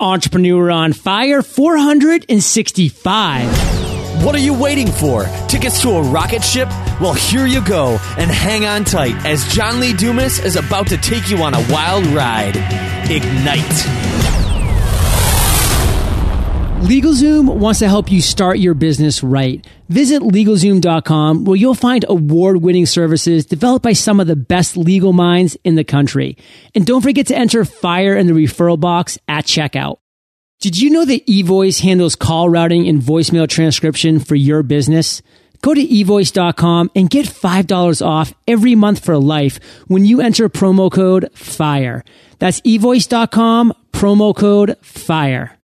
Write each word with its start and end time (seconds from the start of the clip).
Entrepreneur 0.00 0.70
on 0.70 0.92
Fire 0.92 1.42
465. 1.42 4.24
What 4.24 4.32
are 4.34 4.38
you 4.38 4.54
waiting 4.54 4.86
for? 4.86 5.24
Tickets 5.48 5.82
to 5.82 5.90
a 5.90 6.02
rocket 6.02 6.44
ship? 6.44 6.68
Well, 7.00 7.14
here 7.14 7.46
you 7.46 7.64
go, 7.64 7.98
and 8.16 8.30
hang 8.30 8.64
on 8.64 8.84
tight 8.84 9.16
as 9.26 9.44
John 9.52 9.80
Lee 9.80 9.92
Dumas 9.92 10.38
is 10.38 10.54
about 10.54 10.86
to 10.88 10.96
take 10.98 11.30
you 11.30 11.38
on 11.38 11.54
a 11.54 11.66
wild 11.70 12.06
ride. 12.06 12.56
Ignite. 13.10 14.37
LegalZoom 16.78 17.56
wants 17.56 17.80
to 17.80 17.88
help 17.88 18.08
you 18.08 18.22
start 18.22 18.60
your 18.60 18.72
business 18.72 19.24
right. 19.24 19.66
Visit 19.88 20.22
LegalZoom.com 20.22 21.44
where 21.44 21.56
you'll 21.56 21.74
find 21.74 22.04
award-winning 22.08 22.86
services 22.86 23.44
developed 23.44 23.82
by 23.82 23.94
some 23.94 24.20
of 24.20 24.28
the 24.28 24.36
best 24.36 24.76
legal 24.76 25.12
minds 25.12 25.56
in 25.64 25.74
the 25.74 25.82
country. 25.82 26.36
And 26.76 26.86
don't 26.86 27.02
forget 27.02 27.26
to 27.26 27.36
enter 27.36 27.64
FIRE 27.64 28.16
in 28.16 28.28
the 28.28 28.32
referral 28.32 28.78
box 28.78 29.18
at 29.26 29.44
checkout. 29.44 29.98
Did 30.60 30.80
you 30.80 30.90
know 30.90 31.04
that 31.04 31.26
eVoice 31.26 31.80
handles 31.80 32.14
call 32.14 32.48
routing 32.48 32.88
and 32.88 33.02
voicemail 33.02 33.48
transcription 33.48 34.20
for 34.20 34.36
your 34.36 34.62
business? 34.62 35.20
Go 35.62 35.74
to 35.74 35.82
evoice.com 35.82 36.92
and 36.94 37.10
get 37.10 37.26
$5 37.26 38.06
off 38.06 38.32
every 38.46 38.76
month 38.76 39.04
for 39.04 39.18
life 39.18 39.58
when 39.88 40.04
you 40.04 40.20
enter 40.20 40.48
promo 40.48 40.92
code 40.92 41.28
FIRE. 41.34 42.04
That's 42.38 42.60
evoice.com, 42.60 43.72
promo 43.92 44.34
code 44.34 44.76
FIRE. 44.80 45.57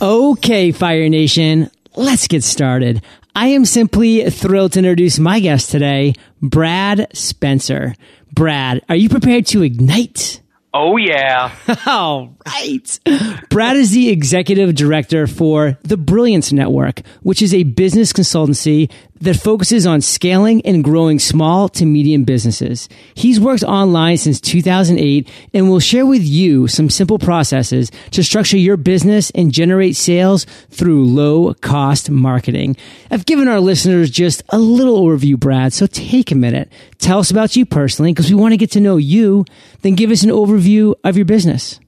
Okay, 0.00 0.72
Fire 0.72 1.08
Nation, 1.08 1.70
let's 1.94 2.26
get 2.26 2.42
started. 2.42 3.02
I 3.36 3.48
am 3.48 3.64
simply 3.64 4.28
thrilled 4.30 4.72
to 4.72 4.80
introduce 4.80 5.18
my 5.18 5.40
guest 5.40 5.70
today, 5.70 6.14
Brad 6.42 7.08
Spencer. 7.14 7.94
Brad, 8.32 8.82
are 8.88 8.96
you 8.96 9.08
prepared 9.08 9.46
to 9.46 9.62
ignite? 9.62 10.40
Oh, 10.72 10.96
yeah. 10.96 11.54
All 11.86 12.36
right. 12.44 13.00
Brad 13.48 13.76
is 13.76 13.92
the 13.92 14.10
executive 14.10 14.74
director 14.74 15.28
for 15.28 15.78
the 15.82 15.96
Brilliance 15.96 16.52
Network, 16.52 17.02
which 17.22 17.40
is 17.40 17.54
a 17.54 17.62
business 17.62 18.12
consultancy 18.12 18.90
that 19.20 19.36
focuses 19.36 19.86
on 19.86 20.00
scaling 20.00 20.60
and 20.66 20.82
growing 20.84 21.18
small 21.18 21.68
to 21.68 21.86
medium 21.86 22.24
businesses. 22.24 22.88
He's 23.14 23.40
worked 23.40 23.62
online 23.62 24.16
since 24.16 24.40
2008 24.40 25.28
and 25.52 25.70
will 25.70 25.80
share 25.80 26.04
with 26.04 26.22
you 26.22 26.66
some 26.68 26.90
simple 26.90 27.18
processes 27.18 27.90
to 28.10 28.24
structure 28.24 28.58
your 28.58 28.76
business 28.76 29.30
and 29.30 29.52
generate 29.52 29.96
sales 29.96 30.44
through 30.70 31.06
low 31.06 31.54
cost 31.54 32.10
marketing. 32.10 32.76
I've 33.10 33.26
given 33.26 33.48
our 33.48 33.60
listeners 33.60 34.10
just 34.10 34.42
a 34.48 34.58
little 34.58 35.00
overview, 35.00 35.38
Brad, 35.38 35.72
so 35.72 35.86
take 35.86 36.30
a 36.30 36.36
minute. 36.36 36.70
Tell 36.98 37.20
us 37.20 37.30
about 37.30 37.56
you 37.56 37.64
personally 37.64 38.12
because 38.12 38.30
we 38.30 38.36
want 38.36 38.52
to 38.52 38.58
get 38.58 38.72
to 38.72 38.80
know 38.80 38.96
you, 38.96 39.44
then 39.82 39.94
give 39.94 40.10
us 40.10 40.22
an 40.22 40.30
overview 40.30 40.94
of 41.04 41.16
your 41.16 41.26
business. 41.26 41.80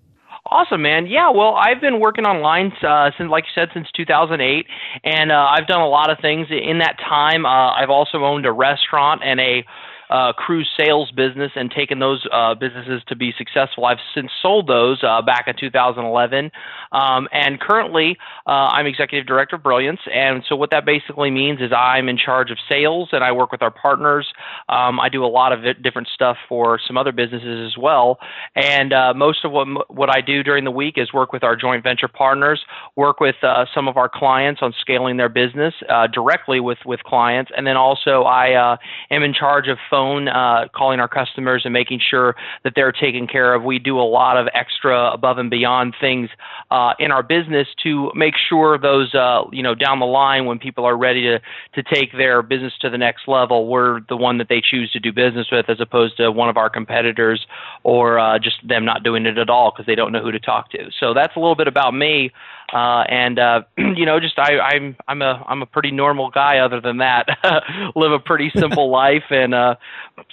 Awesome, 0.48 0.82
man. 0.82 1.06
Yeah, 1.06 1.30
well, 1.30 1.56
I've 1.56 1.80
been 1.80 1.98
working 1.98 2.24
online 2.24 2.72
uh, 2.86 3.10
since, 3.18 3.28
like 3.30 3.44
you 3.44 3.50
said, 3.54 3.68
since 3.74 3.88
2008, 3.96 4.66
and 5.02 5.32
uh, 5.32 5.34
I've 5.34 5.66
done 5.66 5.80
a 5.80 5.88
lot 5.88 6.08
of 6.08 6.18
things 6.20 6.46
in 6.50 6.78
that 6.78 6.98
time. 6.98 7.44
Uh, 7.44 7.72
I've 7.72 7.90
also 7.90 8.18
owned 8.24 8.46
a 8.46 8.52
restaurant 8.52 9.22
and 9.24 9.40
a 9.40 9.64
uh, 10.10 10.32
cruise 10.32 10.68
sales 10.78 11.10
business 11.10 11.52
and 11.56 11.70
taken 11.70 11.98
those 11.98 12.24
uh, 12.32 12.54
businesses 12.54 13.02
to 13.08 13.16
be 13.16 13.32
successful. 13.36 13.84
I've 13.86 13.98
since 14.14 14.30
sold 14.40 14.68
those 14.68 15.02
uh, 15.02 15.22
back 15.22 15.48
in 15.48 15.54
2011, 15.58 16.50
um, 16.92 17.28
and 17.32 17.60
currently 17.60 18.16
uh, 18.46 18.50
I'm 18.50 18.86
executive 18.86 19.26
director 19.26 19.56
of 19.56 19.62
Brilliance. 19.62 20.00
And 20.12 20.44
so 20.48 20.54
what 20.56 20.70
that 20.70 20.84
basically 20.84 21.30
means 21.30 21.60
is 21.60 21.72
I'm 21.76 22.08
in 22.08 22.16
charge 22.18 22.50
of 22.50 22.58
sales, 22.68 23.08
and 23.12 23.24
I 23.24 23.32
work 23.32 23.50
with 23.50 23.62
our 23.62 23.70
partners. 23.70 24.26
Um, 24.68 25.00
I 25.00 25.08
do 25.08 25.24
a 25.24 25.26
lot 25.26 25.52
of 25.52 25.60
different 25.82 26.08
stuff 26.14 26.36
for 26.48 26.78
some 26.86 26.96
other 26.96 27.12
businesses 27.12 27.72
as 27.72 27.78
well. 27.80 28.18
And 28.54 28.92
uh, 28.92 29.14
most 29.14 29.44
of 29.44 29.52
what 29.52 29.66
what 29.92 30.14
I 30.14 30.20
do 30.20 30.42
during 30.42 30.64
the 30.64 30.70
week 30.70 30.94
is 30.96 31.12
work 31.12 31.32
with 31.32 31.42
our 31.42 31.56
joint 31.56 31.82
venture 31.82 32.08
partners, 32.08 32.60
work 32.94 33.20
with 33.20 33.36
uh, 33.42 33.66
some 33.74 33.88
of 33.88 33.96
our 33.96 34.08
clients 34.08 34.60
on 34.62 34.72
scaling 34.80 35.16
their 35.16 35.28
business 35.28 35.74
directly 36.12 36.60
with 36.60 36.78
with 36.84 37.02
clients, 37.02 37.50
and 37.56 37.66
then 37.66 37.76
also 37.76 38.22
I 38.22 38.78
am 39.10 39.22
in 39.22 39.34
charge 39.34 39.68
of 39.68 39.78
phone, 39.96 40.28
uh, 40.28 40.68
calling 40.74 41.00
our 41.00 41.08
customers 41.08 41.62
and 41.64 41.72
making 41.72 42.00
sure 42.10 42.36
that 42.64 42.74
they're 42.76 42.92
taken 42.92 43.26
care 43.26 43.54
of. 43.54 43.62
We 43.62 43.78
do 43.78 43.98
a 43.98 44.08
lot 44.20 44.36
of 44.36 44.46
extra 44.52 45.10
above 45.10 45.38
and 45.38 45.50
beyond 45.50 45.94
things 46.00 46.28
uh, 46.70 46.92
in 46.98 47.10
our 47.10 47.22
business 47.22 47.66
to 47.82 48.10
make 48.14 48.34
sure 48.48 48.78
those, 48.78 49.14
uh, 49.14 49.44
you 49.52 49.62
know, 49.62 49.74
down 49.74 50.00
the 50.00 50.06
line 50.06 50.44
when 50.44 50.58
people 50.58 50.84
are 50.84 50.96
ready 50.96 51.22
to 51.22 51.40
to 51.74 51.82
take 51.94 52.12
their 52.12 52.42
business 52.42 52.72
to 52.80 52.90
the 52.90 52.98
next 52.98 53.28
level, 53.28 53.66
we're 53.66 54.00
the 54.08 54.16
one 54.16 54.38
that 54.38 54.48
they 54.48 54.60
choose 54.60 54.90
to 54.92 55.00
do 55.00 55.12
business 55.12 55.46
with, 55.50 55.68
as 55.68 55.80
opposed 55.80 56.16
to 56.16 56.30
one 56.30 56.48
of 56.48 56.56
our 56.56 56.68
competitors 56.68 57.46
or 57.82 58.18
uh, 58.18 58.38
just 58.38 58.56
them 58.66 58.84
not 58.84 59.02
doing 59.02 59.26
it 59.26 59.38
at 59.38 59.48
all 59.48 59.70
because 59.70 59.86
they 59.86 59.94
don't 59.94 60.12
know 60.12 60.22
who 60.22 60.32
to 60.32 60.40
talk 60.40 60.70
to. 60.70 60.90
So 61.00 61.14
that's 61.14 61.34
a 61.36 61.40
little 61.40 61.54
bit 61.54 61.68
about 61.68 61.94
me. 61.94 62.30
Uh, 62.72 63.04
and 63.08 63.38
uh, 63.38 63.62
you 63.78 64.04
know, 64.06 64.18
just 64.18 64.38
I, 64.38 64.58
I'm 64.58 64.96
I'm 65.06 65.22
a 65.22 65.44
I'm 65.46 65.62
a 65.62 65.66
pretty 65.66 65.90
normal 65.90 66.30
guy. 66.30 66.58
Other 66.58 66.80
than 66.80 66.98
that, 66.98 67.26
live 67.96 68.12
a 68.12 68.18
pretty 68.18 68.50
simple 68.56 68.90
life 68.96 69.24
and 69.30 69.54
uh, 69.54 69.76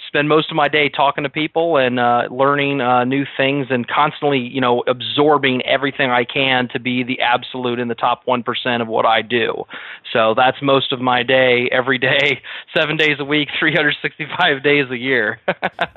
spend 0.08 0.28
most 0.28 0.50
of 0.50 0.56
my 0.56 0.68
day 0.68 0.88
talking 0.88 1.24
to 1.24 1.30
people 1.30 1.76
and 1.76 2.00
uh, 2.00 2.22
learning 2.30 2.80
uh, 2.80 3.04
new 3.04 3.24
things 3.36 3.68
and 3.70 3.86
constantly 3.86 4.40
you 4.40 4.60
know 4.60 4.82
absorbing 4.86 5.62
everything 5.62 6.10
I 6.10 6.24
can 6.24 6.68
to 6.72 6.80
be 6.80 7.04
the 7.04 7.20
absolute 7.20 7.78
in 7.78 7.88
the 7.88 7.94
top 7.94 8.22
one 8.24 8.42
percent 8.42 8.82
of 8.82 8.88
what 8.88 9.06
I 9.06 9.22
do. 9.22 9.64
So 10.12 10.34
that's 10.36 10.60
most 10.62 10.92
of 10.92 11.00
my 11.00 11.22
day, 11.22 11.68
every 11.70 11.98
day, 11.98 12.40
seven 12.76 12.96
days 12.96 13.16
a 13.18 13.24
week, 13.24 13.48
365 13.58 14.62
days 14.62 14.90
a 14.90 14.96
year. 14.96 15.40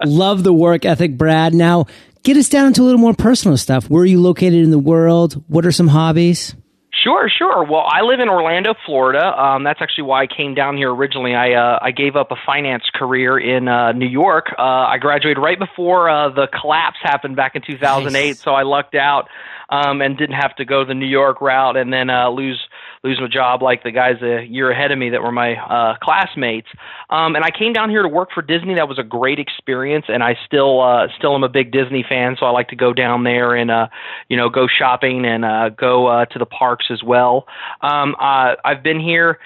Love 0.05 0.43
the 0.43 0.53
work 0.53 0.85
ethic, 0.85 1.17
Brad. 1.17 1.53
Now, 1.53 1.85
get 2.23 2.37
us 2.37 2.49
down 2.49 2.67
into 2.67 2.81
a 2.81 2.85
little 2.85 2.99
more 2.99 3.13
personal 3.13 3.57
stuff. 3.57 3.89
Where 3.89 4.03
are 4.03 4.07
you 4.07 4.21
located 4.21 4.63
in 4.63 4.71
the 4.71 4.79
world? 4.79 5.43
What 5.47 5.65
are 5.65 5.71
some 5.71 5.87
hobbies? 5.87 6.55
Sure, 7.03 7.29
sure. 7.29 7.63
Well, 7.63 7.85
I 7.87 8.01
live 8.01 8.19
in 8.19 8.27
Orlando, 8.27 8.73
Florida. 8.85 9.23
Um, 9.23 9.63
that's 9.63 9.81
actually 9.81 10.05
why 10.05 10.23
I 10.23 10.27
came 10.27 10.55
down 10.55 10.77
here 10.77 10.93
originally. 10.93 11.35
I 11.35 11.53
uh, 11.53 11.79
I 11.81 11.91
gave 11.91 12.15
up 12.15 12.31
a 12.31 12.35
finance 12.45 12.83
career 12.93 13.37
in 13.37 13.67
uh, 13.67 13.91
New 13.91 14.07
York. 14.07 14.47
Uh, 14.57 14.61
I 14.61 14.97
graduated 14.97 15.37
right 15.37 15.59
before 15.59 16.09
uh, 16.09 16.29
the 16.29 16.47
collapse 16.59 16.97
happened 17.01 17.35
back 17.35 17.55
in 17.55 17.61
2008, 17.61 18.11
nice. 18.11 18.39
so 18.39 18.51
I 18.51 18.63
lucked 18.63 18.95
out 18.95 19.29
um, 19.69 20.01
and 20.01 20.17
didn't 20.17 20.35
have 20.35 20.55
to 20.55 20.65
go 20.65 20.85
the 20.85 20.95
New 20.95 21.07
York 21.07 21.39
route 21.39 21.77
and 21.77 21.93
then 21.93 22.09
uh, 22.09 22.29
lose 22.29 22.59
lose 23.03 23.19
my 23.19 23.27
job 23.27 23.61
like 23.61 23.83
the 23.83 23.91
guys 23.91 24.21
a 24.21 24.45
year 24.45 24.71
ahead 24.71 24.91
of 24.91 24.97
me 24.97 25.09
that 25.09 25.21
were 25.21 25.31
my 25.31 25.55
uh, 25.55 25.97
classmates. 26.01 26.67
Um, 27.09 27.35
and 27.35 27.43
I 27.43 27.51
came 27.51 27.73
down 27.73 27.89
here 27.89 28.01
to 28.01 28.07
work 28.07 28.29
for 28.33 28.41
Disney. 28.41 28.75
That 28.75 28.87
was 28.87 28.99
a 28.99 29.03
great 29.03 29.39
experience, 29.39 30.05
and 30.07 30.23
I 30.23 30.37
still 30.45 30.81
uh, 30.81 31.07
still 31.17 31.35
am 31.35 31.43
a 31.43 31.49
big 31.49 31.71
Disney 31.71 32.05
fan. 32.07 32.35
So 32.39 32.45
I 32.45 32.49
like 32.49 32.69
to 32.69 32.75
go 32.75 32.93
down 32.93 33.23
there 33.23 33.55
and 33.55 33.71
uh, 33.71 33.87
you 34.29 34.37
know 34.37 34.49
go 34.49 34.67
shopping 34.67 35.25
and 35.25 35.45
uh, 35.45 35.69
go 35.69 36.07
uh, 36.07 36.25
to 36.25 36.39
the 36.39 36.45
parks 36.45 36.87
as 36.89 37.03
well. 37.03 37.47
Um, 37.81 38.15
uh, 38.19 38.55
I've 38.65 38.83
been 38.83 38.99
here 38.99 39.39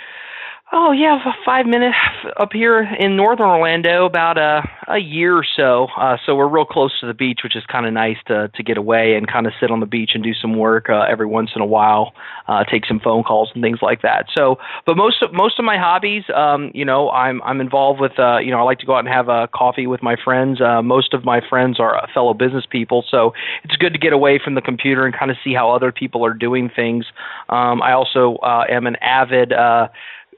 Oh 0.74 0.94
yeah, 0.94 1.20
five 1.46 1.66
minutes 1.66 1.98
up 2.38 2.54
here 2.54 2.82
in 2.82 3.18
northern 3.18 3.46
Orlando, 3.48 4.06
about 4.06 4.38
a 4.38 4.62
a 4.88 5.00
year 5.00 5.36
or 5.36 5.44
so. 5.44 5.88
Uh, 5.98 6.16
so 6.26 6.34
we're 6.34 6.48
real 6.48 6.64
close 6.64 6.98
to 7.02 7.08
the 7.08 7.14
beach, 7.14 7.42
which 7.44 7.58
is 7.58 7.64
kind 7.66 7.86
of 7.86 7.92
nice 7.92 8.16
to 8.28 8.48
to 8.56 8.64
get 8.64 8.78
away 8.78 9.16
and 9.16 9.30
kind 9.30 9.48
of 9.48 9.54
sit 9.60 9.70
on 9.70 9.82
the 9.82 9.86
beach 9.86 10.12
and 10.14 10.24
do 10.24 10.34
some 10.34 10.56
work 10.58 10.90
uh, 10.90 11.02
every 11.10 11.26
once 11.26 11.50
in 11.56 11.62
a 11.62 11.66
while, 11.66 12.14
uh, 12.48 12.64
take 12.64 12.86
some 12.86 13.02
phone 13.02 13.22
calls 13.22 13.52
and 13.54 13.62
things 13.62 13.80
like 13.82 14.02
that. 14.04 14.28
So, 14.34 14.60
but 14.86 14.96
most 14.96 15.22
of 15.22 15.34
most 15.34 15.60
of 15.60 15.66
my 15.66 15.78
hobbies, 15.78 16.24
um, 16.34 16.72
you 16.74 16.86
know, 16.86 17.10
I'm 17.10 17.42
I'm 17.42 17.60
involved 17.60 18.00
with, 18.00 18.18
uh, 18.18 18.38
you 18.38 18.52
know, 18.52 18.60
I 18.60 18.64
like 18.64 18.80
to 18.80 18.86
go 18.86 18.96
out 18.96 19.00
and 19.00 19.10
have 19.10 19.28
a 19.28 19.50
coffee 19.54 19.88
with 19.88 20.02
my 20.02 20.16
friends. 20.24 20.62
Uh, 20.62 20.82
most 20.82 21.14
of 21.14 21.26
my 21.26 21.42
friends 21.50 21.82
are 21.82 21.98
uh, 21.98 22.08
fellow 22.14 22.34
business 22.34 22.64
people, 22.70 23.04
so 23.12 23.34
it's 23.66 23.76
good 23.76 23.92
to 23.92 24.00
get 24.00 24.14
away 24.14 24.40
from 24.42 24.56
the 24.56 24.62
computer 24.62 25.06
and 25.06 25.14
kind 25.14 25.32
of 25.32 25.38
see 25.44 25.54
how 25.54 25.70
other 25.70 25.92
people 25.92 26.26
are 26.26 26.34
doing 26.34 26.70
things. 26.74 27.08
Um, 27.50 27.82
I 27.82 27.92
also 27.92 28.36
uh, 28.38 28.64
am 28.70 28.88
an 28.88 28.96
avid 29.02 29.52
uh, 29.52 29.90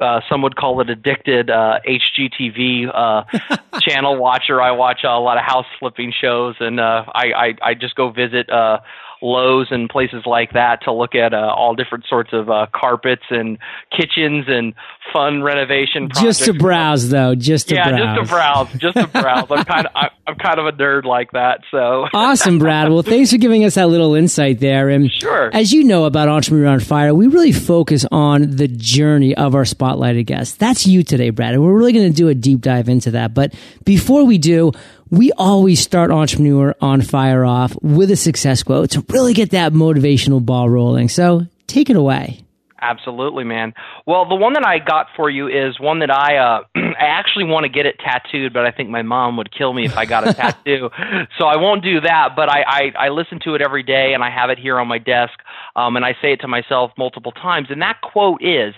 uh, 0.04 0.22
some 0.30 0.42
would 0.42 0.56
call 0.56 0.82
it 0.82 0.90
addicted 0.90 1.50
uh, 1.50 1.80
HGTV 1.88 2.92
uh, 2.94 3.24
channel 3.80 4.18
watcher. 4.18 4.62
I 4.62 4.72
watch 4.72 5.00
a 5.04 5.18
lot 5.20 5.38
of 5.38 5.44
house 5.44 5.66
flipping 5.80 6.12
shows, 6.12 6.56
and 6.60 6.80
uh, 6.80 7.06
I, 7.14 7.34
I 7.34 7.54
I 7.70 7.74
just 7.74 7.96
go 7.96 8.12
visit 8.12 8.50
uh, 8.50 8.80
Lowe's 9.24 9.68
and 9.72 9.90
places 9.90 10.24
like 10.26 10.54
that 10.54 10.84
to 10.84 10.92
look 10.92 11.16
at 11.16 11.34
uh, 11.34 11.54
all 11.56 11.76
different 11.76 12.06
sorts 12.10 12.32
of 12.34 12.50
uh, 12.50 12.68
carpets 12.76 13.24
and 13.30 13.58
kitchens 13.96 14.46
and 14.48 14.74
fun 15.14 15.42
renovation. 15.42 16.10
Projects. 16.10 16.40
Just 16.40 16.44
to 16.44 16.54
browse, 16.54 17.10
though. 17.10 17.34
Just 17.34 17.70
to 17.70 17.76
yeah, 17.76 17.90
browse. 17.90 18.18
just 18.18 18.30
to 18.30 18.36
browse. 18.36 18.74
Just 18.74 18.98
to 18.98 19.08
browse. 19.08 19.48
I'm 19.50 19.64
kind 19.64 19.88
of 19.88 19.94
I'm 20.28 20.36
kind 20.36 20.60
of 20.60 20.66
a 20.68 20.72
nerd 20.74 21.06
like 21.06 21.32
that. 21.32 21.62
So 21.72 22.06
awesome, 22.14 22.60
Brad. 22.60 22.90
Well, 22.90 23.02
thanks 23.02 23.32
for 23.32 23.38
giving 23.38 23.64
us 23.64 23.76
that 23.76 23.88
little 23.88 24.14
insight 24.14 24.60
there. 24.60 24.90
And 24.90 25.12
sure, 25.12 25.50
as 25.54 25.72
you 25.72 25.84
know 25.84 26.06
about 26.06 26.28
Entrepreneur 26.28 26.68
on 26.68 26.80
Fire, 26.82 27.14
we 27.14 27.28
really 27.28 27.52
focus 27.54 28.06
on 28.12 28.56
the 28.56 28.68
journey 28.68 29.36
of 29.36 29.56
our 29.56 29.64
spotlighted 29.64 30.26
guests. 30.26 30.56
That's 30.56 30.86
you 30.86 31.04
today, 31.04 31.30
Brad, 31.30 31.54
and 31.54 31.64
we're 31.64 31.78
really 31.78 31.94
going 31.94 32.12
to 32.12 32.16
do 32.16 32.28
a 32.28 32.36
deep 32.36 32.62
dive 32.62 32.90
into 32.90 33.12
that. 33.12 33.34
But 33.34 33.54
before 33.86 34.26
we 34.26 34.38
do 34.38 34.74
we 35.14 35.32
always 35.34 35.80
start 35.80 36.10
Entrepreneur 36.10 36.76
on 36.82 37.02
Fire 37.02 37.46
Off 37.46 37.78
with 37.84 38.10
a 38.10 38.16
success 38.16 38.64
quote 38.64 38.90
to 38.92 39.06
really 39.10 39.36
get 39.36 39.52
that 39.52 39.72
motivational 39.72 40.44
ball 40.44 40.68
rolling. 40.68 41.08
So 41.08 41.46
take 41.68 41.92
it 41.92 41.96
away. 41.96 42.44
Absolutely, 42.82 43.44
man. 43.44 43.74
Well, 44.06 44.28
the 44.28 44.36
one 44.36 44.54
that 44.54 44.66
I 44.66 44.80
got 44.80 45.08
for 45.16 45.30
you 45.30 45.48
is 45.48 45.80
one 45.80 46.00
that 46.00 46.10
I 46.10 46.38
uh, 46.38 46.64
I 46.76 47.06
actually 47.06 47.46
want 47.46 47.64
to 47.64 47.70
get 47.70 47.86
it 47.86 47.98
tattooed, 48.00 48.54
but 48.54 48.66
I 48.66 48.72
think 48.72 48.90
my 48.90 49.04
mom 49.04 49.38
would 49.38 49.56
kill 49.56 49.72
me 49.72 49.86
if 49.86 49.96
I 49.96 50.06
got 50.06 50.28
a 50.28 50.34
tattoo, 50.42 50.90
so 51.38 51.46
I 51.46 51.58
won't 51.58 51.84
do 51.84 52.02
that. 52.02 52.30
But 52.36 52.50
I, 52.50 52.64
I 52.68 53.06
I 53.06 53.10
listen 53.10 53.40
to 53.46 53.56
it 53.56 53.62
every 53.62 53.84
day, 53.84 54.14
and 54.14 54.22
I 54.22 54.30
have 54.30 54.50
it 54.50 54.58
here 54.60 54.80
on 54.80 54.88
my 54.90 54.98
desk, 54.98 55.34
um, 55.78 55.96
and 55.96 56.04
I 56.04 56.14
say 56.22 56.34
it 56.34 56.42
to 56.42 56.48
myself 56.50 56.92
multiple 56.98 57.32
times. 57.32 57.68
And 57.70 57.82
that 57.82 58.02
quote 58.02 58.44
is, 58.44 58.74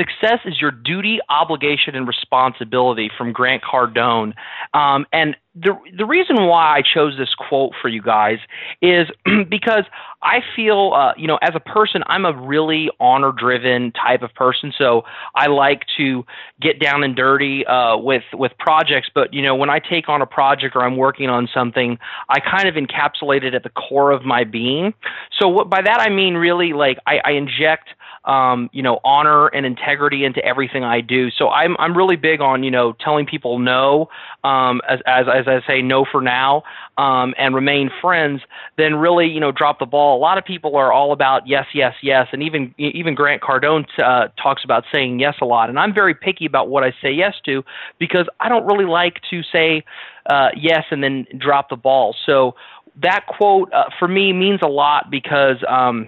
"Success 0.00 0.40
is 0.46 0.60
your 0.60 0.70
duty, 0.70 1.18
obligation, 1.28 1.94
and 1.94 2.08
responsibility." 2.08 3.10
From 3.18 3.32
Grant 3.32 3.62
Cardone, 3.62 4.32
um, 4.72 5.06
and 5.12 5.36
the 5.54 5.76
the 5.96 6.06
reason 6.06 6.46
why 6.46 6.78
I 6.78 6.82
chose 6.82 7.16
this 7.18 7.34
quote 7.34 7.72
for 7.82 7.88
you 7.88 8.00
guys 8.00 8.38
is 8.80 9.08
because 9.50 9.84
I 10.22 10.40
feel 10.54 10.92
uh, 10.94 11.12
you 11.16 11.26
know 11.26 11.38
as 11.42 11.50
a 11.54 11.60
person 11.60 12.04
I'm 12.06 12.24
a 12.24 12.32
really 12.32 12.88
honor 13.00 13.32
driven 13.32 13.90
type 13.92 14.22
of 14.22 14.32
person. 14.34 14.72
So 14.76 15.02
I 15.34 15.48
like 15.48 15.82
to 15.96 16.24
get 16.60 16.78
down 16.78 17.02
and 17.02 17.16
dirty 17.16 17.66
uh, 17.66 17.96
with 17.96 18.22
with 18.32 18.52
projects. 18.60 19.10
But 19.12 19.34
you 19.34 19.42
know 19.42 19.56
when 19.56 19.70
I 19.70 19.80
take 19.80 20.08
on 20.08 20.22
a 20.22 20.26
project 20.26 20.76
or 20.76 20.84
I'm 20.84 20.96
working 20.96 21.28
on 21.28 21.48
something 21.52 21.98
I 22.28 22.38
kind 22.38 22.68
of 22.68 22.76
encapsulate 22.76 23.42
it 23.42 23.52
at 23.52 23.64
the 23.64 23.70
core 23.70 24.12
of 24.12 24.24
my 24.24 24.44
being. 24.44 24.94
So 25.36 25.48
what 25.48 25.68
by 25.68 25.82
that 25.82 26.00
I 26.00 26.10
mean 26.10 26.34
really 26.34 26.72
like 26.74 26.98
I, 27.08 27.18
I 27.24 27.30
inject 27.32 27.88
um, 28.24 28.68
you 28.72 28.82
know, 28.82 29.00
honor 29.02 29.46
and 29.48 29.64
integrity 29.64 30.24
into 30.24 30.44
everything 30.44 30.84
I 30.84 31.00
do. 31.00 31.30
So 31.30 31.48
I'm 31.48 31.76
I'm 31.78 31.96
really 31.96 32.16
big 32.16 32.40
on 32.40 32.62
you 32.62 32.70
know 32.70 32.92
telling 33.00 33.24
people 33.24 33.58
no, 33.58 34.10
um, 34.44 34.80
as 34.88 35.00
as 35.06 35.26
as 35.26 35.48
I 35.48 35.66
say 35.66 35.80
no 35.80 36.04
for 36.04 36.20
now, 36.20 36.62
um, 36.98 37.34
and 37.38 37.54
remain 37.54 37.90
friends. 38.00 38.42
Then 38.76 38.96
really 38.96 39.26
you 39.26 39.40
know 39.40 39.52
drop 39.52 39.78
the 39.78 39.86
ball. 39.86 40.18
A 40.18 40.20
lot 40.20 40.36
of 40.36 40.44
people 40.44 40.76
are 40.76 40.92
all 40.92 41.12
about 41.12 41.48
yes, 41.48 41.66
yes, 41.72 41.94
yes, 42.02 42.28
and 42.32 42.42
even 42.42 42.74
even 42.76 43.14
Grant 43.14 43.42
Cardone 43.42 43.86
uh, 43.98 44.28
talks 44.40 44.64
about 44.64 44.84
saying 44.92 45.18
yes 45.18 45.36
a 45.40 45.46
lot. 45.46 45.70
And 45.70 45.78
I'm 45.78 45.94
very 45.94 46.14
picky 46.14 46.44
about 46.44 46.68
what 46.68 46.84
I 46.84 46.92
say 47.02 47.12
yes 47.12 47.34
to 47.46 47.64
because 47.98 48.26
I 48.40 48.48
don't 48.50 48.66
really 48.66 48.86
like 48.86 49.20
to 49.30 49.42
say 49.42 49.82
uh, 50.28 50.48
yes 50.54 50.84
and 50.90 51.02
then 51.02 51.26
drop 51.38 51.70
the 51.70 51.76
ball. 51.76 52.14
So 52.26 52.54
that 53.02 53.26
quote 53.26 53.72
uh, 53.72 53.84
for 53.98 54.08
me 54.08 54.34
means 54.34 54.60
a 54.62 54.68
lot 54.68 55.10
because 55.10 55.56
um, 55.66 56.06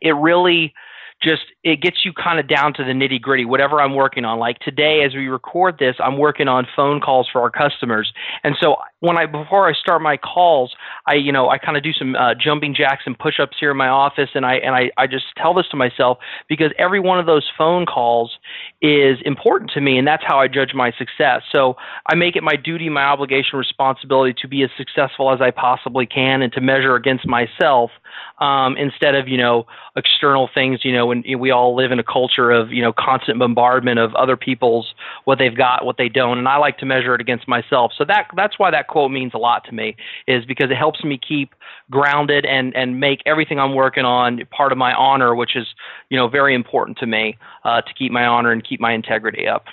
it 0.00 0.12
really 0.12 0.72
just 1.22 1.42
it 1.64 1.80
gets 1.80 2.04
you 2.04 2.12
kind 2.12 2.38
of 2.38 2.46
down 2.48 2.74
to 2.74 2.84
the 2.84 2.92
nitty 2.92 3.20
gritty 3.20 3.44
whatever 3.44 3.80
i'm 3.80 3.94
working 3.94 4.24
on. 4.24 4.38
Like 4.38 4.58
today 4.60 5.02
as 5.02 5.14
we 5.14 5.28
record 5.28 5.78
this 5.78 5.96
i'm 5.98 6.18
working 6.18 6.48
on 6.48 6.66
phone 6.76 7.00
calls 7.00 7.28
for 7.32 7.40
our 7.40 7.50
customers. 7.50 8.12
And 8.44 8.56
so 8.60 8.76
when 9.00 9.16
i 9.16 9.26
before 9.26 9.68
i 9.68 9.72
start 9.74 10.00
my 10.00 10.16
calls 10.16 10.74
i 11.06 11.14
you 11.14 11.32
know 11.32 11.48
i 11.48 11.58
kind 11.58 11.76
of 11.76 11.82
do 11.82 11.92
some 11.92 12.14
uh, 12.16 12.34
jumping 12.34 12.74
jacks 12.74 13.02
and 13.06 13.18
push-ups 13.18 13.56
here 13.58 13.70
in 13.70 13.76
my 13.76 13.88
office 13.88 14.30
and 14.34 14.46
i 14.46 14.54
and 14.54 14.74
I, 14.74 14.90
I 14.96 15.06
just 15.06 15.26
tell 15.36 15.54
this 15.54 15.66
to 15.70 15.76
myself 15.76 16.18
because 16.48 16.72
every 16.78 17.00
one 17.00 17.18
of 17.18 17.26
those 17.26 17.46
phone 17.56 17.86
calls 17.86 18.38
is 18.80 19.18
important 19.24 19.70
to 19.72 19.80
me 19.80 19.98
and 19.98 20.06
that's 20.06 20.24
how 20.26 20.38
i 20.38 20.48
judge 20.48 20.72
my 20.74 20.92
success 20.98 21.42
so 21.52 21.76
i 22.10 22.14
make 22.14 22.36
it 22.36 22.42
my 22.42 22.56
duty 22.56 22.88
my 22.88 23.04
obligation 23.04 23.58
responsibility 23.58 24.34
to 24.40 24.48
be 24.48 24.62
as 24.62 24.70
successful 24.76 25.32
as 25.32 25.40
i 25.40 25.50
possibly 25.50 26.06
can 26.06 26.42
and 26.42 26.52
to 26.52 26.60
measure 26.60 26.94
against 26.94 27.26
myself 27.26 27.90
um, 28.38 28.76
instead 28.76 29.14
of 29.14 29.28
you 29.28 29.38
know 29.38 29.66
external 29.96 30.48
things. 30.52 30.84
You 30.84 30.92
know, 30.92 31.06
when 31.06 31.24
we 31.38 31.50
all 31.50 31.74
live 31.74 31.92
in 31.92 31.98
a 31.98 32.04
culture 32.04 32.50
of 32.50 32.72
you 32.72 32.82
know 32.82 32.92
constant 32.92 33.38
bombardment 33.38 33.98
of 33.98 34.14
other 34.14 34.36
people's 34.36 34.94
what 35.24 35.38
they've 35.38 35.56
got, 35.56 35.84
what 35.84 35.96
they 35.96 36.08
don't, 36.08 36.38
and 36.38 36.48
I 36.48 36.56
like 36.58 36.78
to 36.78 36.86
measure 36.86 37.14
it 37.14 37.20
against 37.20 37.48
myself. 37.48 37.92
So 37.96 38.04
that 38.04 38.28
that's 38.36 38.58
why 38.58 38.70
that 38.70 38.85
quote 38.88 39.10
means 39.10 39.32
a 39.34 39.38
lot 39.38 39.64
to 39.64 39.74
me, 39.74 39.96
is 40.26 40.44
because 40.44 40.70
it 40.70 40.76
helps 40.76 41.04
me 41.04 41.18
keep 41.18 41.54
grounded 41.90 42.44
and 42.46 42.74
and 42.76 43.00
make 43.00 43.22
everything 43.26 43.58
I'm 43.58 43.74
working 43.74 44.04
on 44.04 44.42
part 44.50 44.72
of 44.72 44.78
my 44.78 44.92
honor, 44.94 45.34
which 45.34 45.56
is 45.56 45.66
you 46.10 46.16
know 46.16 46.28
very 46.28 46.54
important 46.54 46.98
to 46.98 47.06
me 47.06 47.36
uh, 47.64 47.80
to 47.82 47.94
keep 47.94 48.12
my 48.12 48.26
honor 48.26 48.52
and 48.52 48.64
keep 48.64 48.80
my 48.80 48.92
integrity 48.92 49.46
up. 49.46 49.66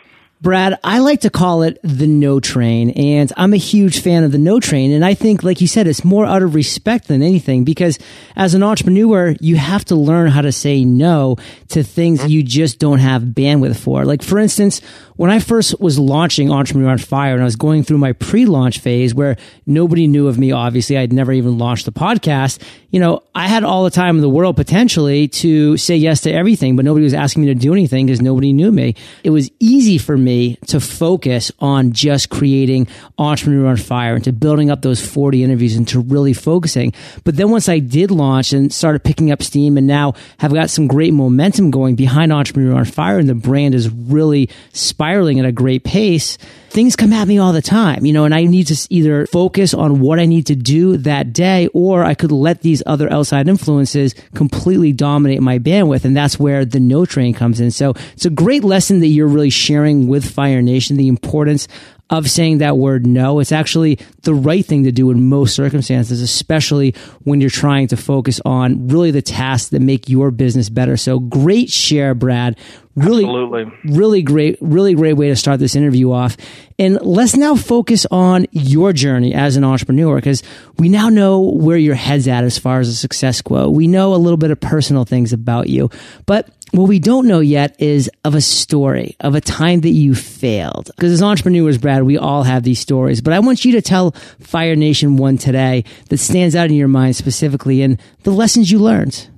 Brad, 0.44 0.78
I 0.84 1.00
like 1.00 1.22
to 1.22 1.30
call 1.30 1.64
it 1.64 1.80
the 1.84 2.06
no 2.06 2.42
train, 2.42 2.90
and 2.90 3.32
I'm 3.38 3.54
a 3.54 3.58
huge 3.58 4.02
fan 4.02 4.26
of 4.26 4.34
the 4.34 4.38
no 4.38 4.60
train. 4.60 4.92
And 4.92 5.06
I 5.06 5.14
think, 5.14 5.42
like 5.42 5.62
you 5.62 5.68
said, 5.68 5.88
it's 5.88 6.04
more 6.04 6.26
out 6.26 6.44
of 6.44 6.54
respect 6.54 7.08
than 7.08 7.24
anything 7.24 7.64
because 7.64 7.98
as 8.36 8.54
an 8.54 8.62
entrepreneur, 8.62 9.34
you 9.40 9.56
have 9.56 9.86
to 9.86 9.96
learn 9.96 10.30
how 10.30 10.42
to 10.42 10.52
say 10.52 10.84
no 10.84 11.38
to 11.70 11.82
things 11.82 12.20
mm-hmm. 12.20 12.28
you 12.28 12.44
just 12.44 12.78
don't 12.78 13.00
have 13.00 13.22
bandwidth 13.22 13.78
for. 13.78 14.04
Like, 14.04 14.22
for 14.22 14.38
instance, 14.38 14.82
when 15.16 15.32
I 15.32 15.40
first 15.40 15.80
was 15.80 15.98
launching 15.98 16.52
Entrepreneur 16.52 16.90
on 16.90 16.98
Fire 16.98 17.36
and 17.36 17.42
I 17.42 17.46
was 17.46 17.56
going 17.56 17.84
through 17.84 18.00
my 18.00 18.12
pre-launch 18.12 18.80
phase 18.80 19.16
where 19.16 19.38
nobody 19.66 20.08
knew 20.08 20.28
of 20.28 20.38
me, 20.38 20.52
obviously 20.52 20.98
I'd 20.98 21.14
never 21.14 21.32
even 21.32 21.58
launched 21.58 21.86
the 21.86 21.94
podcast, 21.94 22.62
you 22.90 23.00
know, 23.00 23.24
I 23.34 23.48
had 23.48 23.64
all 23.64 23.86
the 23.86 23.92
time 23.92 24.18
in 24.18 24.22
the 24.22 24.30
world 24.30 24.58
potentially 24.58 25.30
to 25.30 25.78
say 25.78 25.96
yes 25.96 26.22
to 26.22 26.34
everything, 26.34 26.76
but 26.76 26.84
nobody 26.84 27.06
was 27.06 27.14
asking 27.14 27.44
me 27.44 27.54
to 27.54 27.56
do 27.56 27.72
anything 27.72 28.08
because 28.08 28.22
nobody 28.22 28.52
knew 28.52 28.72
me. 28.72 28.96
It 29.24 29.30
was 29.30 29.50
easy 29.60 29.98
for 29.98 30.18
me 30.18 30.33
to 30.68 30.80
focus 30.80 31.52
on 31.60 31.92
just 31.92 32.30
creating 32.30 32.88
Entrepreneur 33.18 33.68
on 33.68 33.78
Fire 33.78 34.16
and 34.16 34.24
to 34.24 34.32
building 34.32 34.70
up 34.70 34.82
those 34.82 35.06
40 35.06 35.44
interviews 35.44 35.76
and 35.76 35.88
to 35.90 36.00
really 36.00 36.34
focusing. 36.34 36.94
But 37.24 37.36
then 37.36 37.50
once 37.50 37.70
I 37.70 37.80
did 37.80 38.12
launch 38.12 38.54
and 38.54 38.74
started 38.74 39.04
picking 39.04 39.32
up 39.32 39.42
steam 39.42 39.78
and 39.78 39.88
now 39.88 40.14
have 40.40 40.54
got 40.54 40.70
some 40.70 40.88
great 40.88 41.14
momentum 41.14 41.72
going 41.72 41.96
behind 41.96 42.32
Entrepreneur 42.34 42.78
on 42.78 42.86
Fire 42.86 43.20
and 43.20 43.30
the 43.30 43.36
brand 43.36 43.76
is 43.76 43.90
really 43.90 44.50
spiraling 44.72 45.40
at 45.40 45.46
a 45.46 45.52
great 45.52 45.84
pace, 45.84 46.38
things 46.74 46.96
come 46.96 47.14
at 47.14 47.28
me 47.28 47.38
all 47.38 47.54
the 47.54 47.62
time, 47.62 48.04
you 48.04 48.12
know, 48.12 48.26
and 48.26 48.34
I 48.34 48.46
need 48.46 48.66
to 48.68 48.88
either 48.90 49.28
focus 49.28 49.76
on 49.76 50.00
what 50.00 50.20
I 50.20 50.26
need 50.26 50.48
to 50.48 50.56
do 50.56 50.98
that 50.98 51.32
day 51.32 51.68
or 51.68 52.04
I 52.04 52.16
could 52.16 52.32
let 52.32 52.62
these 52.62 52.82
other 52.88 53.12
outside 53.14 53.48
influences 53.48 54.16
completely 54.34 54.92
dominate 54.92 55.42
my 55.42 55.60
bandwidth. 55.60 56.04
And 56.04 56.18
that's 56.18 56.40
where 56.40 56.66
the 56.66 56.80
no 56.80 57.06
train 57.06 57.36
comes 57.36 57.60
in. 57.60 57.70
So 57.70 57.94
it's 58.14 58.26
a 58.26 58.32
great 58.32 58.64
lesson 58.64 59.02
that 59.02 59.08
you're 59.08 59.28
really 59.28 59.52
sharing 59.52 60.08
with 60.08 60.30
Fire 60.30 60.64
Nation, 60.64 60.98
the 60.98 61.08
importance 61.08 61.68
of 62.10 62.30
saying 62.30 62.58
that 62.60 62.78
word 62.78 63.08
no. 63.08 63.40
It's 63.40 63.52
actually 63.52 64.00
the 64.24 64.34
right 64.34 64.66
thing 64.66 64.84
to 64.84 64.92
do 64.92 65.10
in 65.10 65.30
most 65.30 65.56
circumstances, 65.56 66.22
especially 66.22 66.96
when 67.24 67.40
you're 67.40 67.50
trying 67.50 67.88
to 67.88 67.98
focus 67.98 68.42
on 68.46 68.88
really 68.88 69.12
the 69.12 69.22
tasks 69.22 69.70
that 69.70 69.80
make 69.80 70.10
your 70.10 70.32
business 70.32 70.70
better. 70.70 70.98
So 70.98 71.20
great 71.20 71.70
share, 71.70 72.14
Brad. 72.14 72.58
Really, 72.96 73.24
Absolutely. 73.24 73.72
really 73.86 74.22
great, 74.22 74.58
really 74.62 74.94
great 74.94 75.14
way 75.14 75.30
to 75.30 75.36
start 75.36 75.60
this 75.60 75.76
interview 75.76 76.12
off. 76.12 76.38
And 76.78 77.00
let's 77.02 77.36
now 77.36 77.56
focus 77.56 78.06
on 78.12 78.46
your 78.52 78.94
journey 78.94 79.34
as 79.34 79.56
an 79.56 79.64
entrepreneur 79.64 80.16
because 80.18 80.44
we 80.78 80.90
now 80.90 81.10
know 81.10 81.40
where 81.42 81.78
your 81.78 81.96
head's 81.96 82.28
at 82.28 82.44
as 82.44 82.60
far 82.60 82.80
as 82.80 82.90
a 82.90 82.96
success 82.96 83.42
quote. 83.42 83.74
We 83.74 83.88
know 83.88 84.14
a 84.14 84.18
little 84.18 84.38
bit 84.38 84.52
of 84.52 84.60
personal 84.60 85.06
things 85.06 85.34
about 85.34 85.70
you, 85.70 85.90
but 86.28 86.50
what 86.72 86.88
we 86.88 87.00
don't 87.00 87.28
know 87.28 87.40
yet 87.40 87.76
is 87.80 88.10
of 88.24 88.34
a 88.36 88.42
story, 88.42 89.16
of 89.20 89.34
a 89.36 89.42
time 89.42 89.82
that 89.82 89.90
you 89.90 90.14
failed. 90.16 90.92
Because 90.96 91.14
as 91.14 91.22
entrepreneurs, 91.22 91.78
Brad, 91.78 92.04
we 92.04 92.18
all 92.18 92.44
have 92.44 92.64
these 92.64 92.80
stories. 92.80 93.22
But 93.22 93.34
I 93.34 93.40
want 93.40 93.64
you 93.66 93.74
to 93.74 93.82
tell 93.82 94.12
Fire 94.40 94.76
Nation 94.76 95.18
one 95.18 95.38
today 95.38 95.84
that 96.10 96.18
stands 96.18 96.56
out 96.56 96.70
in 96.70 96.76
your 96.76 96.88
mind 96.88 97.16
specifically 97.16 97.82
and 97.82 98.00
the 98.24 98.32
lessons 98.32 98.72
you 98.72 98.80
learned. 98.80 99.30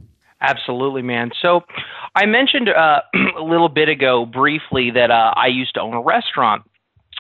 Absolutely, 0.48 1.02
man. 1.02 1.32
So 1.42 1.62
I 2.14 2.26
mentioned 2.26 2.70
uh, 2.70 3.02
a 3.38 3.42
little 3.42 3.70
bit 3.70 3.90
ago 3.90 4.26
briefly 4.26 4.92
that 4.92 5.10
uh, 5.10 5.34
I 5.36 5.48
used 5.48 5.74
to 5.76 5.82
own 5.82 5.94
a 5.94 6.02
restaurant. 6.02 6.64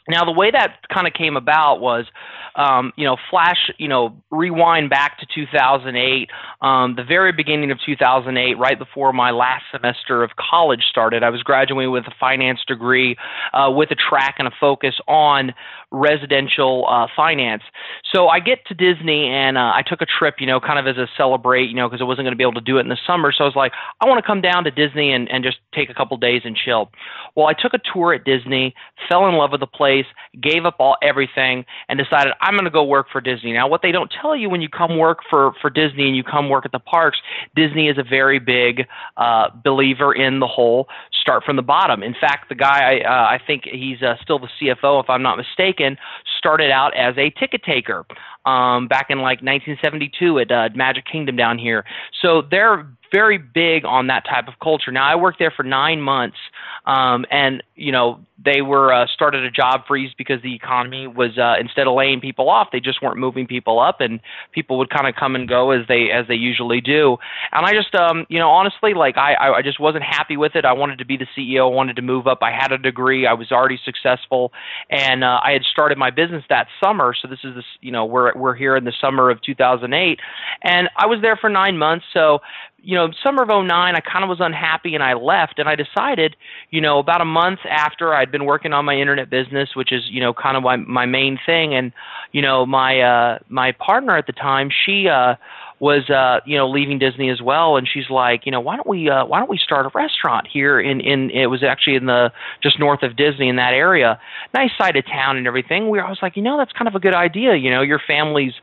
Now, 0.08 0.24
the 0.24 0.32
way 0.32 0.52
that 0.52 0.78
kind 0.94 1.08
of 1.08 1.14
came 1.14 1.36
about 1.36 1.80
was 1.80 2.06
um, 2.56 2.94
you 2.96 3.06
know, 3.06 3.18
flash, 3.30 3.70
you 3.78 3.88
know, 3.88 4.16
rewind 4.32 4.90
back 4.90 5.20
to 5.20 5.28
2008, 5.34 6.30
um, 6.62 6.96
the 6.96 7.04
very 7.04 7.32
beginning 7.32 7.72
of 7.72 7.80
2008, 7.86 8.58
right 8.58 8.80
before 8.80 9.14
my 9.14 9.32
last 9.32 9.64
semester 9.72 10.24
of 10.24 10.32
college 10.38 10.84
started. 10.90 11.24
I 11.24 11.30
was 11.30 11.44
graduating 11.44 11.92
with 11.92 12.06
a 12.08 12.14
finance 12.20 12.60
degree 12.68 13.18
uh, 13.54 13.70
with 13.72 13.92
a 13.92 13.96
track 13.96 14.36
and 14.40 14.48
a 14.48 14.52
focus 14.60 14.96
on 15.08 15.54
residential 15.92 16.86
uh, 16.90 17.08
finance. 17.16 17.64
So 18.14 18.28
I 18.28 18.40
get 18.40 18.66
to 18.68 18.74
Disney 18.74 19.28
and 19.28 19.58
uh, 19.58 19.72
I 19.74 19.84
took 19.86 20.02
a 20.02 20.06
trip, 20.06 20.36
you 20.40 20.48
know, 20.48 20.60
kind 20.60 20.80
of 20.80 20.88
as 20.88 20.98
a 20.98 21.08
celebrate, 21.18 21.70
you 21.70 21.76
know, 21.76 21.88
because 21.88 22.02
I 22.02 22.06
wasn't 22.06 22.26
going 22.26 22.34
to 22.34 22.38
be 22.38 22.44
able 22.44 22.54
to 22.54 22.62
do 22.62 22.78
it 22.78 22.82
in 22.82 22.90
the 22.90 22.98
summer. 23.06 23.32
So 23.32 23.44
I 23.44 23.48
was 23.48 23.56
like, 23.56 23.74
I 24.02 24.08
want 24.08 24.24
to 24.24 24.28
come 24.28 24.42
down 24.42 24.64
to 24.66 24.72
Disney 24.72 25.12
and, 25.12 25.30
and 25.30 25.44
just 25.44 25.58
take 25.74 25.90
a 25.90 25.94
couple 25.94 26.18
days 26.18 26.42
and 26.46 26.56
chill. 26.56 26.90
Well, 27.36 27.48
I 27.48 27.54
took 27.54 27.74
a 27.74 27.80
tour 27.94 28.14
at 28.14 28.24
Disney, 28.24 28.74
fell 29.10 29.28
in 29.28 29.36
love 29.36 29.52
with 29.52 29.62
the 29.62 29.68
place, 29.68 30.06
gave 30.42 30.66
up 30.66 30.76
all 30.80 30.98
everything, 31.02 31.66
and 31.90 32.00
decided 32.00 32.34
I'm 32.46 32.54
going 32.54 32.66
to 32.66 32.72
go 32.72 32.84
work 32.84 33.08
for 33.12 33.22
Disney. 33.22 33.54
Now, 33.54 33.68
what 33.68 33.82
they 33.82 33.92
don't 33.92 34.14
tell 34.22 34.36
you 34.36 34.52
when 34.52 34.62
you 34.62 34.70
come 34.70 35.00
work 35.00 35.20
for 35.28 35.54
for 35.62 35.72
Disney 35.72 36.06
and 36.06 36.16
you 36.16 36.24
come 36.24 36.48
work 36.48 36.64
at 36.64 36.72
the 36.72 36.80
parks, 36.80 37.18
Disney 37.56 37.90
is 37.90 37.98
a 37.98 38.04
very 38.04 38.38
big 38.38 38.88
uh, 39.18 39.50
believer 39.64 40.14
in 40.14 40.40
the 40.40 40.48
whole 40.48 40.88
start 41.12 41.44
from 41.44 41.56
the 41.56 41.64
bottom. 41.64 42.04
In 42.04 42.14
fact, 42.14 42.50
the 42.50 42.56
guy 42.56 43.02
I, 43.02 43.04
uh, 43.04 43.26
I 43.30 43.40
think 43.46 43.64
he's 43.66 44.04
uh, 44.04 44.14
still 44.22 44.38
the 44.38 44.50
CFO, 44.62 45.04
if 45.04 45.10
I'm 45.10 45.24
not 45.24 45.38
mistaken, 45.38 45.98
started 46.38 46.70
out 46.70 46.96
as 46.96 47.18
a 47.18 47.32
ticket 47.32 47.64
taker 47.64 48.06
um, 48.46 48.88
back 48.88 49.08
in 49.10 49.18
like 49.18 49.42
1972 49.42 50.40
at 50.40 50.52
uh, 50.52 50.70
Magic 50.76 51.06
Kingdom 51.12 51.36
down 51.36 51.58
here. 51.58 51.84
So 52.22 52.44
they're 52.50 52.88
very 53.12 53.38
big 53.38 53.86
on 53.86 54.08
that 54.08 54.26
type 54.26 54.48
of 54.48 54.54
culture. 54.62 54.92
Now, 54.92 55.06
I 55.06 55.16
worked 55.16 55.40
there 55.40 55.54
for 55.56 55.64
nine 55.64 56.02
months, 56.02 56.38
um, 56.86 57.26
and 57.32 57.64
you 57.76 57.92
know 57.92 58.20
they 58.44 58.62
were 58.62 58.94
uh, 58.94 59.08
started 59.08 59.46
a 59.46 59.52
job 59.52 59.82
freeze 59.88 60.12
because 60.18 60.42
the 60.42 60.54
economy 60.54 61.08
was 61.08 61.38
uh, 61.38 61.56
instead 61.60 61.88
of 61.88 61.96
laying 61.96 62.20
people 62.20 62.50
off, 62.50 62.68
they 62.72 62.82
just 62.82 63.02
weren't 63.02 63.18
moving 63.18 63.48
people 63.48 63.80
up, 63.80 64.02
and 64.02 64.20
people 64.52 64.78
would 64.78 64.90
kind 64.90 65.08
of 65.08 65.16
come 65.16 65.36
and 65.36 65.48
go 65.48 65.72
as 65.72 65.88
they 65.88 66.12
as 66.12 66.28
they 66.28 66.36
usually 66.36 66.82
do. 66.82 67.18
And 67.54 67.66
I 67.66 67.72
just, 67.74 67.96
um, 67.96 68.26
you 68.30 68.38
know, 68.38 68.50
honestly, 68.50 68.94
like 68.94 69.18
I 69.18 69.36
I 69.36 69.62
just 69.62 69.80
wasn't 69.80 70.04
happy 70.04 70.36
with 70.36 70.56
it. 70.56 70.66
I 70.66 70.74
wanted 70.74 71.00
to 71.00 71.06
be 71.06 71.18
the 71.18 71.28
CEO. 71.38 71.72
I 71.72 71.74
wanted 71.74 71.96
to 71.96 72.02
move 72.02 72.28
up. 72.28 72.40
I 72.42 72.52
had 72.52 72.74
a 72.74 72.78
degree. 72.78 73.26
I 73.26 73.34
was 73.34 73.52
already 73.52 73.80
successful, 73.84 74.52
and 74.90 75.24
uh, 75.24 75.40
I 75.44 75.52
had 75.52 75.64
started 75.64 75.98
my 75.98 76.10
business 76.10 76.44
that 76.50 76.68
summer. 76.84 77.16
So 77.20 77.30
this 77.30 77.40
is 77.44 77.56
this, 77.56 77.66
you 77.80 77.92
know, 77.92 78.06
we're 78.06 78.34
we're 78.36 78.56
here 78.56 78.76
in 78.76 78.84
the 78.84 78.94
summer 79.00 79.30
of 79.30 79.42
2008, 79.44 80.20
and 80.62 80.90
I 80.98 81.06
was 81.06 81.22
there 81.22 81.38
for 81.38 81.50
nine 81.50 81.78
months. 81.78 82.06
So 82.14 82.40
you 82.86 82.96
know, 82.96 83.10
summer 83.24 83.42
of 83.42 83.48
09, 83.48 83.70
I 83.72 84.00
kind 84.00 84.24
of 84.24 84.30
was 84.30 84.40
unhappy 84.40 84.94
and 84.94 85.04
I 85.04 85.14
left. 85.14 85.58
And 85.58 85.68
I 85.68 85.76
decided, 85.76 86.36
you 86.70 86.80
know, 86.80 87.00
about 87.00 87.20
a 87.20 87.26
month 87.26 87.60
after 87.68 88.14
I'd 88.26 88.32
been 88.32 88.46
working 88.46 88.74
on 88.74 88.86
my 88.86 88.96
internet 88.96 89.30
business, 89.30 89.76
which 89.76 89.92
is, 89.92 90.04
you 90.10 90.20
know, 90.20 90.34
kind 90.34 90.58
of 90.58 90.64
my, 90.64 90.78
my 90.78 91.06
main 91.06 91.38
thing. 91.46 91.76
And, 91.76 91.94
you 92.32 92.42
know, 92.42 92.66
my, 92.66 93.00
uh, 93.02 93.40
my 93.50 93.72
partner 93.74 94.18
at 94.18 94.26
the 94.26 94.34
time, 94.34 94.70
she, 94.86 95.08
uh, 95.08 95.36
was 95.80 96.10
uh 96.10 96.40
you 96.46 96.58
know 96.58 96.70
leaving 96.70 97.00
Disney 97.00 97.30
as 97.30 97.42
well. 97.42 97.76
And 97.76 97.88
she's 97.88 98.10
like 98.10 98.46
you 98.46 98.52
know 98.52 98.62
why 98.62 98.76
don't 98.76 98.88
we 98.88 99.10
uh 99.10 99.26
why 99.26 99.40
don't 99.40 99.50
we 99.50 99.58
start 99.58 99.86
a 99.86 99.90
restaurant 99.94 100.48
here 100.48 100.80
in 100.80 101.02
in 101.02 101.30
it 101.32 101.48
was 101.48 101.64
actually 101.64 101.96
in 101.96 102.06
the 102.06 102.32
just 102.64 102.80
north 102.80 103.04
of 103.04 103.16
Disney 103.16 103.50
in 103.50 103.58
that 103.58 103.74
area. 103.74 104.20
Nice 104.54 104.72
side 104.78 104.96
of 104.96 105.06
town 105.06 105.38
and 105.38 105.48
everything. 105.48 105.90
We 105.90 106.00
I 106.00 106.10
was 106.10 106.20
like 106.22 106.38
you 106.38 106.42
know 106.42 106.58
that's 106.58 106.72
kind 106.72 106.88
of 106.88 106.96
a 106.96 107.00
good 107.00 107.14
idea. 107.14 107.56
You 107.56 107.70
know 107.72 107.82
your 107.82 108.00
family's 108.00 108.54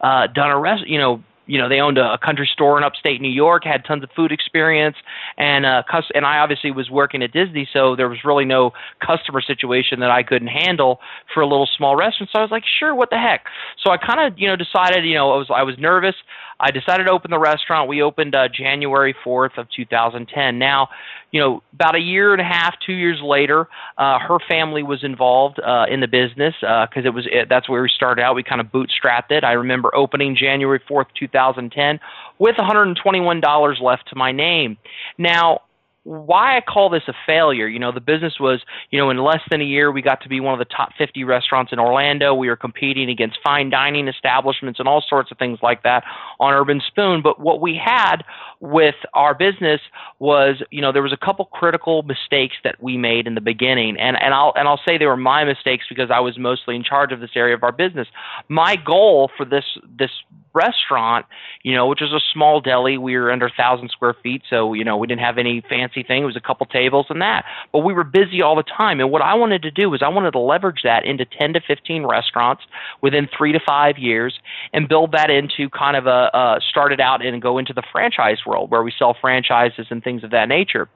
uh 0.00 0.28
done 0.28 0.50
a 0.50 0.58
rest 0.58 0.86
you 0.86 0.98
know 0.98 1.22
you 1.46 1.58
know 1.58 1.68
they 1.68 1.80
owned 1.80 1.98
a, 1.98 2.12
a 2.12 2.18
country 2.18 2.48
store 2.52 2.78
in 2.78 2.84
upstate 2.84 3.20
New 3.20 3.30
York, 3.30 3.64
had 3.64 3.84
tons 3.84 4.02
of 4.02 4.10
food 4.14 4.32
experience, 4.32 4.96
and 5.36 5.66
uh, 5.66 5.82
cus- 5.90 6.10
and 6.14 6.24
I 6.24 6.38
obviously 6.38 6.70
was 6.70 6.90
working 6.90 7.22
at 7.22 7.32
Disney, 7.32 7.68
so 7.72 7.96
there 7.96 8.08
was 8.08 8.18
really 8.24 8.44
no 8.44 8.72
customer 9.04 9.40
situation 9.40 10.00
that 10.00 10.10
I 10.10 10.22
couldn't 10.22 10.48
handle 10.48 11.00
for 11.32 11.40
a 11.40 11.46
little 11.46 11.68
small 11.76 11.96
restaurant. 11.96 12.30
So 12.32 12.38
I 12.38 12.42
was 12.42 12.50
like, 12.50 12.64
sure, 12.78 12.94
what 12.94 13.10
the 13.10 13.18
heck? 13.18 13.46
So 13.82 13.90
I 13.90 13.96
kind 13.96 14.20
of 14.20 14.38
you 14.38 14.48
know 14.48 14.56
decided, 14.56 15.04
you 15.04 15.14
know, 15.14 15.32
I 15.32 15.36
was 15.36 15.46
I 15.54 15.62
was 15.62 15.76
nervous. 15.78 16.14
I 16.62 16.70
decided 16.70 17.04
to 17.04 17.10
open 17.10 17.32
the 17.32 17.40
restaurant. 17.40 17.88
We 17.88 18.02
opened 18.02 18.36
uh, 18.36 18.48
January 18.48 19.14
4th 19.26 19.58
of 19.58 19.66
2010. 19.76 20.58
Now, 20.58 20.88
you 21.32 21.40
know, 21.40 21.62
about 21.72 21.96
a 21.96 22.00
year 22.00 22.32
and 22.32 22.40
a 22.40 22.44
half, 22.44 22.74
two 22.86 22.92
years 22.92 23.20
later, 23.20 23.68
uh, 23.98 24.20
her 24.20 24.38
family 24.48 24.84
was 24.84 25.02
involved 25.02 25.58
uh, 25.58 25.86
in 25.90 26.00
the 26.00 26.06
business 26.06 26.54
because 26.60 27.04
uh, 27.04 27.08
it 27.08 27.14
was 27.14 27.26
it, 27.30 27.48
that's 27.48 27.68
where 27.68 27.82
we 27.82 27.88
started 27.88 28.22
out. 28.22 28.36
We 28.36 28.44
kind 28.44 28.60
of 28.60 28.68
bootstrapped 28.68 29.30
it. 29.30 29.42
I 29.42 29.52
remember 29.52 29.94
opening 29.94 30.36
January 30.36 30.80
4th, 30.88 31.06
2010, 31.18 31.98
with 32.38 32.56
$121 32.56 33.80
left 33.82 34.08
to 34.10 34.16
my 34.16 34.30
name. 34.30 34.78
Now, 35.18 35.62
why 36.04 36.56
I 36.56 36.60
call 36.60 36.90
this 36.90 37.04
a 37.06 37.12
failure. 37.26 37.68
You 37.68 37.78
know, 37.78 37.92
the 37.92 38.00
business 38.00 38.40
was, 38.40 38.60
you 38.90 38.98
know, 38.98 39.10
in 39.10 39.18
less 39.18 39.40
than 39.50 39.60
a 39.60 39.64
year, 39.64 39.92
we 39.92 40.02
got 40.02 40.20
to 40.22 40.28
be 40.28 40.40
one 40.40 40.52
of 40.52 40.58
the 40.58 40.64
top 40.64 40.90
50 40.98 41.22
restaurants 41.24 41.72
in 41.72 41.78
Orlando. 41.78 42.34
We 42.34 42.48
were 42.48 42.56
competing 42.56 43.08
against 43.08 43.38
fine 43.42 43.70
dining 43.70 44.08
establishments 44.08 44.80
and 44.80 44.88
all 44.88 45.04
sorts 45.08 45.30
of 45.30 45.38
things 45.38 45.60
like 45.62 45.84
that 45.84 46.02
on 46.40 46.54
Urban 46.54 46.82
Spoon. 46.84 47.22
But 47.22 47.38
what 47.38 47.60
we 47.60 47.80
had 47.82 48.24
with 48.58 48.96
our 49.14 49.34
business 49.34 49.80
was, 50.18 50.62
you 50.70 50.80
know, 50.80 50.90
there 50.90 51.02
was 51.02 51.12
a 51.12 51.24
couple 51.24 51.44
critical 51.46 52.02
mistakes 52.02 52.56
that 52.64 52.82
we 52.82 52.96
made 52.96 53.28
in 53.28 53.34
the 53.34 53.40
beginning. 53.40 53.96
And, 53.96 54.20
and 54.20 54.34
I'll, 54.34 54.52
and 54.56 54.66
I'll 54.66 54.80
say 54.84 54.98
they 54.98 55.06
were 55.06 55.16
my 55.16 55.44
mistakes 55.44 55.84
because 55.88 56.10
I 56.10 56.18
was 56.18 56.36
mostly 56.36 56.74
in 56.74 56.82
charge 56.82 57.12
of 57.12 57.20
this 57.20 57.30
area 57.36 57.54
of 57.54 57.62
our 57.62 57.72
business. 57.72 58.08
My 58.48 58.74
goal 58.74 59.30
for 59.36 59.44
this, 59.44 59.64
this 59.98 60.10
restaurant, 60.54 61.26
you 61.62 61.74
know, 61.74 61.86
which 61.86 62.02
is 62.02 62.12
a 62.12 62.20
small 62.32 62.60
deli. 62.60 62.98
We 62.98 63.16
were 63.16 63.30
under 63.30 63.46
1,000 63.46 63.90
square 63.90 64.14
feet, 64.22 64.42
so, 64.50 64.74
you 64.74 64.84
know, 64.84 64.96
we 64.96 65.06
didn't 65.06 65.22
have 65.22 65.38
any 65.38 65.62
fancy 65.68 65.91
thing. 66.00 66.22
It 66.22 66.26
was 66.26 66.36
a 66.36 66.40
couple 66.40 66.64
tables 66.66 67.06
and 67.10 67.20
that. 67.20 67.44
But 67.72 67.80
we 67.80 67.92
were 67.92 68.04
busy 68.04 68.40
all 68.40 68.56
the 68.56 68.62
time. 68.62 69.00
And 69.00 69.10
what 69.10 69.20
I 69.20 69.34
wanted 69.34 69.62
to 69.62 69.70
do 69.70 69.90
was 69.90 70.02
I 70.02 70.08
wanted 70.08 70.30
to 70.30 70.38
leverage 70.38 70.80
that 70.84 71.04
into 71.04 71.24
10 71.24 71.54
to 71.54 71.60
15 71.60 72.06
restaurants 72.06 72.62
within 73.02 73.28
three 73.36 73.52
to 73.52 73.60
five 73.66 73.98
years 73.98 74.38
and 74.72 74.88
build 74.88 75.12
that 75.12 75.28
into 75.28 75.68
kind 75.68 75.96
of 75.96 76.06
a, 76.06 76.34
uh, 76.34 76.60
start 76.70 76.92
it 76.92 77.00
out 77.00 77.24
and 77.24 77.42
go 77.42 77.58
into 77.58 77.72
the 77.72 77.82
franchise 77.92 78.38
world 78.46 78.70
where 78.70 78.82
we 78.82 78.92
sell 78.98 79.16
franchises 79.20 79.86
and 79.90 80.02
things 80.02 80.24
of 80.24 80.30
that 80.30 80.48
nature. 80.48 80.88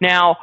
Now, 0.00 0.38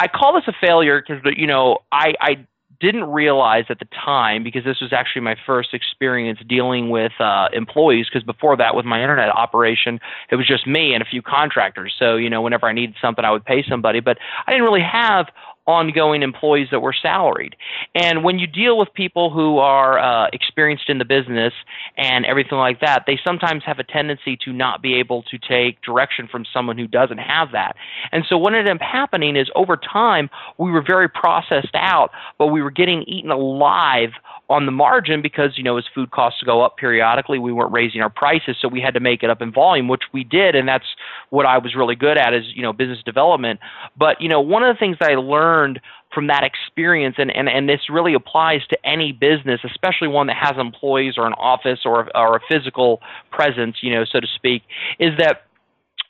I 0.00 0.08
call 0.08 0.34
this 0.34 0.44
a 0.48 0.54
failure 0.60 1.00
because, 1.00 1.22
you 1.36 1.46
know, 1.46 1.78
I, 1.92 2.14
I 2.20 2.46
didn't 2.80 3.10
realize 3.10 3.64
at 3.68 3.78
the 3.78 3.86
time 3.86 4.42
because 4.42 4.64
this 4.64 4.80
was 4.80 4.92
actually 4.92 5.22
my 5.22 5.36
first 5.46 5.74
experience 5.74 6.38
dealing 6.48 6.90
with 6.90 7.12
uh, 7.20 7.48
employees 7.52 8.06
because 8.06 8.24
before 8.24 8.56
that 8.56 8.74
with 8.74 8.84
my 8.84 9.00
internet 9.00 9.30
operation 9.30 10.00
it 10.30 10.36
was 10.36 10.46
just 10.46 10.66
me 10.66 10.94
and 10.94 11.02
a 11.02 11.06
few 11.06 11.22
contractors. 11.22 11.94
So 11.98 12.16
you 12.16 12.30
know 12.30 12.42
whenever 12.42 12.66
i 12.66 12.72
needed 12.72 12.96
something 13.00 13.24
i 13.24 13.30
would 13.30 13.44
pay 13.44 13.64
somebody. 13.68 14.00
But 14.00 14.18
i 14.46 14.50
didn't 14.50 14.64
really 14.64 14.82
have 14.82 15.26
ongoing 15.66 16.22
employees 16.22 16.68
that 16.70 16.80
were 16.80 16.92
salaried. 16.92 17.56
And 17.94 18.22
when 18.22 18.38
you 18.38 18.46
deal 18.46 18.78
with 18.78 18.92
people 18.94 19.30
who 19.30 19.58
are 19.58 19.98
uh, 19.98 20.28
experienced 20.32 20.88
in 20.88 20.98
the 20.98 21.04
business 21.04 21.52
and 21.96 22.26
everything 22.26 22.58
like 22.58 22.80
that, 22.80 23.04
they 23.06 23.18
sometimes 23.24 23.62
have 23.64 23.78
a 23.78 23.84
tendency 23.84 24.36
to 24.44 24.52
not 24.52 24.82
be 24.82 24.94
able 24.94 25.22
to 25.24 25.38
take 25.38 25.80
direction 25.82 26.28
from 26.30 26.44
someone 26.52 26.76
who 26.76 26.86
doesn't 26.86 27.18
have 27.18 27.52
that. 27.52 27.76
And 28.12 28.24
so 28.28 28.36
what 28.36 28.54
ended 28.54 28.74
up 28.74 28.80
happening 28.80 29.36
is 29.36 29.48
over 29.54 29.76
time, 29.76 30.28
we 30.58 30.70
were 30.70 30.82
very 30.82 31.08
processed 31.08 31.74
out, 31.74 32.10
but 32.38 32.48
we 32.48 32.62
were 32.62 32.70
getting 32.70 33.02
eaten 33.04 33.30
alive 33.30 34.10
on 34.50 34.66
the 34.66 34.72
margin 34.72 35.22
because 35.22 35.56
you 35.56 35.64
know 35.64 35.78
as 35.78 35.84
food 35.94 36.10
costs 36.10 36.42
go 36.42 36.62
up 36.62 36.76
periodically 36.76 37.38
we 37.38 37.52
weren't 37.52 37.72
raising 37.72 38.02
our 38.02 38.10
prices 38.10 38.56
so 38.60 38.68
we 38.68 38.80
had 38.80 38.92
to 38.92 39.00
make 39.00 39.22
it 39.22 39.30
up 39.30 39.40
in 39.40 39.50
volume 39.50 39.88
which 39.88 40.02
we 40.12 40.22
did 40.22 40.54
and 40.54 40.68
that's 40.68 40.84
what 41.30 41.46
I 41.46 41.58
was 41.58 41.74
really 41.74 41.96
good 41.96 42.18
at 42.18 42.34
is 42.34 42.44
you 42.54 42.62
know 42.62 42.72
business 42.72 43.02
development. 43.04 43.60
But 43.96 44.20
you 44.20 44.28
know 44.28 44.40
one 44.40 44.62
of 44.62 44.74
the 44.74 44.78
things 44.78 44.98
I 45.00 45.14
learned 45.14 45.80
from 46.12 46.28
that 46.28 46.44
experience 46.44 47.16
and, 47.18 47.34
and, 47.34 47.48
and 47.48 47.68
this 47.68 47.80
really 47.90 48.14
applies 48.14 48.60
to 48.68 48.78
any 48.86 49.12
business 49.12 49.60
especially 49.64 50.08
one 50.08 50.26
that 50.26 50.36
has 50.36 50.56
employees 50.58 51.14
or 51.16 51.26
an 51.26 51.32
office 51.34 51.80
or, 51.84 52.08
or 52.16 52.36
a 52.36 52.40
physical 52.48 53.00
presence 53.32 53.76
you 53.82 53.92
know 53.92 54.04
so 54.04 54.20
to 54.20 54.26
speak 54.36 54.62
is 54.98 55.10
that 55.18 55.44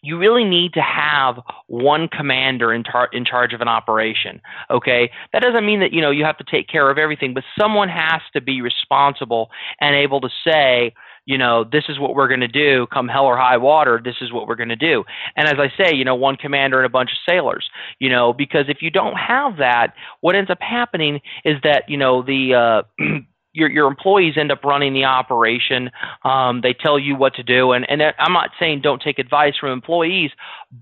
you 0.04 0.18
really 0.18 0.44
need 0.44 0.74
to 0.74 0.82
have 0.82 1.40
one 1.66 2.08
commander 2.08 2.72
in, 2.72 2.84
tar- 2.84 3.10
in 3.12 3.24
charge 3.24 3.52
of 3.52 3.60
an 3.60 3.68
operation. 3.68 4.40
Okay, 4.70 5.10
that 5.32 5.42
doesn't 5.42 5.64
mean 5.64 5.80
that 5.80 5.92
you 5.92 6.00
know 6.00 6.10
you 6.10 6.24
have 6.24 6.38
to 6.38 6.44
take 6.44 6.68
care 6.68 6.90
of 6.90 6.98
everything, 6.98 7.34
but 7.34 7.44
someone 7.58 7.88
has 7.88 8.20
to 8.32 8.40
be 8.40 8.60
responsible 8.60 9.50
and 9.80 9.96
able 9.96 10.20
to 10.20 10.28
say, 10.46 10.92
you 11.26 11.38
know, 11.38 11.64
this 11.64 11.84
is 11.88 11.98
what 11.98 12.14
we're 12.14 12.28
going 12.28 12.40
to 12.40 12.48
do. 12.48 12.86
Come 12.92 13.08
hell 13.08 13.24
or 13.24 13.36
high 13.36 13.56
water, 13.56 14.00
this 14.02 14.16
is 14.20 14.32
what 14.32 14.46
we're 14.46 14.56
going 14.56 14.68
to 14.68 14.76
do. 14.76 15.04
And 15.36 15.48
as 15.48 15.54
I 15.58 15.72
say, 15.82 15.94
you 15.94 16.04
know, 16.04 16.14
one 16.14 16.36
commander 16.36 16.78
and 16.78 16.86
a 16.86 16.90
bunch 16.90 17.10
of 17.10 17.18
sailors. 17.28 17.68
You 17.98 18.10
know, 18.10 18.32
because 18.32 18.66
if 18.68 18.82
you 18.82 18.90
don't 18.90 19.16
have 19.16 19.56
that, 19.58 19.94
what 20.20 20.36
ends 20.36 20.50
up 20.50 20.60
happening 20.60 21.20
is 21.44 21.56
that 21.62 21.84
you 21.88 21.96
know 21.96 22.22
the 22.22 22.54
uh, 22.54 22.82
your 23.54 23.70
your 23.70 23.88
employees 23.88 24.34
end 24.36 24.52
up 24.52 24.62
running 24.64 24.92
the 24.92 25.04
operation. 25.04 25.90
Um, 26.24 26.60
they 26.60 26.74
tell 26.74 26.98
you 26.98 27.16
what 27.16 27.34
to 27.36 27.42
do, 27.42 27.72
and 27.72 27.88
and 27.88 28.02
I'm 28.18 28.32
not 28.32 28.50
saying 28.58 28.82
don't 28.82 29.00
take 29.00 29.18
advice 29.18 29.54
from 29.58 29.70
employees, 29.70 30.32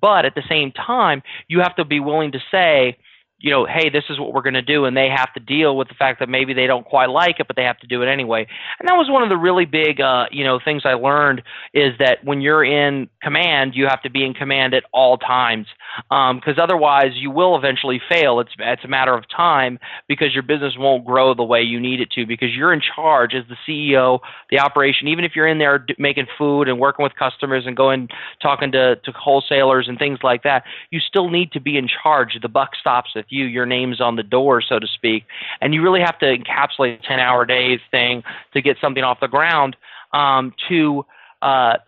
but 0.01 0.25
at 0.25 0.35
the 0.35 0.43
same 0.49 0.73
time, 0.73 1.23
you 1.49 1.61
have 1.61 1.77
to 1.77 1.85
be 1.85 2.01
willing 2.01 2.33
to 2.33 2.41
say, 2.51 2.97
you 3.43 3.51
know, 3.51 3.67
hey, 3.67 3.91
this 3.91 4.05
is 4.09 4.21
what 4.21 4.33
we're 4.33 4.43
going 4.43 4.55
to 4.55 4.63
do, 4.63 4.85
and 4.85 4.97
they 4.97 5.09
have 5.09 5.35
to 5.35 5.41
deal 5.41 5.77
with 5.77 5.89
the 5.89 5.95
fact 5.95 6.21
that 6.21 6.29
maybe 6.29 6.55
they 6.55 6.69
don't 6.69 6.87
quite 6.87 7.11
like 7.11 7.41
it, 7.41 7.49
but 7.49 7.57
they 7.57 7.65
have 7.65 7.79
to 7.81 7.89
do 7.89 8.01
it 8.01 8.07
anyway. 8.07 8.47
And 8.79 8.89
that 8.89 8.95
was 8.95 9.11
one 9.11 9.25
of 9.25 9.29
the 9.29 9.37
really 9.37 9.65
big, 9.65 10.01
uh, 10.01 10.27
you 10.31 10.45
know, 10.45 10.61
things 10.65 10.83
I 10.85 10.95
learned 10.95 11.43
is 11.75 11.93
that 11.99 12.25
when 12.25 12.41
you're 12.41 12.65
in 12.65 13.09
command, 13.21 13.73
you 13.75 13.87
have 13.89 14.01
to 14.03 14.11
be 14.11 14.25
in 14.25 14.33
command 14.33 14.75
at 14.75 14.85
all 14.93 15.19
times, 15.19 15.67
because 16.09 16.59
um, 16.59 16.63
otherwise 16.63 17.11
you 17.15 17.33
will 17.33 17.57
eventually 17.57 18.01
fail. 18.09 18.39
It's 18.39 18.53
it's 18.61 18.85
a 18.85 18.89
matter 18.89 19.15
of 19.15 19.25
time 19.29 19.81
because 20.09 20.33
your 20.33 20.45
business 20.45 20.75
won't 20.79 21.05
grow 21.05 21.35
the 21.35 21.43
way 21.43 21.63
you 21.63 21.81
need 21.81 22.01
it 22.01 22.13
to 22.13 22.25
because 22.25 22.51
you're 22.55 22.73
in 22.73 22.81
charge 22.95 23.35
as 23.35 23.45
the 23.49 23.57
CEO, 23.67 24.21
the 24.51 24.61
operation. 24.61 25.09
Even 25.09 25.25
if 25.25 25.33
you're 25.35 25.49
in 25.49 25.59
there 25.59 25.85
making 25.99 26.27
food 26.39 26.69
and 26.69 26.79
working 26.79 27.03
with 27.03 27.17
customers 27.17 27.65
and 27.67 27.77
going 27.77 28.09
talking 28.41 28.71
to 28.71 28.97
to 28.97 29.13
wholesalers 29.13 29.89
and 29.89 29.99
things 29.99 30.21
like 30.23 30.45
that, 30.45 30.63
you 30.91 31.01
still 31.01 31.29
need 31.29 31.51
to 31.51 31.61
be 31.61 31.77
in 31.77 31.89
charge. 31.89 32.39
The 32.41 32.49
buck 32.49 32.71
stops 32.81 33.11
with 33.17 33.27
you, 33.33 33.47
your 33.47 33.67
name's 33.67 34.01
on 34.01 34.17
the 34.17 34.23
door, 34.23 34.63
so 34.63 34.79
to 34.79 34.87
speak. 34.87 35.25
And 35.61 35.75
you 35.75 35.83
really 35.83 36.01
have 36.01 36.19
to 36.19 36.27
encapsulate 36.27 37.01
a 37.01 37.03
10 37.03 37.19
hour 37.19 37.45
days 37.45 37.81
thing 37.91 38.23
to 38.53 38.63
get 38.63 38.77
something 38.81 39.03
off 39.03 39.21
the 39.21 39.29
ground 39.29 39.77
um, 40.13 40.55
to 40.69 41.05
uh, 41.41 41.79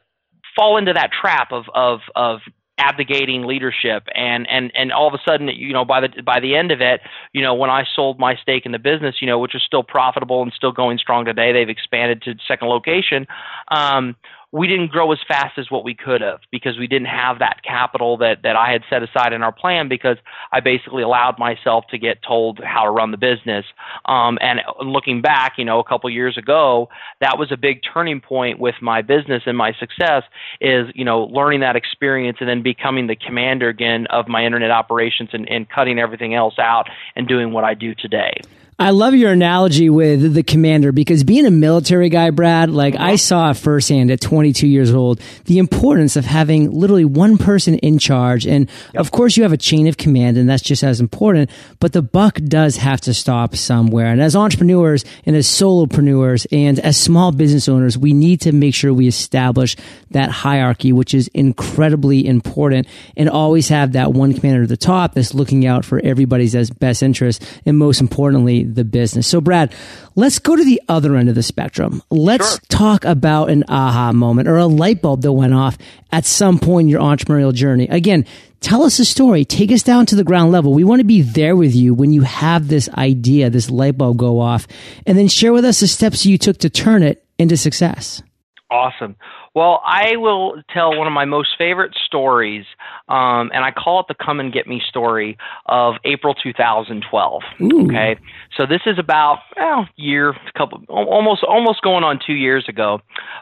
fall 0.56 0.76
into 0.76 0.92
that 0.92 1.10
trap 1.12 1.52
of, 1.52 1.64
of, 1.74 2.00
of 2.16 2.40
abdicating 2.76 3.44
leadership 3.44 4.08
and 4.16 4.48
and 4.50 4.72
and 4.74 4.90
all 4.90 5.06
of 5.06 5.14
a 5.14 5.18
sudden 5.24 5.46
you 5.46 5.72
know 5.72 5.84
by 5.84 6.00
the 6.00 6.08
by 6.24 6.40
the 6.40 6.56
end 6.56 6.72
of 6.72 6.80
it 6.80 7.00
you 7.32 7.40
know 7.40 7.54
when 7.54 7.70
I 7.70 7.84
sold 7.94 8.18
my 8.18 8.34
stake 8.34 8.66
in 8.66 8.72
the 8.72 8.80
business 8.80 9.14
you 9.20 9.28
know 9.28 9.38
which 9.38 9.54
is 9.54 9.62
still 9.62 9.84
profitable 9.84 10.42
and 10.42 10.52
still 10.52 10.72
going 10.72 10.98
strong 10.98 11.24
today 11.24 11.52
they've 11.52 11.68
expanded 11.68 12.20
to 12.22 12.34
second 12.48 12.66
location 12.66 13.28
um 13.70 14.16
we 14.54 14.68
didn't 14.68 14.92
grow 14.92 15.10
as 15.10 15.18
fast 15.26 15.58
as 15.58 15.68
what 15.68 15.82
we 15.82 15.94
could 15.94 16.20
have 16.20 16.38
because 16.52 16.78
we 16.78 16.86
didn't 16.86 17.08
have 17.08 17.40
that 17.40 17.60
capital 17.64 18.16
that 18.18 18.42
that 18.44 18.54
I 18.54 18.70
had 18.70 18.82
set 18.88 19.02
aside 19.02 19.32
in 19.32 19.42
our 19.42 19.50
plan 19.50 19.88
because 19.88 20.16
I 20.52 20.60
basically 20.60 21.02
allowed 21.02 21.40
myself 21.40 21.86
to 21.90 21.98
get 21.98 22.22
told 22.22 22.60
how 22.62 22.84
to 22.84 22.90
run 22.90 23.10
the 23.10 23.16
business. 23.16 23.64
Um, 24.04 24.38
and 24.40 24.60
looking 24.80 25.20
back, 25.20 25.54
you 25.58 25.64
know, 25.64 25.80
a 25.80 25.84
couple 25.84 26.08
years 26.08 26.38
ago, 26.38 26.88
that 27.20 27.36
was 27.36 27.50
a 27.50 27.56
big 27.56 27.80
turning 27.92 28.20
point 28.20 28.60
with 28.60 28.76
my 28.80 29.02
business 29.02 29.42
and 29.44 29.58
my 29.58 29.72
success. 29.72 30.22
Is 30.60 30.86
you 30.94 31.04
know 31.04 31.24
learning 31.24 31.60
that 31.60 31.74
experience 31.74 32.38
and 32.38 32.48
then 32.48 32.62
becoming 32.62 33.08
the 33.08 33.16
commander 33.16 33.68
again 33.68 34.06
of 34.06 34.28
my 34.28 34.44
internet 34.44 34.70
operations 34.70 35.30
and, 35.32 35.48
and 35.50 35.68
cutting 35.68 35.98
everything 35.98 36.34
else 36.34 36.60
out 36.60 36.88
and 37.16 37.26
doing 37.26 37.52
what 37.52 37.64
I 37.64 37.74
do 37.74 37.92
today. 37.96 38.34
I 38.76 38.90
love 38.90 39.14
your 39.14 39.30
analogy 39.30 39.88
with 39.88 40.34
the 40.34 40.42
commander 40.42 40.90
because 40.90 41.22
being 41.22 41.46
a 41.46 41.50
military 41.50 42.08
guy, 42.08 42.30
Brad, 42.30 42.70
like 42.70 42.96
I 42.96 43.14
saw 43.14 43.52
firsthand 43.52 44.10
at 44.10 44.20
22 44.20 44.66
years 44.66 44.92
old, 44.92 45.20
the 45.44 45.58
importance 45.58 46.16
of 46.16 46.24
having 46.24 46.72
literally 46.72 47.04
one 47.04 47.38
person 47.38 47.76
in 47.78 48.00
charge. 48.00 48.48
And 48.48 48.68
of 48.96 49.12
course 49.12 49.36
you 49.36 49.44
have 49.44 49.52
a 49.52 49.56
chain 49.56 49.86
of 49.86 49.96
command 49.96 50.38
and 50.38 50.50
that's 50.50 50.62
just 50.62 50.82
as 50.82 51.00
important, 51.00 51.50
but 51.78 51.92
the 51.92 52.02
buck 52.02 52.34
does 52.34 52.76
have 52.78 53.00
to 53.02 53.14
stop 53.14 53.54
somewhere. 53.54 54.06
And 54.06 54.20
as 54.20 54.34
entrepreneurs 54.34 55.04
and 55.24 55.36
as 55.36 55.46
solopreneurs 55.46 56.44
and 56.50 56.80
as 56.80 56.96
small 56.96 57.30
business 57.30 57.68
owners, 57.68 57.96
we 57.96 58.12
need 58.12 58.40
to 58.40 58.50
make 58.50 58.74
sure 58.74 58.92
we 58.92 59.06
establish 59.06 59.76
that 60.10 60.30
hierarchy, 60.30 60.92
which 60.92 61.14
is 61.14 61.28
incredibly 61.28 62.26
important 62.26 62.88
and 63.16 63.28
always 63.28 63.68
have 63.68 63.92
that 63.92 64.12
one 64.12 64.34
commander 64.34 64.64
at 64.64 64.68
the 64.68 64.76
top 64.76 65.14
that's 65.14 65.32
looking 65.32 65.64
out 65.64 65.84
for 65.84 66.00
everybody's 66.02 66.70
best 66.70 67.04
interest. 67.04 67.44
And 67.64 67.78
most 67.78 68.00
importantly, 68.00 68.63
the 68.64 68.84
business. 68.84 69.26
So, 69.26 69.40
Brad, 69.40 69.72
let's 70.14 70.38
go 70.38 70.56
to 70.56 70.64
the 70.64 70.80
other 70.88 71.16
end 71.16 71.28
of 71.28 71.34
the 71.34 71.42
spectrum. 71.42 72.02
Let's 72.10 72.50
sure. 72.50 72.60
talk 72.68 73.04
about 73.04 73.50
an 73.50 73.64
aha 73.68 74.12
moment 74.12 74.48
or 74.48 74.56
a 74.56 74.66
light 74.66 75.02
bulb 75.02 75.22
that 75.22 75.32
went 75.32 75.54
off 75.54 75.78
at 76.12 76.24
some 76.24 76.58
point 76.58 76.86
in 76.86 76.88
your 76.88 77.00
entrepreneurial 77.00 77.54
journey. 77.54 77.88
Again, 77.88 78.24
tell 78.60 78.82
us 78.82 78.98
a 78.98 79.04
story. 79.04 79.44
Take 79.44 79.70
us 79.70 79.82
down 79.82 80.06
to 80.06 80.16
the 80.16 80.24
ground 80.24 80.52
level. 80.52 80.72
We 80.72 80.84
want 80.84 81.00
to 81.00 81.04
be 81.04 81.22
there 81.22 81.56
with 81.56 81.74
you 81.74 81.94
when 81.94 82.12
you 82.12 82.22
have 82.22 82.68
this 82.68 82.88
idea, 82.90 83.50
this 83.50 83.70
light 83.70 83.98
bulb 83.98 84.16
go 84.16 84.40
off, 84.40 84.66
and 85.06 85.18
then 85.18 85.28
share 85.28 85.52
with 85.52 85.64
us 85.64 85.80
the 85.80 85.86
steps 85.86 86.26
you 86.26 86.38
took 86.38 86.58
to 86.58 86.70
turn 86.70 87.02
it 87.02 87.24
into 87.38 87.56
success. 87.56 88.22
Awesome. 88.70 89.16
Well, 89.54 89.80
I 89.84 90.16
will 90.16 90.60
tell 90.72 90.98
one 90.98 91.06
of 91.06 91.12
my 91.12 91.26
most 91.26 91.50
favorite 91.56 91.94
stories, 92.06 92.64
um, 93.08 93.50
and 93.52 93.64
I 93.64 93.70
call 93.70 94.00
it 94.00 94.06
the 94.08 94.14
"Come 94.14 94.40
and 94.40 94.52
Get 94.52 94.66
Me" 94.66 94.80
story 94.88 95.36
of 95.66 95.94
April 96.04 96.34
2012. 96.34 97.42
Ooh. 97.60 97.84
Okay, 97.84 98.16
so 98.56 98.64
this 98.66 98.80
is 98.86 98.98
about 98.98 99.40
well, 99.56 99.86
year, 99.96 100.34
couple, 100.56 100.82
almost 100.88 101.44
almost 101.44 101.82
going 101.82 102.04
on 102.04 102.18
two 102.24 102.32
years 102.32 102.64
ago, 102.68 103.00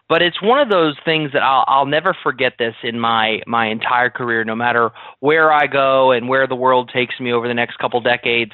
but 0.08 0.22
it's 0.22 0.42
one 0.42 0.58
of 0.58 0.68
those 0.68 0.96
things 1.04 1.32
that 1.32 1.42
I'll, 1.42 1.64
I'll 1.68 1.86
never 1.86 2.16
forget. 2.22 2.54
This 2.58 2.74
in 2.82 2.98
my 2.98 3.40
my 3.46 3.68
entire 3.68 4.10
career, 4.10 4.44
no 4.44 4.56
matter 4.56 4.90
where 5.20 5.52
I 5.52 5.66
go 5.66 6.10
and 6.10 6.28
where 6.28 6.46
the 6.46 6.56
world 6.56 6.90
takes 6.92 7.18
me 7.20 7.32
over 7.32 7.46
the 7.46 7.54
next 7.54 7.78
couple 7.78 8.00
decades, 8.00 8.52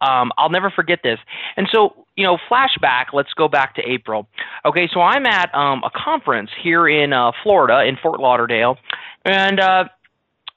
um, 0.00 0.30
I'll 0.36 0.50
never 0.50 0.70
forget 0.70 1.00
this. 1.02 1.18
And 1.56 1.68
so 1.72 2.06
you 2.16 2.26
know, 2.26 2.36
flashback, 2.50 3.06
let's 3.14 3.32
go 3.32 3.48
back 3.48 3.74
to 3.76 3.82
April. 3.82 4.28
Okay, 4.66 4.90
so 4.92 5.00
I'm 5.00 5.24
at 5.24 5.54
um, 5.54 5.82
a 5.84 5.90
conference 5.90 6.50
here 6.62 6.86
in 6.86 7.14
uh, 7.14 7.32
Florida, 7.42 7.82
in 7.86 7.96
Fort 7.96 8.20
Lauderdale, 8.20 8.76
and 9.24 9.58
uh, 9.58 9.84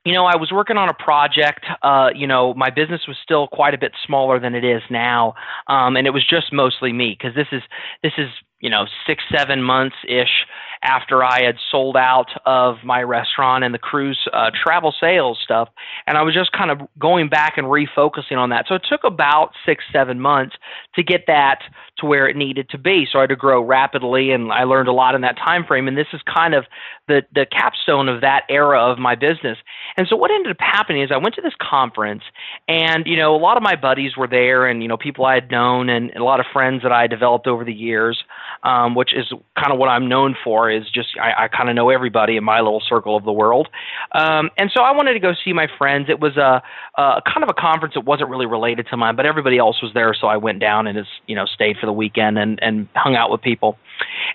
you 0.05 0.13
know, 0.13 0.25
I 0.25 0.36
was 0.36 0.51
working 0.51 0.77
on 0.77 0.89
a 0.89 0.93
project. 0.93 1.65
Uh, 1.81 2.10
you 2.13 2.27
know, 2.27 2.53
my 2.55 2.69
business 2.69 3.01
was 3.07 3.17
still 3.24 3.48
quite 3.48 3.74
a 3.74 3.77
bit 3.77 3.93
smaller 4.05 4.39
than 4.39 4.53
it 4.53 4.63
is 4.63 4.81
now, 4.89 5.33
um, 5.67 5.95
and 5.95 6.05
it 6.05 6.12
was 6.12 6.25
just 6.27 6.51
mostly 6.51 6.91
me 6.91 7.15
because 7.17 7.36
this 7.36 7.48
is 7.51 7.62
this 8.01 8.13
is 8.17 8.29
you 8.60 8.69
know 8.69 8.86
six 9.07 9.24
seven 9.36 9.63
months 9.63 9.95
ish 10.07 10.45
after 10.84 11.24
I 11.24 11.44
had 11.44 11.56
sold 11.72 11.96
out 11.96 12.30
of 12.46 12.78
my 12.84 13.02
restaurant 13.02 13.63
and 13.63 13.74
the 13.74 13.80
cruise 13.80 14.20
uh, 14.34 14.52
travel 14.52 14.94
sales 15.00 15.40
stuff, 15.44 15.70
and 16.06 16.18
I 16.18 16.24
was 16.24 16.34
just 16.34 16.52
kind 16.52 16.72
of 16.72 16.80
going 17.00 17.30
back 17.30 17.58
and 17.58 17.68
refocusing 17.68 18.38
on 18.38 18.50
that. 18.50 18.66
So 18.68 18.75
it 18.75 18.84
took 18.88 19.04
about 19.04 19.52
six 19.66 19.84
seven 19.92 20.20
months 20.20 20.56
to 20.96 21.04
get 21.04 21.25
that 21.28 21.60
to 22.00 22.06
where 22.06 22.28
it 22.28 22.36
needed 22.36 22.70
to 22.70 22.78
be. 22.78 23.08
So 23.10 23.20
I 23.20 23.22
had 23.22 23.30
to 23.30 23.36
grow 23.36 23.63
rapidly, 23.63 24.32
and 24.32 24.52
I 24.52 24.63
learned 24.63 24.88
a 24.88 24.94
lot 24.94 25.16
in 25.16 25.22
that 25.22 25.38
time 25.38 25.66
frame. 25.66 25.88
And 25.88 25.98
this 25.98 26.08
is 26.13 26.22
kind 26.32 26.54
of 26.54 26.66
the 27.08 27.24
the 27.34 27.46
capstone 27.46 28.10
of 28.10 28.22
that 28.22 28.44
era 28.50 28.80
of 28.80 29.00
my 29.00 29.16
business. 29.16 29.58
And 29.98 30.08
so 30.08 30.16
what 30.16 30.32
ended 30.32 30.52
up 30.52 30.58
happening 30.60 31.02
is 31.02 31.12
I 31.12 31.18
went 31.18 31.36
to 31.36 31.42
this 31.42 31.54
conference, 31.62 32.24
and 32.68 33.06
you 33.06 33.18
know 33.18 33.36
a 33.36 33.38
lot 33.38 33.58
of 33.58 33.63
my 33.63 33.75
buddies 33.75 34.18
were 34.18 34.28
there, 34.28 34.68
and 34.68 34.82
you 34.82 34.88
know 34.88 34.98
people 34.98 35.25
I 35.25 35.36
had 35.36 35.50
known, 35.50 35.90
and 35.90 36.12
a 36.16 36.24
lot 36.24 36.40
of 36.40 36.46
friends 36.52 36.84
that 36.84 36.92
I 36.92 37.08
developed 37.08 37.48
over 37.48 37.63
the 37.63 37.74
years, 37.74 38.24
um, 38.63 38.96
which 38.96 39.13
is 39.13 39.32
kind 39.58 39.72
of 39.72 39.77
what 39.77 39.88
I'm 39.88 40.08
known 40.08 40.36
for. 40.43 40.70
Is 40.72 40.89
just 40.93 41.10
I, 41.22 41.46
I 41.46 41.48
kind 41.48 41.70
of 41.70 41.75
know 41.75 41.89
everybody 41.89 42.38
in 42.38 42.43
my 42.43 42.62
little 42.62 42.82
circle 42.88 43.15
of 43.15 43.24
the 43.24 43.32
world. 43.32 43.67
Um, 44.13 44.50
and 44.58 44.72
so 44.74 44.82
I 44.82 44.91
wanted 44.91 45.13
to 45.13 45.20
go 45.20 45.34
see 45.43 45.53
my 45.53 45.67
friends. 45.77 46.08
It 46.10 46.20
was 46.20 46.38
a, 46.38 46.62
a 46.98 47.22
kind 47.25 47.43
of 47.43 47.50
a 47.50 47.53
conference 47.53 47.96
that 47.96 48.05
wasn't 48.05 48.29
really 48.29 48.46
related 48.46 48.88
to 48.88 48.98
mine, 48.98 49.15
but 49.15 49.25
everybody 49.25 49.58
else 49.58 49.82
was 49.82 49.91
there, 49.93 50.13
so 50.13 50.27
I 50.27 50.38
went 50.38 50.60
down 50.60 50.88
and 50.88 50.98
just 50.98 51.12
you 51.27 51.36
know 51.36 51.46
stayed 51.46 51.77
for 51.77 51.86
the 51.86 51.93
weekend 51.93 52.38
and 52.38 52.60
and 52.62 52.88
hung 52.96 53.15
out 53.15 53.32
with 53.32 53.41
people. 53.41 53.77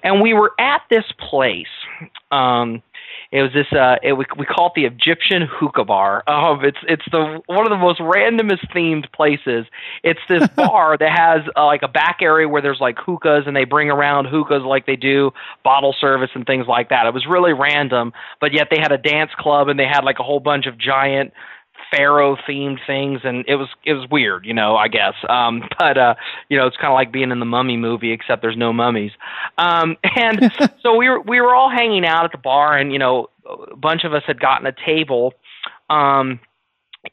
And 0.02 0.22
we 0.22 0.34
were 0.34 0.52
at 0.58 0.82
this 0.90 1.04
place. 1.18 1.66
Um, 2.30 2.82
it 3.30 3.42
was 3.42 3.52
this 3.52 3.66
uh, 3.72 3.96
it, 4.02 4.14
we, 4.14 4.24
we 4.38 4.46
call 4.46 4.68
it 4.68 4.72
the 4.74 4.86
Egyptian 4.86 5.42
hookah 5.42 5.84
bar. 5.84 6.24
Um, 6.38 6.64
it's 6.64 6.78
it's 6.86 7.02
the 7.10 7.40
one 7.46 7.66
of 7.66 7.70
the 7.70 7.76
most 7.76 7.98
randomest 7.98 8.70
themed 8.72 9.10
places. 9.12 9.66
It's 10.04 10.20
this 10.28 10.46
bar 10.56 10.96
that 10.96 11.10
has 11.10 11.42
uh, 11.56 11.66
like 11.66 11.82
a 11.82 11.88
back 11.88 12.18
area 12.22 12.48
where 12.48 12.62
there's 12.62 12.80
like 12.80 12.96
hookahs 12.98 13.44
and 13.46 13.56
they 13.56 13.64
bring 13.64 13.90
around 13.90 14.26
hookahs 14.26 14.62
like 14.62 14.86
they 14.86 14.94
do 14.94 15.32
bottle 15.64 15.94
service 16.00 16.30
and 16.34 16.46
things 16.46 16.66
like 16.68 16.90
that. 16.90 17.06
It 17.06 17.14
was 17.14 17.26
really 17.26 17.52
random, 17.52 18.12
but 18.40 18.52
yet 18.52 18.68
they 18.70 18.78
had 18.80 18.92
a 18.92 18.98
dance 18.98 19.32
club 19.36 19.68
and 19.68 19.80
they 19.80 19.86
had 19.86 20.04
like 20.04 20.20
a 20.20 20.22
whole 20.22 20.38
bunch 20.38 20.66
of 20.66 20.78
giant 20.78 21.32
pharaoh 21.90 22.36
themed 22.48 22.78
things 22.86 23.20
and 23.24 23.44
it 23.48 23.56
was 23.56 23.68
it 23.84 23.94
was 23.94 24.08
weird 24.10 24.44
you 24.44 24.54
know 24.54 24.76
i 24.76 24.88
guess. 24.88 25.14
Um 25.28 25.62
but 25.78 25.98
uh 25.98 26.14
you 26.48 26.56
know 26.58 26.66
it's 26.66 26.76
kind 26.76 26.88
of 26.88 26.94
like 26.94 27.12
being 27.12 27.30
in 27.30 27.40
the 27.40 27.46
mummy 27.46 27.76
movie 27.76 28.12
except 28.12 28.42
there's 28.42 28.56
no 28.56 28.72
mummies. 28.72 29.12
Um 29.56 29.96
and 30.16 30.52
so 30.82 30.96
we 30.96 31.08
were 31.08 31.20
we 31.20 31.40
were 31.40 31.54
all 31.54 31.70
hanging 31.70 32.04
out 32.04 32.24
at 32.24 32.32
the 32.32 32.38
bar 32.38 32.76
and 32.76 32.92
you 32.92 32.98
know 32.98 33.28
a 33.72 33.76
bunch 33.76 34.04
of 34.04 34.12
us 34.12 34.22
had 34.26 34.40
gotten 34.40 34.66
a 34.66 34.72
table 34.84 35.34
um 35.90 36.40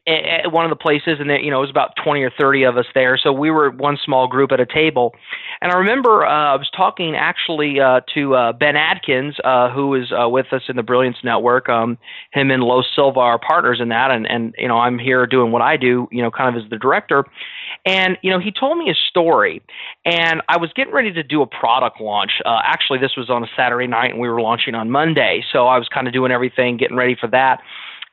at 0.08 0.52
one 0.52 0.65
of 0.65 0.69
the 0.69 0.76
places, 0.76 1.19
and 1.19 1.30
you 1.43 1.52
know 1.52 1.58
it 1.58 1.62
was 1.62 1.69
about 1.69 1.95
twenty 2.04 2.24
or 2.24 2.32
thirty 2.39 2.63
of 2.63 2.76
us 2.76 2.86
there. 2.95 3.17
So 3.21 3.32
we 3.32 3.52
were 3.52 3.69
one 3.69 3.98
small 4.04 4.28
group 4.28 4.52
at 4.52 4.60
a 4.60 4.65
table, 4.65 5.13
and 5.62 5.71
I 5.71 5.76
remember 5.76 6.26
uh, 6.26 6.54
I 6.54 6.56
was 6.56 6.69
talking 6.76 7.15
actually 7.15 7.80
uh, 7.80 8.02
to 8.15 8.36
uh, 8.36 8.54
Ben 8.54 8.76
Adkins, 8.76 9.36
uh, 9.43 9.69
who 9.69 9.93
is 9.93 10.12
uh, 10.12 10.28
with 10.28 10.52
us 10.52 10.63
in 10.69 10.76
the 10.76 10.84
Brilliance 10.84 11.17
Network. 11.24 11.69
Um, 11.69 11.98
him 12.34 12.50
and 12.50 12.63
Lo 12.63 12.82
Silva 12.95 13.19
are 13.19 13.39
partners 13.39 13.80
in 13.80 13.89
that, 13.89 14.10
and 14.10 14.26
and 14.28 14.56
you 14.58 14.67
know 14.67 14.78
I'm 14.78 14.98
here 14.98 15.28
doing 15.28 15.52
what 15.52 15.62
I 15.62 15.78
do, 15.78 16.08
you 16.12 16.21
know, 16.21 16.32
kind 16.32 16.56
of 16.56 16.63
as 16.63 16.69
the 16.69 16.78
director. 16.78 17.24
And 17.86 18.17
you 18.24 18.32
know 18.32 18.39
he 18.39 18.52
told 18.52 18.80
me 18.80 18.89
a 18.89 18.95
story, 19.10 19.62
and 20.04 20.41
I 20.50 20.58
was 20.58 20.74
getting 20.74 20.93
ready 20.93 21.13
to 21.13 21.24
do 21.24 21.43
a 21.43 21.48
product 21.48 22.02
launch. 22.02 22.41
Uh, 22.43 22.60
actually, 22.63 23.00
this 23.00 23.15
was 23.15 23.30
on 23.30 23.43
a 23.43 23.48
Saturday 23.56 23.88
night, 23.88 24.12
and 24.12 24.19
we 24.19 24.30
were 24.30 24.41
launching 24.41 24.74
on 24.74 24.89
Monday, 24.89 25.43
so 25.52 25.67
I 25.67 25.78
was 25.78 25.88
kind 25.89 26.08
of 26.08 26.13
doing 26.13 26.32
everything, 26.32 26.78
getting 26.78 26.98
ready 26.98 27.15
for 27.19 27.28
that. 27.28 27.62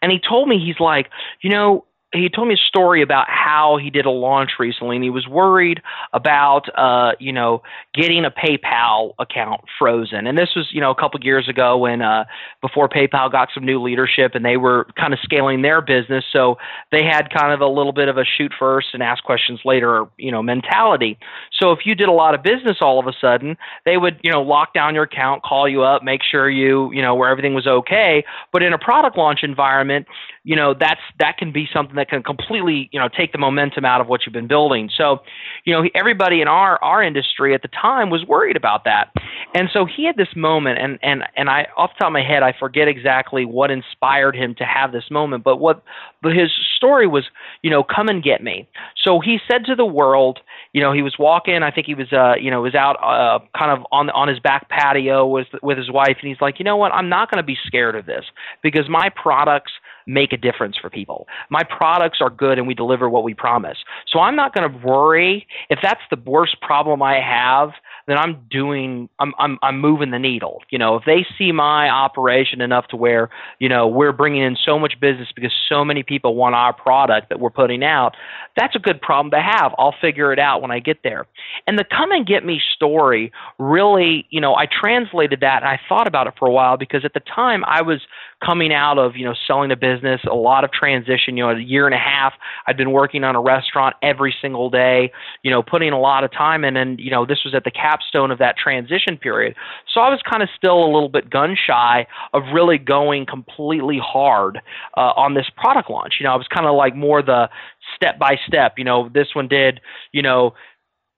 And 0.02 0.10
he 0.12 0.18
told 0.18 0.48
me, 0.48 0.58
he's 0.58 0.80
like, 0.80 1.10
you 1.40 1.50
know, 1.50 1.84
he 2.12 2.28
told 2.28 2.48
me 2.48 2.54
a 2.54 2.68
story 2.68 3.02
about 3.02 3.26
how 3.28 3.78
he 3.82 3.90
did 3.90 4.04
a 4.04 4.10
launch 4.10 4.52
recently 4.58 4.96
and 4.96 5.04
he 5.04 5.10
was 5.10 5.26
worried 5.26 5.80
about 6.12 6.66
uh 6.78 7.12
you 7.18 7.32
know 7.32 7.62
getting 7.94 8.24
a 8.24 8.30
PayPal 8.30 9.14
account 9.18 9.62
frozen. 9.78 10.26
And 10.26 10.36
this 10.36 10.50
was 10.54 10.68
you 10.72 10.80
know 10.80 10.90
a 10.90 10.94
couple 10.94 11.18
years 11.20 11.48
ago 11.48 11.78
when 11.78 12.02
uh 12.02 12.24
before 12.60 12.88
PayPal 12.88 13.30
got 13.32 13.48
some 13.54 13.64
new 13.64 13.80
leadership 13.80 14.34
and 14.34 14.44
they 14.44 14.56
were 14.56 14.86
kind 14.96 15.12
of 15.12 15.20
scaling 15.22 15.62
their 15.62 15.80
business. 15.80 16.24
So 16.32 16.58
they 16.90 17.04
had 17.04 17.30
kind 17.30 17.52
of 17.52 17.60
a 17.60 17.66
little 17.66 17.92
bit 17.92 18.08
of 18.08 18.18
a 18.18 18.24
shoot 18.24 18.52
first 18.58 18.88
and 18.92 19.02
ask 19.02 19.24
questions 19.24 19.60
later 19.64 20.06
you 20.18 20.30
know 20.30 20.42
mentality. 20.42 21.18
So 21.60 21.72
if 21.72 21.80
you 21.84 21.94
did 21.94 22.08
a 22.08 22.12
lot 22.12 22.34
of 22.34 22.42
business 22.42 22.78
all 22.80 22.98
of 22.98 23.06
a 23.06 23.12
sudden 23.20 23.56
they 23.84 23.96
would 23.96 24.18
you 24.22 24.30
know 24.30 24.42
lock 24.42 24.74
down 24.74 24.94
your 24.94 25.04
account 25.04 25.42
call 25.42 25.68
you 25.68 25.82
up 25.82 26.02
make 26.02 26.22
sure 26.22 26.50
you 26.50 26.92
you 26.92 27.00
know 27.00 27.14
where 27.14 27.30
everything 27.30 27.54
was 27.54 27.66
okay. 27.66 28.24
But 28.52 28.62
in 28.62 28.72
a 28.72 28.78
product 28.78 29.16
launch 29.16 29.40
environment 29.42 30.06
you 30.44 30.56
know 30.56 30.74
that's 30.74 31.00
that 31.18 31.38
can 31.38 31.52
be 31.52 31.68
something 31.72 31.96
that 31.96 32.01
can 32.08 32.22
completely 32.22 32.88
you 32.92 32.98
know 32.98 33.08
take 33.08 33.32
the 33.32 33.38
momentum 33.38 33.84
out 33.84 34.00
of 34.00 34.08
what 34.08 34.20
you've 34.24 34.32
been 34.32 34.48
building. 34.48 34.90
So 34.96 35.20
you 35.64 35.72
know 35.72 35.88
everybody 35.94 36.40
in 36.40 36.48
our 36.48 36.82
our 36.82 37.02
industry 37.02 37.54
at 37.54 37.62
the 37.62 37.68
time 37.68 38.10
was 38.10 38.24
worried 38.26 38.56
about 38.56 38.84
that. 38.84 39.12
And 39.54 39.68
so 39.72 39.84
he 39.84 40.04
had 40.04 40.16
this 40.16 40.34
moment 40.34 40.78
and 40.78 40.98
and 41.02 41.24
and 41.36 41.48
I 41.50 41.66
off 41.76 41.90
the 41.94 42.00
top 42.00 42.08
of 42.08 42.12
my 42.12 42.22
head 42.22 42.42
I 42.42 42.54
forget 42.58 42.88
exactly 42.88 43.44
what 43.44 43.70
inspired 43.70 44.36
him 44.36 44.54
to 44.56 44.64
have 44.64 44.92
this 44.92 45.10
moment 45.10 45.44
but 45.44 45.58
what 45.58 45.82
but 46.22 46.34
his 46.34 46.50
story 46.76 47.06
was 47.06 47.24
you 47.62 47.70
know 47.70 47.82
come 47.82 48.08
and 48.08 48.22
get 48.22 48.42
me. 48.42 48.68
So 49.02 49.20
he 49.20 49.38
said 49.50 49.64
to 49.66 49.74
the 49.74 49.86
world 49.86 50.40
you 50.72 50.80
know 50.80 50.92
he 50.92 51.02
was 51.02 51.16
walking 51.18 51.62
I 51.62 51.70
think 51.70 51.86
he 51.86 51.94
was 51.94 52.12
uh 52.12 52.34
you 52.40 52.50
know 52.50 52.62
was 52.62 52.74
out 52.74 52.96
uh 53.02 53.38
kind 53.56 53.70
of 53.70 53.86
on 53.92 54.10
on 54.10 54.28
his 54.28 54.38
back 54.38 54.68
patio 54.68 55.26
with 55.26 55.48
with 55.62 55.78
his 55.78 55.90
wife 55.90 56.16
and 56.20 56.28
he's 56.28 56.40
like 56.40 56.58
you 56.58 56.64
know 56.64 56.76
what? 56.76 56.92
I'm 56.92 57.08
not 57.08 57.30
going 57.30 57.42
to 57.42 57.46
be 57.46 57.56
scared 57.66 57.96
of 57.96 58.06
this 58.06 58.24
because 58.62 58.88
my 58.88 59.08
products 59.10 59.72
make 60.06 60.32
a 60.32 60.36
difference 60.36 60.76
for 60.76 60.90
people. 60.90 61.26
My 61.50 61.62
products 61.62 62.18
are 62.20 62.30
good 62.30 62.58
and 62.58 62.66
we 62.66 62.74
deliver 62.74 63.08
what 63.08 63.24
we 63.24 63.34
promise. 63.34 63.78
So 64.06 64.20
I'm 64.20 64.36
not 64.36 64.54
going 64.54 64.70
to 64.70 64.86
worry 64.86 65.46
if 65.70 65.78
that's 65.82 66.00
the 66.10 66.18
worst 66.24 66.60
problem 66.60 67.02
I 67.02 67.20
have, 67.20 67.70
then 68.06 68.18
I'm 68.18 68.44
doing 68.50 69.08
I'm 69.18 69.32
I'm 69.38 69.58
I'm 69.62 69.80
moving 69.80 70.10
the 70.10 70.18
needle. 70.18 70.62
You 70.70 70.78
know, 70.78 70.96
if 70.96 71.04
they 71.04 71.24
see 71.38 71.52
my 71.52 71.88
operation 71.88 72.60
enough 72.60 72.88
to 72.88 72.96
where, 72.96 73.30
you 73.58 73.68
know, 73.68 73.86
we're 73.86 74.12
bringing 74.12 74.42
in 74.42 74.56
so 74.56 74.78
much 74.78 74.98
business 75.00 75.28
because 75.34 75.52
so 75.68 75.84
many 75.84 76.02
people 76.02 76.34
want 76.34 76.54
our 76.54 76.72
product 76.72 77.28
that 77.28 77.40
we're 77.40 77.50
putting 77.50 77.84
out, 77.84 78.16
that's 78.56 78.74
a 78.74 78.78
good 78.78 79.00
problem 79.00 79.30
to 79.30 79.40
have. 79.40 79.72
I'll 79.78 79.94
figure 80.00 80.32
it 80.32 80.38
out 80.38 80.62
when 80.62 80.70
I 80.70 80.80
get 80.80 81.02
there. 81.02 81.26
And 81.66 81.78
the 81.78 81.84
come 81.84 82.10
and 82.10 82.26
get 82.26 82.44
me 82.44 82.60
story 82.74 83.32
really, 83.58 84.26
you 84.30 84.40
know, 84.40 84.54
I 84.54 84.66
translated 84.66 85.40
that 85.40 85.62
and 85.62 85.68
I 85.68 85.80
thought 85.88 86.06
about 86.06 86.26
it 86.26 86.34
for 86.38 86.48
a 86.48 86.52
while 86.52 86.76
because 86.76 87.04
at 87.04 87.14
the 87.14 87.20
time 87.20 87.64
I 87.66 87.82
was 87.82 88.00
coming 88.44 88.72
out 88.72 88.98
of, 88.98 89.16
you 89.16 89.24
know, 89.24 89.34
selling 89.46 89.70
a 89.70 89.76
business, 89.76 90.20
a 90.30 90.34
lot 90.34 90.64
of 90.64 90.72
transition, 90.72 91.36
you 91.36 91.44
know, 91.44 91.50
a 91.50 91.60
year 91.60 91.86
and 91.86 91.94
a 91.94 91.98
half, 91.98 92.34
I'd 92.66 92.76
been 92.76 92.90
working 92.92 93.24
on 93.24 93.36
a 93.36 93.40
restaurant 93.40 93.94
every 94.02 94.34
single 94.40 94.70
day, 94.70 95.12
you 95.42 95.50
know, 95.50 95.62
putting 95.62 95.92
a 95.92 96.00
lot 96.00 96.24
of 96.24 96.32
time 96.32 96.64
in 96.64 96.76
and, 96.76 96.98
you 96.98 97.10
know, 97.10 97.24
this 97.24 97.44
was 97.44 97.54
at 97.54 97.64
the 97.64 97.70
capstone 97.70 98.30
of 98.30 98.38
that 98.38 98.56
transition 98.56 99.16
period. 99.16 99.54
So 99.92 100.00
I 100.00 100.10
was 100.10 100.20
kind 100.28 100.42
of 100.42 100.48
still 100.56 100.84
a 100.84 100.90
little 100.92 101.08
bit 101.08 101.30
gun 101.30 101.56
shy 101.56 102.06
of 102.32 102.42
really 102.52 102.78
going 102.78 103.26
completely 103.26 104.00
hard 104.02 104.60
uh, 104.96 105.12
on 105.16 105.34
this 105.34 105.46
product 105.56 105.90
launch. 105.90 106.14
You 106.18 106.24
know, 106.24 106.32
I 106.32 106.36
was 106.36 106.48
kind 106.48 106.66
of 106.66 106.74
like 106.74 106.96
more 106.96 107.22
the 107.22 107.48
step 107.94 108.18
by 108.18 108.36
step, 108.46 108.74
you 108.76 108.84
know, 108.84 109.08
this 109.08 109.34
one 109.34 109.48
did, 109.48 109.80
you 110.12 110.22
know, 110.22 110.54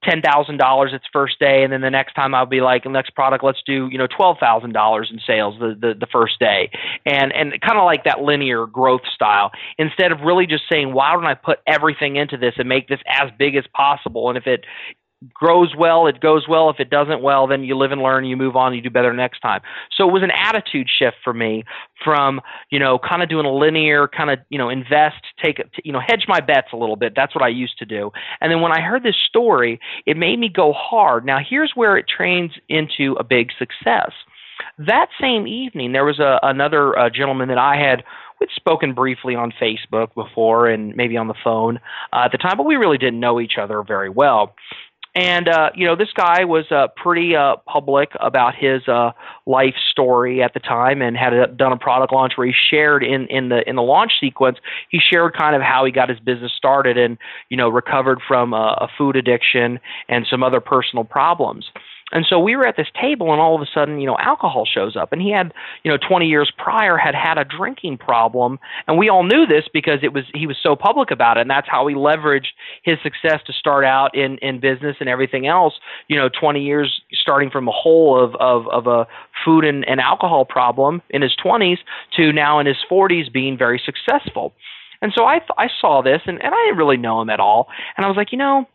ten 0.04 0.22
thousand 0.22 0.58
dollars 0.58 0.92
its 0.92 1.04
first 1.12 1.38
day, 1.38 1.62
and 1.62 1.72
then 1.72 1.80
the 1.80 1.90
next 1.90 2.14
time 2.14 2.34
I'll 2.34 2.46
be 2.46 2.60
like, 2.60 2.84
next 2.86 3.10
product, 3.10 3.44
let's 3.44 3.62
do 3.66 3.88
you 3.90 3.98
know 3.98 4.06
twelve 4.06 4.38
thousand 4.38 4.72
dollars 4.72 5.10
in 5.12 5.20
sales 5.26 5.54
the, 5.58 5.76
the 5.80 5.94
the 5.98 6.06
first 6.06 6.38
day, 6.38 6.70
and 7.06 7.32
and 7.32 7.60
kind 7.60 7.78
of 7.78 7.84
like 7.84 8.04
that 8.04 8.20
linear 8.20 8.66
growth 8.66 9.02
style. 9.14 9.50
Instead 9.78 10.12
of 10.12 10.20
really 10.20 10.46
just 10.46 10.64
saying, 10.70 10.92
why 10.92 11.12
don't 11.12 11.26
I 11.26 11.34
put 11.34 11.58
everything 11.66 12.16
into 12.16 12.36
this 12.36 12.54
and 12.58 12.68
make 12.68 12.88
this 12.88 13.00
as 13.06 13.30
big 13.38 13.56
as 13.56 13.64
possible, 13.74 14.28
and 14.28 14.38
if 14.38 14.46
it 14.46 14.64
grows 15.32 15.74
well, 15.76 16.06
it 16.06 16.20
goes 16.20 16.46
well. 16.48 16.70
If 16.70 16.80
it 16.80 16.90
doesn't 16.90 17.22
well, 17.22 17.46
then 17.46 17.64
you 17.64 17.76
live 17.76 17.92
and 17.92 18.02
learn, 18.02 18.24
you 18.24 18.36
move 18.36 18.56
on, 18.56 18.74
you 18.74 18.82
do 18.82 18.90
better 18.90 19.12
next 19.12 19.40
time. 19.40 19.60
So 19.96 20.08
it 20.08 20.12
was 20.12 20.22
an 20.22 20.30
attitude 20.30 20.88
shift 20.90 21.16
for 21.22 21.32
me 21.32 21.64
from, 22.02 22.40
you 22.70 22.78
know, 22.78 22.98
kind 22.98 23.22
of 23.22 23.28
doing 23.28 23.46
a 23.46 23.54
linear 23.54 24.08
kind 24.08 24.30
of, 24.30 24.38
you 24.50 24.58
know, 24.58 24.68
invest, 24.68 25.22
take, 25.42 25.60
you 25.84 25.92
know, 25.92 26.00
hedge 26.00 26.24
my 26.28 26.40
bets 26.40 26.68
a 26.72 26.76
little 26.76 26.96
bit. 26.96 27.14
That's 27.14 27.34
what 27.34 27.44
I 27.44 27.48
used 27.48 27.78
to 27.78 27.84
do. 27.84 28.10
And 28.40 28.50
then 28.50 28.60
when 28.60 28.72
I 28.72 28.80
heard 28.80 29.02
this 29.02 29.16
story, 29.28 29.80
it 30.06 30.16
made 30.16 30.38
me 30.38 30.48
go 30.48 30.72
hard. 30.72 31.24
Now 31.24 31.38
here's 31.38 31.72
where 31.74 31.96
it 31.96 32.06
trains 32.08 32.52
into 32.68 33.16
a 33.18 33.24
big 33.24 33.50
success. 33.58 34.12
That 34.78 35.08
same 35.20 35.46
evening, 35.46 35.92
there 35.92 36.04
was 36.04 36.20
a, 36.20 36.38
another 36.42 36.96
uh, 36.98 37.10
gentleman 37.10 37.48
that 37.48 37.58
I 37.58 37.76
had 37.76 38.04
we'd 38.40 38.50
spoken 38.54 38.94
briefly 38.94 39.34
on 39.34 39.52
Facebook 39.60 40.14
before 40.14 40.68
and 40.68 40.94
maybe 40.96 41.16
on 41.16 41.28
the 41.28 41.34
phone 41.42 41.78
uh, 42.12 42.22
at 42.24 42.32
the 42.32 42.38
time, 42.38 42.56
but 42.56 42.66
we 42.66 42.76
really 42.76 42.98
didn't 42.98 43.20
know 43.20 43.40
each 43.40 43.54
other 43.60 43.82
very 43.82 44.08
well. 44.10 44.54
And 45.14 45.48
uh, 45.48 45.70
you 45.76 45.86
know, 45.86 45.94
this 45.94 46.12
guy 46.12 46.44
was 46.44 46.64
uh, 46.72 46.88
pretty 46.96 47.36
uh, 47.36 47.56
public 47.66 48.10
about 48.18 48.56
his 48.56 48.88
uh, 48.88 49.12
life 49.46 49.76
story 49.90 50.42
at 50.42 50.54
the 50.54 50.60
time, 50.60 51.00
and 51.02 51.16
had 51.16 51.32
a, 51.32 51.46
done 51.46 51.72
a 51.72 51.76
product 51.76 52.12
launch 52.12 52.32
where 52.34 52.48
he 52.48 52.52
shared 52.52 53.04
in 53.04 53.28
in 53.28 53.48
the 53.48 53.68
in 53.68 53.76
the 53.76 53.82
launch 53.82 54.12
sequence. 54.18 54.58
He 54.88 54.98
shared 54.98 55.36
kind 55.36 55.54
of 55.54 55.62
how 55.62 55.84
he 55.84 55.92
got 55.92 56.08
his 56.08 56.18
business 56.18 56.52
started, 56.56 56.98
and 56.98 57.16
you 57.48 57.56
know, 57.56 57.68
recovered 57.68 58.20
from 58.26 58.52
a, 58.52 58.76
a 58.80 58.88
food 58.98 59.14
addiction 59.14 59.78
and 60.08 60.26
some 60.28 60.42
other 60.42 60.60
personal 60.60 61.04
problems. 61.04 61.70
And 62.14 62.24
so 62.28 62.38
we 62.38 62.54
were 62.54 62.64
at 62.64 62.76
this 62.76 62.86
table, 62.98 63.32
and 63.32 63.40
all 63.40 63.56
of 63.56 63.60
a 63.60 63.66
sudden, 63.74 63.98
you 63.98 64.06
know, 64.06 64.16
alcohol 64.18 64.64
shows 64.64 64.96
up. 64.96 65.12
And 65.12 65.20
he 65.20 65.32
had, 65.32 65.52
you 65.82 65.90
know, 65.90 65.98
20 65.98 66.26
years 66.26 66.50
prior 66.56 66.96
had 66.96 67.14
had 67.14 67.38
a 67.38 67.44
drinking 67.44 67.98
problem, 67.98 68.60
and 68.86 68.96
we 68.96 69.08
all 69.08 69.24
knew 69.24 69.46
this 69.46 69.64
because 69.72 69.98
it 70.04 70.12
was 70.12 70.22
he 70.32 70.46
was 70.46 70.56
so 70.62 70.76
public 70.76 71.10
about 71.10 71.36
it, 71.36 71.40
and 71.42 71.50
that's 71.50 71.68
how 71.68 71.86
he 71.88 71.94
leveraged 71.94 72.54
his 72.84 72.98
success 73.02 73.40
to 73.46 73.52
start 73.52 73.84
out 73.84 74.14
in 74.14 74.38
in 74.38 74.60
business 74.60 74.96
and 75.00 75.08
everything 75.08 75.48
else. 75.48 75.74
You 76.06 76.16
know, 76.16 76.28
20 76.28 76.62
years 76.62 77.02
starting 77.12 77.50
from 77.50 77.66
a 77.66 77.72
hole 77.72 78.22
of 78.22 78.36
of 78.36 78.68
of 78.68 78.86
a 78.86 79.08
food 79.44 79.64
and, 79.64 79.86
and 79.88 80.00
alcohol 80.00 80.44
problem 80.44 81.02
in 81.10 81.20
his 81.20 81.34
20s 81.44 81.78
to 82.16 82.32
now 82.32 82.60
in 82.60 82.66
his 82.66 82.78
40s 82.88 83.32
being 83.32 83.58
very 83.58 83.82
successful. 83.84 84.54
And 85.02 85.12
so 85.12 85.24
I 85.24 85.40
I 85.58 85.68
saw 85.80 86.00
this, 86.00 86.22
and, 86.26 86.40
and 86.40 86.54
I 86.54 86.64
didn't 86.66 86.78
really 86.78 86.96
know 86.96 87.20
him 87.20 87.28
at 87.28 87.40
all, 87.40 87.66
and 87.96 88.06
I 88.06 88.08
was 88.08 88.16
like, 88.16 88.30
you 88.30 88.38
know 88.38 88.68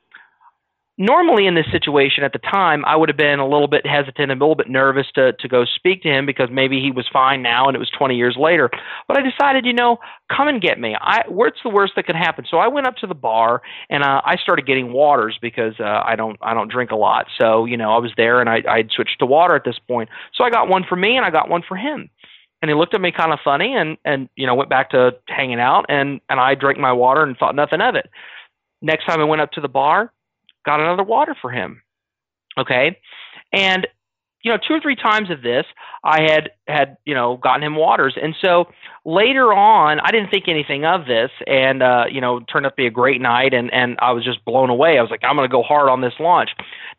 normally 0.99 1.47
in 1.47 1.55
this 1.55 1.65
situation 1.71 2.25
at 2.25 2.33
the 2.33 2.39
time, 2.39 2.83
I 2.83 2.97
would 2.97 3.07
have 3.07 3.17
been 3.17 3.39
a 3.39 3.47
little 3.47 3.69
bit 3.69 3.87
hesitant 3.87 4.31
and 4.31 4.41
a 4.41 4.43
little 4.43 4.55
bit 4.55 4.69
nervous 4.69 5.07
to, 5.15 5.31
to 5.31 5.47
go 5.47 5.63
speak 5.63 6.03
to 6.03 6.09
him 6.09 6.25
because 6.25 6.49
maybe 6.51 6.81
he 6.81 6.91
was 6.91 7.07
fine 7.11 7.41
now 7.41 7.67
and 7.67 7.75
it 7.75 7.79
was 7.79 7.89
20 7.97 8.17
years 8.17 8.35
later. 8.37 8.69
But 9.07 9.17
I 9.17 9.21
decided, 9.21 9.65
you 9.65 9.71
know, 9.71 9.97
come 10.29 10.49
and 10.49 10.61
get 10.61 10.77
me. 10.77 10.97
I, 10.99 11.23
what's 11.29 11.59
the 11.63 11.69
worst 11.69 11.93
that 11.95 12.05
could 12.05 12.17
happen? 12.17 12.45
So 12.51 12.57
I 12.57 12.67
went 12.67 12.85
up 12.85 12.97
to 12.97 13.07
the 13.07 13.15
bar 13.15 13.61
and 13.89 14.03
uh, 14.03 14.21
I 14.25 14.35
started 14.35 14.67
getting 14.67 14.91
waters 14.91 15.39
because 15.41 15.73
uh, 15.79 16.03
I 16.05 16.17
don't 16.17 16.37
I 16.41 16.53
don't 16.53 16.69
drink 16.69 16.91
a 16.91 16.97
lot. 16.97 17.27
So 17.39 17.63
you 17.63 17.77
know 17.77 17.91
I 17.91 17.99
was 17.99 18.11
there 18.17 18.41
and 18.41 18.49
I 18.49 18.61
I'd 18.69 18.91
switched 18.91 19.19
to 19.19 19.25
water 19.25 19.55
at 19.55 19.63
this 19.63 19.79
point. 19.87 20.09
So 20.35 20.43
I 20.43 20.49
got 20.49 20.67
one 20.67 20.83
for 20.87 20.97
me 20.97 21.15
and 21.15 21.25
I 21.25 21.31
got 21.31 21.49
one 21.49 21.63
for 21.65 21.77
him. 21.77 22.09
And 22.61 22.69
he 22.69 22.75
looked 22.75 22.93
at 22.93 22.99
me 22.99 23.13
kind 23.13 23.31
of 23.31 23.39
funny 23.41 23.73
and 23.73 23.97
and 24.03 24.27
you 24.35 24.45
know 24.45 24.55
went 24.55 24.69
back 24.69 24.89
to 24.89 25.11
hanging 25.29 25.61
out 25.61 25.85
and 25.87 26.19
and 26.29 26.41
I 26.41 26.55
drank 26.55 26.77
my 26.77 26.91
water 26.91 27.23
and 27.23 27.37
thought 27.37 27.55
nothing 27.55 27.79
of 27.79 27.95
it. 27.95 28.09
Next 28.81 29.05
time 29.05 29.21
I 29.21 29.25
went 29.25 29.41
up 29.41 29.51
to 29.53 29.61
the 29.61 29.69
bar, 29.69 30.11
got 30.65 30.79
another 30.79 31.03
water 31.03 31.35
for 31.41 31.51
him. 31.51 31.81
Okay? 32.57 32.97
And 33.53 33.87
you 34.43 34.51
know, 34.51 34.57
two 34.65 34.73
or 34.73 34.79
three 34.79 34.95
times 34.95 35.29
of 35.29 35.41
this, 35.41 35.65
I 36.03 36.21
had 36.21 36.51
had 36.67 36.97
you 37.05 37.13
know 37.13 37.37
gotten 37.37 37.61
him 37.61 37.75
waters, 37.75 38.17
and 38.21 38.33
so 38.41 38.65
later 39.03 39.53
on, 39.53 39.99
I 39.99 40.11
didn't 40.11 40.29
think 40.29 40.47
anything 40.47 40.85
of 40.85 41.07
this, 41.07 41.29
and 41.45 41.83
uh, 41.83 42.05
you 42.09 42.21
know, 42.21 42.39
turned 42.39 42.65
out 42.65 42.69
to 42.69 42.75
be 42.75 42.87
a 42.87 42.91
great 42.91 43.19
night, 43.19 43.53
and 43.53 43.71
and 43.73 43.97
I 44.01 44.11
was 44.11 44.23
just 44.23 44.43
blown 44.45 44.69
away. 44.69 44.97
I 44.97 45.01
was 45.01 45.11
like, 45.11 45.23
I'm 45.23 45.35
going 45.35 45.47
to 45.47 45.51
go 45.51 45.61
hard 45.61 45.89
on 45.89 45.99
this 45.99 46.13
launch. 46.19 46.51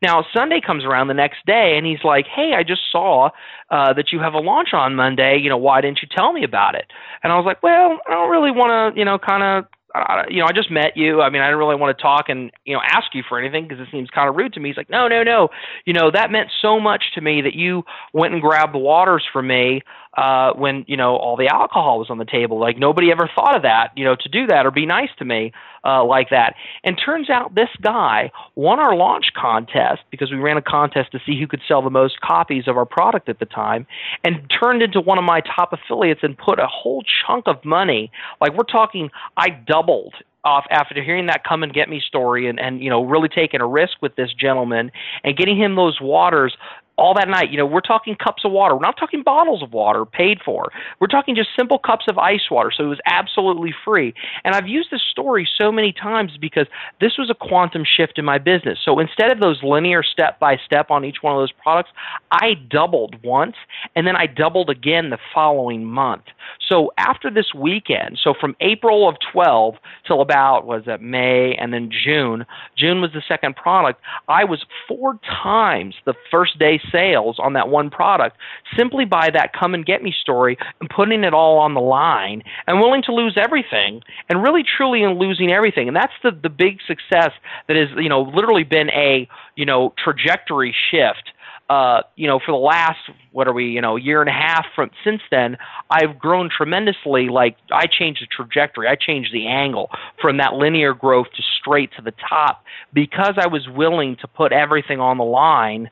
Now 0.03 0.25
Sunday 0.35 0.61
comes 0.65 0.85
around 0.85 1.09
the 1.09 1.15
next 1.15 1.47
day, 1.47 1.75
and 1.77 1.87
he's 1.87 2.05
like, 2.05 2.27
Hey, 2.27 2.53
I 2.55 2.63
just 2.63 2.83
saw 2.93 3.31
uh, 3.71 3.95
that 3.95 4.13
you 4.13 4.21
have 4.21 4.35
a 4.35 4.39
launch 4.39 4.75
on 4.75 4.95
Monday. 4.95 5.39
You 5.43 5.49
know, 5.49 5.59
why 5.59 5.81
didn't 5.81 6.01
you 6.03 6.09
tell 6.15 6.33
me 6.33 6.45
about 6.45 6.75
it? 6.75 6.87
And 7.23 7.33
I 7.33 7.37
was 7.37 7.47
like, 7.47 7.63
Well, 7.63 7.99
I 8.07 8.11
don't 8.11 8.31
really 8.31 8.51
want 8.51 8.95
to, 8.95 8.99
you 8.99 9.05
know, 9.05 9.19
kind 9.19 9.43
of 9.43 9.65
uh, 9.95 10.23
you 10.29 10.41
know, 10.41 10.47
I 10.47 10.53
just 10.53 10.71
met 10.71 10.97
you. 10.97 11.21
I 11.21 11.31
mean, 11.31 11.43
I 11.43 11.47
didn't 11.47 11.59
really 11.59 11.77
want 11.77 11.97
to 11.97 12.03
talk 12.03 12.29
and 12.29 12.51
you 12.65 12.75
know 12.75 12.81
ask 12.85 13.15
you 13.15 13.23
for 13.29 13.39
anything 13.39 13.67
because 13.67 13.81
it 13.81 13.89
seems 13.91 14.09
kind 14.11 14.29
of 14.29 14.37
rude 14.37 14.53
to 14.55 14.61
me. 14.61 14.69
He's 14.69 14.77
like, 14.77 14.91
no, 14.91 15.09
no, 15.09 15.23
no. 15.23 15.49
You 15.85 15.93
know, 15.93 16.11
that 16.11 16.31
meant 16.31 16.51
so 16.61 16.79
much 16.79 17.05
to 17.15 17.21
me 17.21 17.41
that 17.43 17.55
you 17.55 17.83
went 18.13 18.33
and 18.33 18.43
grabbed 18.43 18.75
the 18.75 18.79
waters 18.79 19.25
for 19.33 19.43
me 19.43 19.83
uh, 20.17 20.53
when 20.55 20.85
you 20.89 20.97
know 20.97 21.17
all 21.17 21.37
the 21.37 21.49
alcohol 21.49 21.99
was 21.99 22.11
on 22.11 22.19
the 22.19 22.25
table. 22.25 22.59
Like 22.59 22.79
nobody 22.79 23.11
ever 23.11 23.31
thought 23.35 23.57
of 23.57 23.63
that, 23.63 23.93
you 23.97 24.05
know, 24.05 24.17
to 24.17 24.29
do 24.29 24.47
that 24.49 24.67
or 24.67 24.71
be 24.71 24.87
nice 24.87 25.11
to 25.19 25.25
me 25.25 25.53
uh, 25.85 26.05
like 26.05 26.31
that. 26.31 26.55
And 26.85 27.01
turns 27.03 27.31
out 27.31 27.55
this 27.55 27.69
guy 27.81 28.31
won 28.57 28.81
our 28.81 28.97
launch 28.97 29.27
contest 29.37 30.03
because 30.11 30.31
we 30.31 30.39
ran 30.39 30.57
a 30.57 30.63
contest 30.63 31.13
to 31.13 31.21
see 31.25 31.39
who 31.39 31.47
could 31.47 31.63
sell 31.67 31.83
the 31.83 31.91
most 31.91 32.21
copies 32.21 32.67
of 32.67 32.77
our 32.77 32.87
product 32.87 33.29
at 33.29 33.39
the 33.39 33.47
time, 33.47 33.87
and 34.25 34.51
turned 34.61 34.83
into 34.83 35.01
one 35.01 35.19
of 35.19 35.25
my 35.25 35.41
top 35.41 35.73
affiliates 35.73 36.21
and 36.23 36.37
put 36.37 36.59
a 36.59 36.67
whole 36.67 37.05
chunk 37.27 37.47
of 37.47 37.65
money. 37.65 38.11
Like 38.41 38.55
we're 38.55 38.65
talking, 38.65 39.11
I 39.37 39.51
doubled 39.51 40.15
off 40.45 40.65
after 40.71 41.03
hearing 41.03 41.27
that 41.27 41.45
come 41.45 41.63
and 41.63 41.73
get 41.73 41.89
me 41.89 42.01
story 42.01 42.49
and, 42.49 42.59
and 42.59 42.83
you 42.83 42.89
know 42.89 43.05
really 43.05 43.29
taking 43.29 43.61
a 43.61 43.67
risk 43.67 43.93
with 44.01 44.17
this 44.17 44.33
gentleman 44.33 44.91
and 45.23 45.37
getting 45.37 45.57
him 45.57 45.77
those 45.77 46.01
waters 46.01 46.57
all 47.01 47.15
that 47.15 47.29
night. 47.29 47.51
You 47.51 47.57
know, 47.57 47.67
we're 47.67 47.81
talking 47.81 48.15
cups 48.15 48.45
of 48.45 48.53
water. 48.53 48.75
We're 48.75 48.83
not 48.83 48.99
talking 48.99 49.23
bottles 49.23 49.63
of 49.63 49.73
water 49.73 50.05
paid 50.05 50.39
for. 50.45 50.71
We're 51.01 51.07
talking 51.07 51.35
just 51.35 51.49
simple 51.57 51.79
cups 51.79 52.05
of 52.09 52.19
ice 52.19 52.51
water. 52.51 52.71
So 52.77 52.85
it 52.85 52.89
was 52.89 53.01
absolutely 53.07 53.75
free. 53.85 54.13
And 54.45 54.55
I've 54.55 54.69
used 54.69 54.91
this 54.91 55.01
story 55.11 55.49
so 55.59 55.73
many 55.73 55.93
times 55.93 56.33
because 56.39 56.67
this 57.01 57.17
was 57.17 57.31
a 57.31 57.35
quantum 57.35 57.85
shift 57.85 58.19
in 58.19 58.25
my 58.25 58.37
business. 58.37 58.79
So 58.85 58.99
instead 58.99 59.33
of 59.33 59.41
those 59.41 59.63
linear 59.63 60.03
step 60.03 60.39
by 60.39 60.59
step 60.65 60.91
on 60.91 61.05
each 61.05 61.23
one 61.23 61.35
of 61.35 61.41
those 61.41 61.53
products, 61.53 61.91
I 62.31 62.55
doubled 62.69 63.17
once 63.25 63.57
and 63.97 64.07
then 64.07 64.17
I 64.17 64.27
doubled 64.27 64.69
again 64.69 65.09
the 65.09 65.19
following 65.35 65.85
month. 65.85 66.25
So 66.69 66.93
after 66.99 67.31
this 67.31 67.55
weekend, 67.55 68.19
so 68.23 68.35
from 68.39 68.55
April 68.61 69.09
of 69.09 69.17
12 69.33 69.77
till 70.07 70.21
about 70.21 70.67
was 70.67 70.83
that 70.87 71.01
May 71.01 71.55
and 71.55 71.73
then 71.73 71.91
June, 71.91 72.45
June 72.77 73.01
was 73.01 73.13
the 73.13 73.23
second 73.27 73.57
product, 73.57 74.01
I 74.29 74.45
was 74.45 74.65
four 74.87 75.19
times 75.43 75.95
the 76.05 76.15
first 76.31 76.59
day 76.59 76.81
sales 76.93 77.37
on 77.39 77.53
that 77.55 77.69
one 77.69 77.91
product 77.91 78.37
simply 78.77 79.05
by 79.05 79.31
that 79.31 79.53
come 79.53 79.75
and 79.75 79.85
get 79.87 80.03
me 80.03 80.15
story 80.19 80.57
and 80.81 80.91
putting 80.91 81.25
it 81.25 81.35
all 81.35 81.59
on 81.59 81.75
the 81.75 81.81
line 81.81 82.43
and 82.67 82.81
willing 82.81 83.03
to 83.03 83.13
lose 83.13 83.37
everything 83.37 84.03
and 84.29 84.43
really 84.43 84.63
truly 84.63 85.03
in 85.03 85.19
losing 85.19 85.53
everything. 85.53 85.89
And 85.89 85.97
that's 85.97 86.13
the, 86.23 86.31
the 86.31 86.51
big 86.51 86.79
success 86.87 87.31
that 87.69 87.77
has, 87.77 87.89
you 87.97 88.09
know, 88.09 88.23
literally 88.23 88.65
been 88.65 88.91
a, 88.91 89.29
you 89.57 89.67
know, 89.67 89.95
trajectory 90.03 90.75
shift 90.91 91.33
uh, 91.71 92.03
you 92.17 92.27
know, 92.27 92.41
for 92.45 92.51
the 92.51 92.59
last 92.59 92.99
what 93.31 93.47
are 93.47 93.53
we, 93.53 93.67
you 93.67 93.81
know, 93.81 93.95
year 93.95 94.21
and 94.21 94.29
a 94.29 94.33
half 94.33 94.67
from 94.75 94.91
since 95.05 95.23
then, 95.31 95.57
I've 95.89 96.19
grown 96.19 96.51
tremendously. 96.51 97.29
Like 97.29 97.57
I 97.71 97.87
changed 97.87 98.23
the 98.23 98.27
trajectory, 98.27 98.89
I 98.89 98.97
changed 98.97 99.33
the 99.33 99.47
angle 99.47 99.89
from 100.21 100.39
that 100.39 100.55
linear 100.55 100.95
growth 100.95 101.29
to 101.37 101.43
straight 101.61 101.91
to 101.95 102.03
the 102.03 102.13
top 102.29 102.65
because 102.93 103.35
I 103.39 103.47
was 103.47 103.69
willing 103.69 104.17
to 104.17 104.27
put 104.27 104.51
everything 104.53 104.99
on 104.99 105.17
the 105.17 105.25
line 105.25 105.91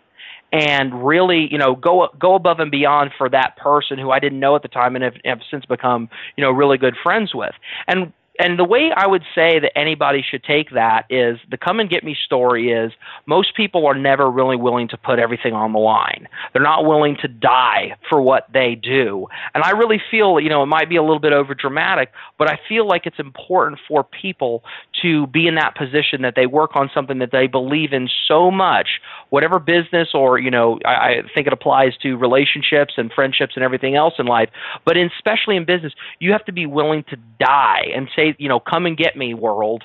and 0.53 1.07
really, 1.07 1.51
you 1.51 1.59
know, 1.59 1.75
go 1.75 2.09
go 2.19 2.35
above 2.35 2.61
and 2.61 2.71
beyond 2.71 3.11
for 3.17 3.29
that 3.29 3.57
person 3.57 3.99
who 3.99 4.11
I 4.11 4.19
didn't 4.19 4.41
know 4.41 4.57
at 4.57 4.63
the 4.63 4.69
time 4.69 4.95
and 4.95 5.05
have, 5.05 5.15
have 5.25 5.41
since 5.51 5.65
become, 5.67 6.09
you 6.37 6.43
know, 6.43 6.51
really 6.51 6.79
good 6.79 6.97
friends 7.03 7.35
with. 7.35 7.55
And 7.87 8.13
and 8.39 8.59
the 8.59 8.65
way 8.65 8.91
I 8.97 9.07
would 9.07 9.25
say 9.35 9.59
that 9.59 9.77
anybody 9.77 10.25
should 10.29 10.45
take 10.45 10.71
that 10.71 11.07
is 11.11 11.39
the 11.51 11.57
come 11.57 11.81
and 11.81 11.91
get 11.91 12.05
me 12.05 12.17
story 12.25 12.71
is 12.71 12.93
most 13.27 13.57
people 13.57 13.87
are 13.87 13.95
never 13.95 14.31
really 14.31 14.57
willing 14.57 14.87
to 14.89 14.97
put 14.97 15.19
everything 15.19 15.55
on 15.55 15.73
the 15.73 15.81
line. 15.81 16.29
They're 16.53 16.63
not 16.63 16.85
willing 16.85 17.17
to 17.23 17.29
die 17.29 17.97
for 18.09 18.23
what 18.23 18.47
they 18.53 18.77
do. 18.77 19.27
And 19.55 19.65
I 19.65 19.71
really 19.71 20.01
feel, 20.11 20.39
you 20.39 20.49
know, 20.49 20.63
it 20.63 20.67
might 20.67 20.89
be 20.89 20.95
a 20.95 21.03
little 21.03 21.19
bit 21.19 21.33
over 21.33 21.53
dramatic, 21.53 22.13
but 22.39 22.49
I 22.49 22.61
feel 22.69 22.87
like 22.87 23.07
it's 23.07 23.19
important 23.19 23.81
for 23.89 24.05
people 24.05 24.63
to 25.03 25.27
be 25.27 25.49
in 25.49 25.57
that 25.57 25.77
position 25.77 26.23
that 26.23 26.35
they 26.37 26.47
work 26.47 26.77
on 26.77 26.91
something 26.95 27.19
that 27.19 27.33
they 27.33 27.49
believe 27.49 27.93
in 27.93 28.09
so 28.29 28.53
much, 28.53 29.01
whatever 29.31 29.59
business 29.59 30.11
or, 30.15 30.39
you 30.39 30.51
know, 30.51 30.79
I, 30.85 30.91
I 30.91 31.23
think 31.35 31.49
it 31.49 31.53
applies 31.53 31.97
to 32.03 32.17
relationships 32.17 32.95
and 32.97 33.13
friendships 33.13 33.55
and 33.57 33.65
everything 33.65 33.97
else 33.97 34.15
in 34.19 34.27
life, 34.27 34.51
but 34.85 34.97
in, 34.97 35.11
especially 35.17 35.57
in 35.57 35.65
business, 35.65 35.93
you 36.21 36.31
have 36.31 36.45
to 36.45 36.53
be 36.53 36.67
willing 36.67 37.03
to 37.11 37.17
die 37.41 37.89
and 37.95 38.09
say, 38.15 38.28
you 38.39 38.49
know, 38.49 38.61
come 38.61 38.87
and 38.87 38.97
get 38.97 39.17
me 39.17 39.35
world 39.35 39.85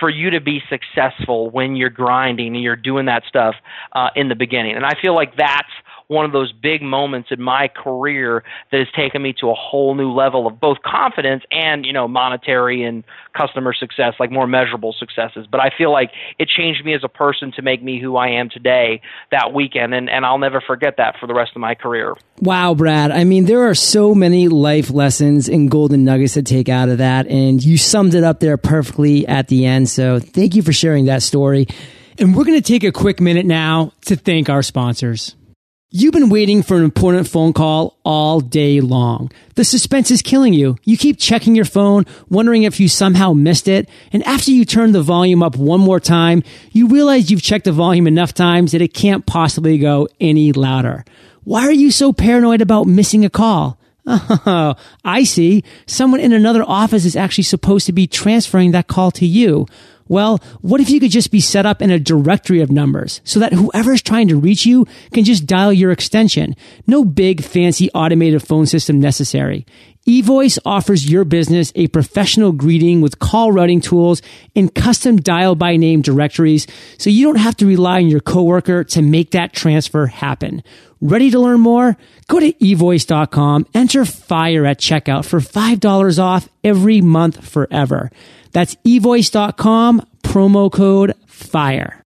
for 0.00 0.08
you 0.08 0.30
to 0.30 0.40
be 0.40 0.62
successful 0.68 1.50
when 1.50 1.76
you're 1.76 1.90
grinding 1.90 2.54
and 2.54 2.62
you're 2.62 2.76
doing 2.76 3.06
that 3.06 3.24
stuff 3.28 3.54
uh, 3.92 4.08
in 4.16 4.28
the 4.28 4.34
beginning. 4.34 4.74
And 4.74 4.86
I 4.86 4.94
feel 5.00 5.14
like 5.14 5.36
that's 5.36 5.70
one 6.12 6.24
of 6.24 6.32
those 6.32 6.52
big 6.52 6.82
moments 6.82 7.30
in 7.32 7.40
my 7.40 7.68
career 7.68 8.44
that 8.70 8.78
has 8.78 8.88
taken 8.94 9.22
me 9.22 9.32
to 9.40 9.50
a 9.50 9.54
whole 9.54 9.94
new 9.94 10.12
level 10.12 10.46
of 10.46 10.60
both 10.60 10.78
confidence 10.84 11.42
and 11.50 11.84
you 11.84 11.92
know 11.92 12.06
monetary 12.06 12.84
and 12.84 13.02
customer 13.36 13.72
success 13.72 14.14
like 14.20 14.30
more 14.30 14.46
measurable 14.46 14.94
successes. 14.96 15.46
But 15.50 15.60
i 15.60 15.70
feel 15.76 15.90
like 15.90 16.10
it 16.38 16.48
changed 16.48 16.84
me 16.84 16.94
as 16.94 17.02
a 17.02 17.08
person 17.08 17.50
to 17.56 17.62
make 17.62 17.82
me 17.82 18.00
who 18.00 18.16
i 18.16 18.28
am 18.28 18.48
today 18.50 19.00
that 19.30 19.52
weekend. 19.52 19.94
And, 19.94 20.08
and 20.08 20.24
i'll 20.24 20.38
never 20.38 20.60
forget 20.60 20.98
that 20.98 21.16
for 21.18 21.26
the 21.26 21.34
rest 21.34 21.52
of 21.56 21.60
my 21.60 21.74
career. 21.74 22.14
Wow 22.40 22.74
brad. 22.74 23.10
I 23.10 23.24
mean 23.24 23.46
there 23.46 23.68
are 23.68 23.74
so 23.74 24.14
many 24.14 24.48
life 24.48 24.90
lessons 24.90 25.48
and 25.48 25.70
golden 25.70 26.04
nuggets 26.04 26.34
to 26.34 26.42
take 26.42 26.68
out 26.68 26.88
of 26.90 26.98
that 26.98 27.26
and 27.26 27.62
you 27.62 27.76
summed 27.78 28.14
it 28.14 28.22
up 28.22 28.40
there 28.40 28.56
perfectly 28.56 29.26
at 29.26 29.48
the 29.48 29.66
end. 29.66 29.88
So 29.88 30.20
thank 30.20 30.54
you 30.54 30.62
for 30.62 30.72
sharing 30.72 31.06
that 31.06 31.22
story. 31.22 31.66
And 32.18 32.36
we're 32.36 32.44
going 32.44 32.60
to 32.60 32.72
take 32.72 32.84
a 32.84 32.92
quick 32.92 33.20
minute 33.20 33.46
now 33.46 33.92
to 34.02 34.16
thank 34.16 34.50
our 34.50 34.62
sponsors 34.62 35.34
You've 35.94 36.14
been 36.14 36.30
waiting 36.30 36.62
for 36.62 36.78
an 36.78 36.84
important 36.84 37.28
phone 37.28 37.52
call 37.52 37.98
all 38.02 38.40
day 38.40 38.80
long. 38.80 39.30
The 39.56 39.64
suspense 39.64 40.10
is 40.10 40.22
killing 40.22 40.54
you. 40.54 40.78
You 40.84 40.96
keep 40.96 41.18
checking 41.18 41.54
your 41.54 41.66
phone, 41.66 42.06
wondering 42.30 42.62
if 42.62 42.80
you 42.80 42.88
somehow 42.88 43.34
missed 43.34 43.68
it. 43.68 43.90
And 44.10 44.22
after 44.22 44.52
you 44.52 44.64
turn 44.64 44.92
the 44.92 45.02
volume 45.02 45.42
up 45.42 45.54
one 45.54 45.80
more 45.80 46.00
time, 46.00 46.44
you 46.70 46.88
realize 46.88 47.30
you've 47.30 47.42
checked 47.42 47.66
the 47.66 47.72
volume 47.72 48.06
enough 48.06 48.32
times 48.32 48.72
that 48.72 48.80
it 48.80 48.94
can't 48.94 49.26
possibly 49.26 49.76
go 49.76 50.08
any 50.18 50.52
louder. 50.52 51.04
Why 51.44 51.66
are 51.66 51.72
you 51.72 51.90
so 51.90 52.14
paranoid 52.14 52.62
about 52.62 52.86
missing 52.86 53.26
a 53.26 53.30
call? 53.30 53.78
Oh, 54.44 54.74
I 55.04 55.24
see. 55.24 55.62
Someone 55.86 56.20
in 56.20 56.32
another 56.32 56.64
office 56.66 57.04
is 57.04 57.16
actually 57.16 57.44
supposed 57.44 57.84
to 57.86 57.92
be 57.92 58.06
transferring 58.06 58.72
that 58.72 58.88
call 58.88 59.10
to 59.12 59.26
you. 59.26 59.66
Well, 60.12 60.40
what 60.60 60.82
if 60.82 60.90
you 60.90 61.00
could 61.00 61.10
just 61.10 61.30
be 61.30 61.40
set 61.40 61.64
up 61.64 61.80
in 61.80 61.90
a 61.90 61.98
directory 61.98 62.60
of 62.60 62.70
numbers 62.70 63.22
so 63.24 63.40
that 63.40 63.54
whoever's 63.54 64.02
trying 64.02 64.28
to 64.28 64.38
reach 64.38 64.66
you 64.66 64.86
can 65.14 65.24
just 65.24 65.46
dial 65.46 65.72
your 65.72 65.90
extension? 65.90 66.54
No 66.86 67.02
big 67.02 67.42
fancy 67.42 67.90
automated 67.92 68.42
phone 68.42 68.66
system 68.66 69.00
necessary. 69.00 69.64
eVoice 70.06 70.58
offers 70.66 71.10
your 71.10 71.24
business 71.24 71.72
a 71.76 71.86
professional 71.86 72.52
greeting 72.52 73.00
with 73.00 73.20
call 73.20 73.52
routing 73.52 73.80
tools 73.80 74.20
and 74.54 74.74
custom 74.74 75.16
dial 75.16 75.54
by 75.54 75.78
name 75.78 76.02
directories 76.02 76.66
so 76.98 77.08
you 77.08 77.24
don't 77.24 77.36
have 77.36 77.56
to 77.56 77.66
rely 77.66 77.96
on 77.96 78.08
your 78.08 78.20
coworker 78.20 78.84
to 78.84 79.00
make 79.00 79.30
that 79.30 79.54
transfer 79.54 80.04
happen. 80.04 80.62
Ready 81.00 81.30
to 81.30 81.40
learn 81.40 81.60
more? 81.60 81.96
Go 82.28 82.38
to 82.38 82.52
evoice.com, 82.52 83.66
enter 83.72 84.04
FIRE 84.04 84.66
at 84.66 84.78
checkout 84.78 85.24
for 85.24 85.40
$5 85.40 86.22
off 86.22 86.50
every 86.62 87.00
month 87.00 87.48
forever. 87.48 88.10
That's 88.52 88.76
evoice.com, 88.84 90.06
promo 90.22 90.70
code 90.70 91.14
FIRE. 91.26 92.02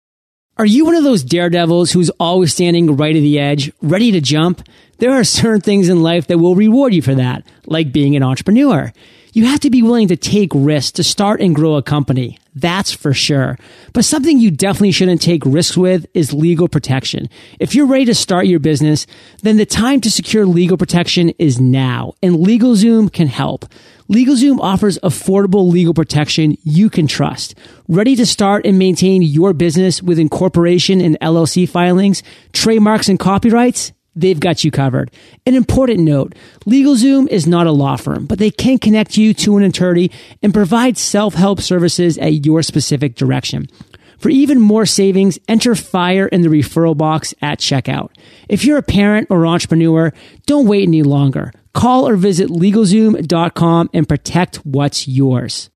Are 0.56 0.66
you 0.66 0.86
one 0.86 0.96
of 0.96 1.04
those 1.04 1.24
daredevils 1.24 1.92
who's 1.92 2.12
always 2.20 2.54
standing 2.54 2.96
right 2.96 3.16
at 3.16 3.22
the 3.22 3.40
edge, 3.40 3.72
ready 3.82 4.12
to 4.12 4.22
jump? 4.22 4.62
There 5.00 5.12
are 5.12 5.24
certain 5.24 5.62
things 5.62 5.90
in 5.90 6.04
life 6.04 6.28
that 6.28 6.38
will 6.38 6.56
reward 6.56 6.94
you 6.94 7.02
for 7.02 7.16
that, 7.16 7.44
like 7.66 7.92
being 7.92 8.16
an 8.16 8.22
entrepreneur. 8.22 8.94
You 9.34 9.48
have 9.48 9.62
to 9.62 9.72
be 9.72 9.82
willing 9.82 10.10
to 10.10 10.16
take 10.16 10.52
risks 10.54 10.92
to 10.92 11.04
start 11.04 11.42
and 11.42 11.56
grow 11.56 11.76
a 11.76 11.82
company. 11.82 12.38
That's 12.54 12.92
for 12.92 13.16
sure. 13.16 13.58
But 13.94 14.06
something 14.06 14.38
you 14.38 14.52
definitely 14.52 14.92
shouldn't 14.92 15.24
take 15.24 15.44
risks 15.44 15.76
with 15.76 16.06
is 16.14 16.34
legal 16.34 16.68
protection. 16.68 17.30
If 17.60 17.74
you're 17.74 17.88
ready 17.88 18.06
to 18.06 18.14
start 18.14 18.46
your 18.46 18.60
business, 18.60 19.08
then 19.42 19.58
the 19.58 19.66
time 19.66 20.02
to 20.02 20.12
secure 20.12 20.46
legal 20.46 20.78
protection 20.78 21.30
is 21.40 21.60
now, 21.60 22.14
and 22.22 22.36
LegalZoom 22.36 23.12
can 23.12 23.26
help. 23.26 23.66
LegalZoom 24.12 24.60
offers 24.60 25.00
affordable 25.00 25.72
legal 25.72 25.94
protection 25.94 26.58
you 26.64 26.90
can 26.90 27.08
trust. 27.08 27.56
Ready 27.88 28.16
to 28.16 28.26
start 28.26 28.66
and 28.66 28.78
maintain 28.78 29.22
your 29.22 29.54
business 29.54 30.04
with 30.04 30.20
incorporation 30.20 31.02
and 31.02 31.18
LLC 31.22 31.68
filings, 31.68 32.24
trademarks 32.52 33.10
and 33.10 33.20
copyrights? 33.20 33.94
they've 34.16 34.40
got 34.40 34.64
you 34.64 34.72
covered. 34.72 35.12
An 35.46 35.56
important 35.56 36.00
note, 36.00 36.36
LegalZoom 36.66 37.28
is 37.30 37.48
not 37.48 37.68
a 37.68 37.72
law 37.72 37.96
firm, 37.96 38.26
but 38.26 38.40
they 38.40 38.52
can 38.52 38.78
connect 38.78 39.18
you 39.18 39.34
to 39.36 39.58
an 39.58 39.64
attorney 39.64 40.12
and 40.42 40.54
provide 40.54 40.98
self-help 40.98 41.62
services 41.62 42.18
at 42.18 42.46
your 42.46 42.62
specific 42.62 43.16
direction. 43.16 43.68
For 44.20 44.30
even 44.30 44.60
more 44.60 44.86
savings, 44.86 45.38
enter 45.48 45.76
FIRE 45.76 46.28
in 46.28 46.42
the 46.42 46.48
referral 46.48 46.96
box 46.96 47.34
at 47.42 47.60
checkout. 47.60 48.12
If 48.48 48.64
you're 48.64 48.78
a 48.78 48.84
parent 48.84 49.28
or 49.30 49.46
entrepreneur, 49.46 50.14
don't 50.46 50.68
wait 50.68 50.88
any 50.88 51.04
longer. 51.04 51.52
Call 51.74 52.08
or 52.08 52.16
visit 52.16 52.50
LegalZoom.com 52.50 53.90
and 53.94 54.08
protect 54.08 54.58
what's 54.58 55.08
yours. 55.08 55.70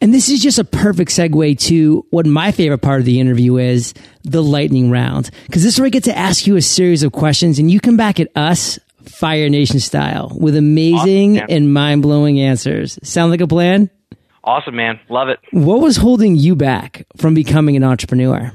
And 0.00 0.12
this 0.12 0.28
is 0.28 0.42
just 0.42 0.58
a 0.58 0.64
perfect 0.64 1.10
segue 1.10 1.58
to 1.60 2.06
what 2.10 2.26
my 2.26 2.52
favorite 2.52 2.78
part 2.82 3.00
of 3.00 3.06
the 3.06 3.18
interview 3.18 3.56
is 3.56 3.94
the 4.24 4.42
lightning 4.42 4.90
round. 4.90 5.30
Because 5.46 5.62
this 5.62 5.74
is 5.74 5.80
where 5.80 5.86
I 5.86 5.90
get 5.90 6.04
to 6.04 6.16
ask 6.16 6.46
you 6.46 6.56
a 6.56 6.62
series 6.62 7.02
of 7.02 7.12
questions 7.12 7.58
and 7.58 7.70
you 7.70 7.80
come 7.80 7.96
back 7.96 8.20
at 8.20 8.28
us, 8.36 8.78
Fire 9.04 9.48
Nation 9.48 9.80
style, 9.80 10.36
with 10.38 10.54
amazing 10.56 11.38
awesome, 11.38 11.46
and 11.48 11.72
mind 11.72 12.02
blowing 12.02 12.40
answers. 12.40 12.98
Sound 13.02 13.30
like 13.30 13.40
a 13.40 13.46
plan? 13.46 13.88
Awesome, 14.44 14.76
man. 14.76 15.00
Love 15.08 15.28
it. 15.28 15.40
What 15.50 15.80
was 15.80 15.96
holding 15.96 16.36
you 16.36 16.54
back 16.56 17.06
from 17.16 17.34
becoming 17.34 17.74
an 17.76 17.82
entrepreneur? 17.82 18.52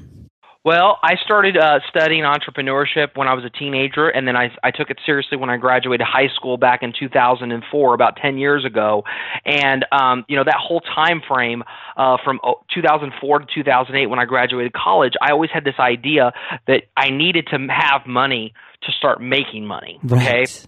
Well, 0.64 1.00
I 1.02 1.16
started 1.24 1.58
uh, 1.58 1.80
studying 1.90 2.24
entrepreneurship 2.24 3.16
when 3.18 3.28
I 3.28 3.34
was 3.34 3.44
a 3.44 3.50
teenager, 3.50 4.10
and 4.10 4.28
then 4.28 4.36
I, 4.36 4.52
I 4.64 4.70
took 4.70 4.92
it 4.92 5.00
seriously 5.04 5.36
when 5.36 5.50
I 5.50 5.58
graduated 5.58 6.06
high 6.06 6.28
school 6.36 6.58
back 6.58 6.84
in 6.84 6.94
2004, 6.98 7.94
about 7.96 8.18
10 8.18 8.38
years 8.38 8.64
ago. 8.64 9.04
And 9.44 9.86
um, 9.92 10.24
you 10.28 10.36
know 10.36 10.44
that 10.44 10.58
whole 10.60 10.82
time 10.82 11.22
frame 11.28 11.64
uh, 11.98 12.18
from 12.24 12.40
2004 12.76 13.40
to 13.40 13.46
2008, 13.56 14.06
when 14.06 14.20
I 14.20 14.26
graduated 14.26 14.74
college, 14.74 15.14
I 15.20 15.32
always 15.32 15.50
had 15.52 15.64
this 15.64 15.80
idea 15.80 16.32
that 16.68 16.84
I 16.96 17.10
needed 17.10 17.48
to 17.48 17.58
have 17.68 18.06
money 18.06 18.54
to 18.84 18.92
start 18.92 19.20
making 19.20 19.66
money. 19.66 20.00
Okay. 20.06 20.16
Right. 20.16 20.68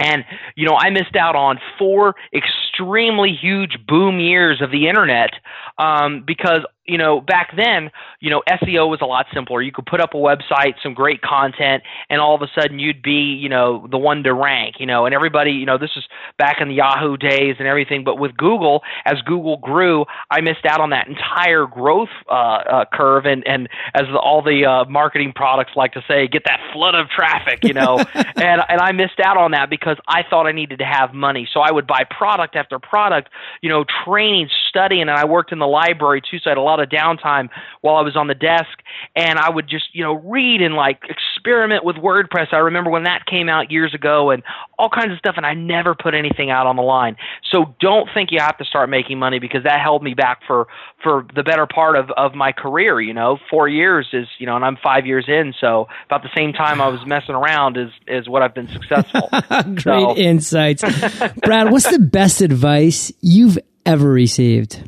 And, 0.00 0.24
you 0.56 0.66
know, 0.66 0.76
I 0.80 0.88
missed 0.88 1.14
out 1.14 1.36
on 1.36 1.60
four 1.78 2.14
extremely 2.34 3.36
huge 3.38 3.76
boom 3.86 4.18
years 4.18 4.62
of 4.62 4.70
the 4.70 4.88
internet 4.88 5.30
um, 5.76 6.24
because 6.26 6.64
you 6.86 6.98
know, 6.98 7.20
back 7.20 7.54
then, 7.56 7.90
you 8.20 8.30
know, 8.30 8.42
SEO 8.48 8.88
was 8.88 9.00
a 9.00 9.06
lot 9.06 9.26
simpler. 9.32 9.62
You 9.62 9.70
could 9.70 9.86
put 9.86 10.00
up 10.00 10.14
a 10.14 10.16
website, 10.16 10.74
some 10.82 10.94
great 10.94 11.22
content, 11.22 11.82
and 12.08 12.20
all 12.20 12.34
of 12.34 12.42
a 12.42 12.48
sudden 12.58 12.78
you'd 12.78 13.02
be, 13.02 13.38
you 13.40 13.48
know, 13.48 13.86
the 13.90 13.98
one 13.98 14.24
to 14.24 14.34
rank, 14.34 14.76
you 14.80 14.86
know, 14.86 15.06
and 15.06 15.14
everybody, 15.14 15.52
you 15.52 15.66
know, 15.66 15.78
this 15.78 15.90
is 15.96 16.04
back 16.38 16.56
in 16.60 16.68
the 16.68 16.74
Yahoo 16.74 17.16
days 17.16 17.56
and 17.58 17.68
everything. 17.68 18.02
But 18.02 18.16
with 18.18 18.36
Google, 18.36 18.82
as 19.04 19.20
Google 19.22 19.58
grew, 19.58 20.04
I 20.30 20.40
missed 20.40 20.66
out 20.66 20.80
on 20.80 20.90
that 20.90 21.06
entire 21.06 21.66
growth 21.66 22.08
uh, 22.28 22.32
uh, 22.32 22.84
curve, 22.92 23.24
and 23.24 23.46
and 23.46 23.68
as 23.94 24.06
the, 24.10 24.18
all 24.18 24.42
the 24.42 24.64
uh, 24.66 24.84
marketing 24.90 25.32
products 25.34 25.72
like 25.76 25.92
to 25.92 26.02
say, 26.08 26.26
get 26.26 26.42
that 26.46 26.60
flood 26.72 26.96
of 26.96 27.08
traffic, 27.08 27.62
you 27.62 27.74
know, 27.74 27.98
and 28.14 28.62
and 28.68 28.80
I 28.80 28.90
missed 28.92 29.20
out 29.22 29.36
on 29.36 29.52
that 29.52 29.70
because 29.70 29.98
I 30.08 30.22
thought 30.28 30.46
I 30.46 30.52
needed 30.52 30.80
to 30.80 30.86
have 30.86 31.14
money, 31.14 31.48
so 31.52 31.60
I 31.60 31.70
would 31.70 31.86
buy 31.86 32.02
product 32.10 32.56
after 32.56 32.80
product, 32.80 33.28
you 33.62 33.68
know, 33.68 33.84
training, 34.04 34.48
studying, 34.68 35.02
and 35.02 35.10
I 35.10 35.24
worked 35.24 35.52
in 35.52 35.60
the 35.60 35.68
library 35.68 36.20
too, 36.20 36.38
so 36.38 36.48
I 36.48 36.50
had 36.50 36.58
a 36.58 36.62
lot 36.62 36.79
of 36.80 36.88
downtime 36.88 37.48
while 37.80 37.96
I 37.96 38.02
was 38.02 38.16
on 38.16 38.26
the 38.26 38.34
desk, 38.34 38.78
and 39.14 39.38
I 39.38 39.50
would 39.50 39.68
just 39.68 39.94
you 39.94 40.02
know 40.02 40.14
read 40.14 40.62
and 40.62 40.74
like 40.74 41.00
experiment 41.08 41.84
with 41.84 41.96
WordPress. 41.96 42.52
I 42.52 42.58
remember 42.58 42.90
when 42.90 43.04
that 43.04 43.26
came 43.26 43.48
out 43.48 43.70
years 43.70 43.94
ago, 43.94 44.30
and 44.30 44.42
all 44.78 44.88
kinds 44.88 45.12
of 45.12 45.18
stuff, 45.18 45.34
and 45.36 45.46
I 45.46 45.54
never 45.54 45.94
put 45.94 46.14
anything 46.14 46.50
out 46.50 46.66
on 46.66 46.76
the 46.76 46.82
line. 46.82 47.16
So 47.50 47.74
don't 47.80 48.08
think 48.12 48.30
you 48.32 48.40
have 48.40 48.56
to 48.58 48.64
start 48.64 48.88
making 48.88 49.18
money 49.18 49.38
because 49.38 49.64
that 49.64 49.80
held 49.80 50.02
me 50.02 50.14
back 50.14 50.40
for 50.46 50.66
for 51.02 51.26
the 51.34 51.42
better 51.42 51.66
part 51.66 51.96
of 51.96 52.10
of 52.16 52.34
my 52.34 52.52
career. 52.52 53.00
You 53.00 53.14
know, 53.14 53.38
four 53.50 53.68
years 53.68 54.08
is 54.12 54.26
you 54.38 54.46
know, 54.46 54.56
and 54.56 54.64
I'm 54.64 54.76
five 54.82 55.06
years 55.06 55.26
in, 55.28 55.54
so 55.60 55.88
about 56.06 56.22
the 56.22 56.30
same 56.36 56.52
time 56.52 56.80
I 56.80 56.88
was 56.88 57.04
messing 57.06 57.34
around 57.34 57.76
is 57.76 57.90
is 58.06 58.28
what 58.28 58.42
I've 58.42 58.54
been 58.54 58.68
successful. 58.68 59.28
Great 59.50 59.82
so. 59.82 60.16
insights, 60.16 60.82
Brad. 61.42 61.70
What's 61.70 61.90
the 61.90 61.98
best 61.98 62.40
advice 62.40 63.12
you've 63.20 63.58
ever 63.84 64.10
received? 64.10 64.82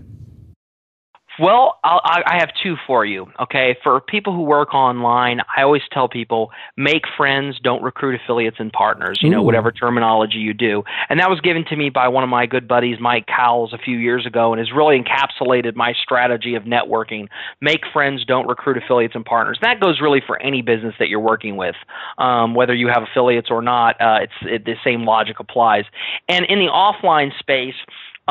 Well, 1.38 1.78
I'll, 1.82 2.00
I 2.04 2.38
have 2.38 2.50
two 2.62 2.76
for 2.86 3.04
you. 3.04 3.26
Okay, 3.40 3.76
for 3.82 4.00
people 4.00 4.34
who 4.34 4.42
work 4.42 4.74
online, 4.74 5.40
I 5.56 5.62
always 5.62 5.82
tell 5.90 6.08
people 6.08 6.50
make 6.76 7.02
friends, 7.16 7.58
don't 7.62 7.82
recruit 7.82 8.20
affiliates 8.22 8.56
and 8.58 8.72
partners. 8.72 9.18
You 9.22 9.28
Ooh. 9.28 9.32
know, 9.32 9.42
whatever 9.42 9.72
terminology 9.72 10.38
you 10.38 10.52
do. 10.52 10.82
And 11.08 11.18
that 11.20 11.30
was 11.30 11.40
given 11.40 11.64
to 11.70 11.76
me 11.76 11.88
by 11.88 12.08
one 12.08 12.22
of 12.22 12.30
my 12.30 12.46
good 12.46 12.68
buddies, 12.68 12.98
Mike 13.00 13.26
Cowles, 13.26 13.72
a 13.72 13.78
few 13.78 13.98
years 13.98 14.26
ago, 14.26 14.52
and 14.52 14.58
has 14.58 14.72
really 14.72 15.02
encapsulated 15.02 15.74
my 15.74 15.94
strategy 16.02 16.54
of 16.54 16.64
networking. 16.64 17.28
Make 17.60 17.80
friends, 17.92 18.24
don't 18.26 18.46
recruit 18.46 18.76
affiliates 18.76 19.14
and 19.14 19.24
partners. 19.24 19.58
And 19.62 19.70
that 19.70 19.82
goes 19.82 20.00
really 20.00 20.22
for 20.26 20.40
any 20.42 20.60
business 20.60 20.94
that 20.98 21.08
you're 21.08 21.20
working 21.20 21.56
with, 21.56 21.76
um, 22.18 22.54
whether 22.54 22.74
you 22.74 22.88
have 22.88 23.02
affiliates 23.02 23.48
or 23.50 23.62
not. 23.62 24.00
Uh, 24.00 24.18
it's 24.22 24.32
it, 24.42 24.64
the 24.64 24.74
same 24.84 25.04
logic 25.04 25.40
applies. 25.40 25.84
And 26.28 26.44
in 26.46 26.58
the 26.58 26.68
offline 26.68 27.30
space 27.38 27.74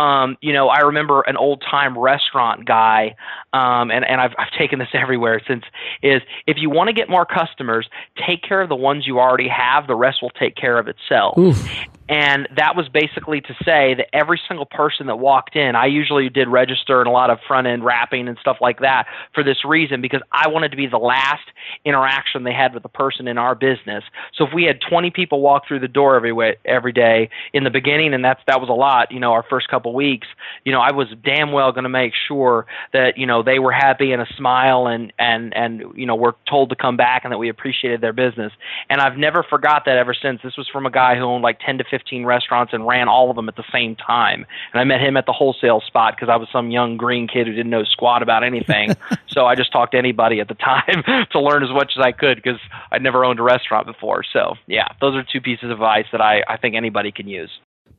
um, 0.01 0.37
you 0.41 0.51
know, 0.51 0.67
I 0.67 0.79
remember 0.79 1.21
an 1.21 1.37
old 1.37 1.63
time 1.69 1.97
restaurant 1.97 2.65
guy, 2.65 3.15
um, 3.53 3.91
and, 3.91 4.03
and 4.03 4.19
I've, 4.19 4.31
I've 4.37 4.51
taken 4.57 4.79
this 4.79 4.87
everywhere 4.93 5.41
since, 5.47 5.63
is 6.01 6.21
if 6.47 6.57
you 6.57 6.69
want 6.69 6.87
to 6.87 6.93
get 6.93 7.07
more 7.07 7.25
customers, 7.25 7.87
take 8.27 8.41
care 8.41 8.61
of 8.61 8.69
the 8.69 8.75
ones 8.75 9.05
you 9.05 9.19
already 9.19 9.47
have, 9.47 9.85
the 9.85 9.95
rest 9.95 10.19
will 10.21 10.31
take 10.31 10.55
care 10.55 10.79
of 10.79 10.87
itself. 10.87 11.37
Oof. 11.37 11.69
And 12.11 12.49
that 12.57 12.75
was 12.75 12.89
basically 12.89 13.39
to 13.39 13.53
say 13.63 13.93
that 13.93 14.07
every 14.13 14.39
single 14.45 14.65
person 14.65 15.07
that 15.07 15.15
walked 15.15 15.55
in, 15.55 15.77
I 15.77 15.85
usually 15.85 16.27
did 16.27 16.49
register 16.49 16.99
and 16.99 17.07
a 17.07 17.11
lot 17.11 17.29
of 17.29 17.39
front 17.47 17.67
end 17.67 17.85
wrapping 17.85 18.27
and 18.27 18.37
stuff 18.41 18.57
like 18.59 18.81
that 18.81 19.05
for 19.33 19.45
this 19.45 19.63
reason 19.63 20.01
because 20.01 20.21
I 20.29 20.49
wanted 20.49 20.71
to 20.71 20.77
be 20.77 20.87
the 20.87 20.97
last 20.97 21.43
interaction 21.85 22.43
they 22.43 22.53
had 22.53 22.73
with 22.73 22.83
the 22.83 22.89
person 22.89 23.29
in 23.29 23.37
our 23.37 23.55
business. 23.55 24.03
So 24.35 24.45
if 24.45 24.53
we 24.53 24.65
had 24.65 24.79
20 24.81 25.11
people 25.11 25.39
walk 25.39 25.69
through 25.69 25.79
the 25.79 25.87
door 25.87 26.17
every 26.17 26.33
way, 26.33 26.57
every 26.65 26.91
day 26.91 27.29
in 27.53 27.63
the 27.63 27.69
beginning, 27.69 28.13
and 28.13 28.25
that's 28.25 28.41
that 28.45 28.59
was 28.59 28.67
a 28.67 28.73
lot, 28.73 29.13
you 29.13 29.21
know, 29.21 29.31
our 29.31 29.45
first 29.49 29.69
couple 29.69 29.90
weeks, 29.93 30.27
you 30.65 30.71
know, 30.71 30.81
I 30.81 30.91
was 30.91 31.07
damn 31.23 31.51
well 31.51 31.71
going 31.71 31.83
to 31.83 31.89
make 31.89 32.13
sure 32.27 32.65
that 32.93 33.17
you 33.17 33.25
know 33.25 33.43
they 33.43 33.59
were 33.59 33.71
happy 33.71 34.11
and 34.11 34.21
a 34.21 34.27
smile 34.35 34.87
and 34.87 35.11
and 35.17 35.53
and 35.55 35.83
you 35.95 36.05
know 36.05 36.15
we're 36.15 36.33
told 36.49 36.69
to 36.69 36.75
come 36.75 36.97
back 36.97 37.23
and 37.23 37.31
that 37.31 37.37
we 37.37 37.49
appreciated 37.49 38.01
their 38.01 38.13
business. 38.13 38.51
And 38.89 39.01
I've 39.01 39.17
never 39.17 39.43
forgot 39.43 39.85
that 39.85 39.97
ever 39.97 40.13
since. 40.13 40.41
This 40.43 40.57
was 40.57 40.67
from 40.67 40.85
a 40.85 40.91
guy 40.91 41.15
who 41.15 41.23
owned 41.23 41.43
like 41.43 41.59
10 41.59 41.77
to 41.79 41.83
15 41.83 42.01
15 42.01 42.25
restaurants 42.25 42.73
and 42.73 42.85
ran 42.85 43.07
all 43.07 43.29
of 43.29 43.35
them 43.35 43.47
at 43.47 43.55
the 43.55 43.63
same 43.71 43.95
time. 43.95 44.45
And 44.73 44.81
I 44.81 44.83
met 44.83 45.01
him 45.01 45.17
at 45.17 45.25
the 45.25 45.33
wholesale 45.33 45.81
spot 45.81 46.15
because 46.15 46.29
I 46.29 46.35
was 46.35 46.47
some 46.51 46.71
young 46.71 46.97
green 46.97 47.27
kid 47.27 47.47
who 47.47 47.53
didn't 47.53 47.69
know 47.69 47.83
squat 47.83 48.21
about 48.21 48.43
anything. 48.43 48.95
so 49.27 49.45
I 49.45 49.55
just 49.55 49.71
talked 49.71 49.93
to 49.93 49.97
anybody 49.97 50.39
at 50.39 50.47
the 50.47 50.55
time 50.55 51.03
to 51.31 51.39
learn 51.39 51.63
as 51.63 51.69
much 51.69 51.93
as 51.97 52.03
I 52.03 52.11
could 52.11 52.41
because 52.41 52.59
I'd 52.91 53.01
never 53.01 53.23
owned 53.23 53.39
a 53.39 53.43
restaurant 53.43 53.87
before. 53.87 54.23
So 54.23 54.55
yeah, 54.67 54.87
those 54.99 55.15
are 55.15 55.23
two 55.23 55.41
pieces 55.41 55.65
of 55.65 55.71
advice 55.71 56.05
that 56.11 56.21
I, 56.21 56.43
I 56.47 56.57
think 56.57 56.75
anybody 56.75 57.11
can 57.11 57.27
use. 57.27 57.51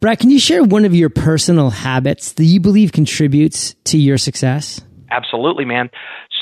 Brad, 0.02 0.18
can 0.18 0.30
you 0.30 0.40
share 0.40 0.64
one 0.64 0.84
of 0.84 0.96
your 0.96 1.10
personal 1.10 1.70
habits 1.70 2.32
that 2.32 2.42
you 2.42 2.58
believe 2.58 2.90
contributes 2.90 3.74
to 3.84 3.96
your 3.96 4.18
success? 4.18 4.80
Absolutely, 5.12 5.64
man. 5.64 5.90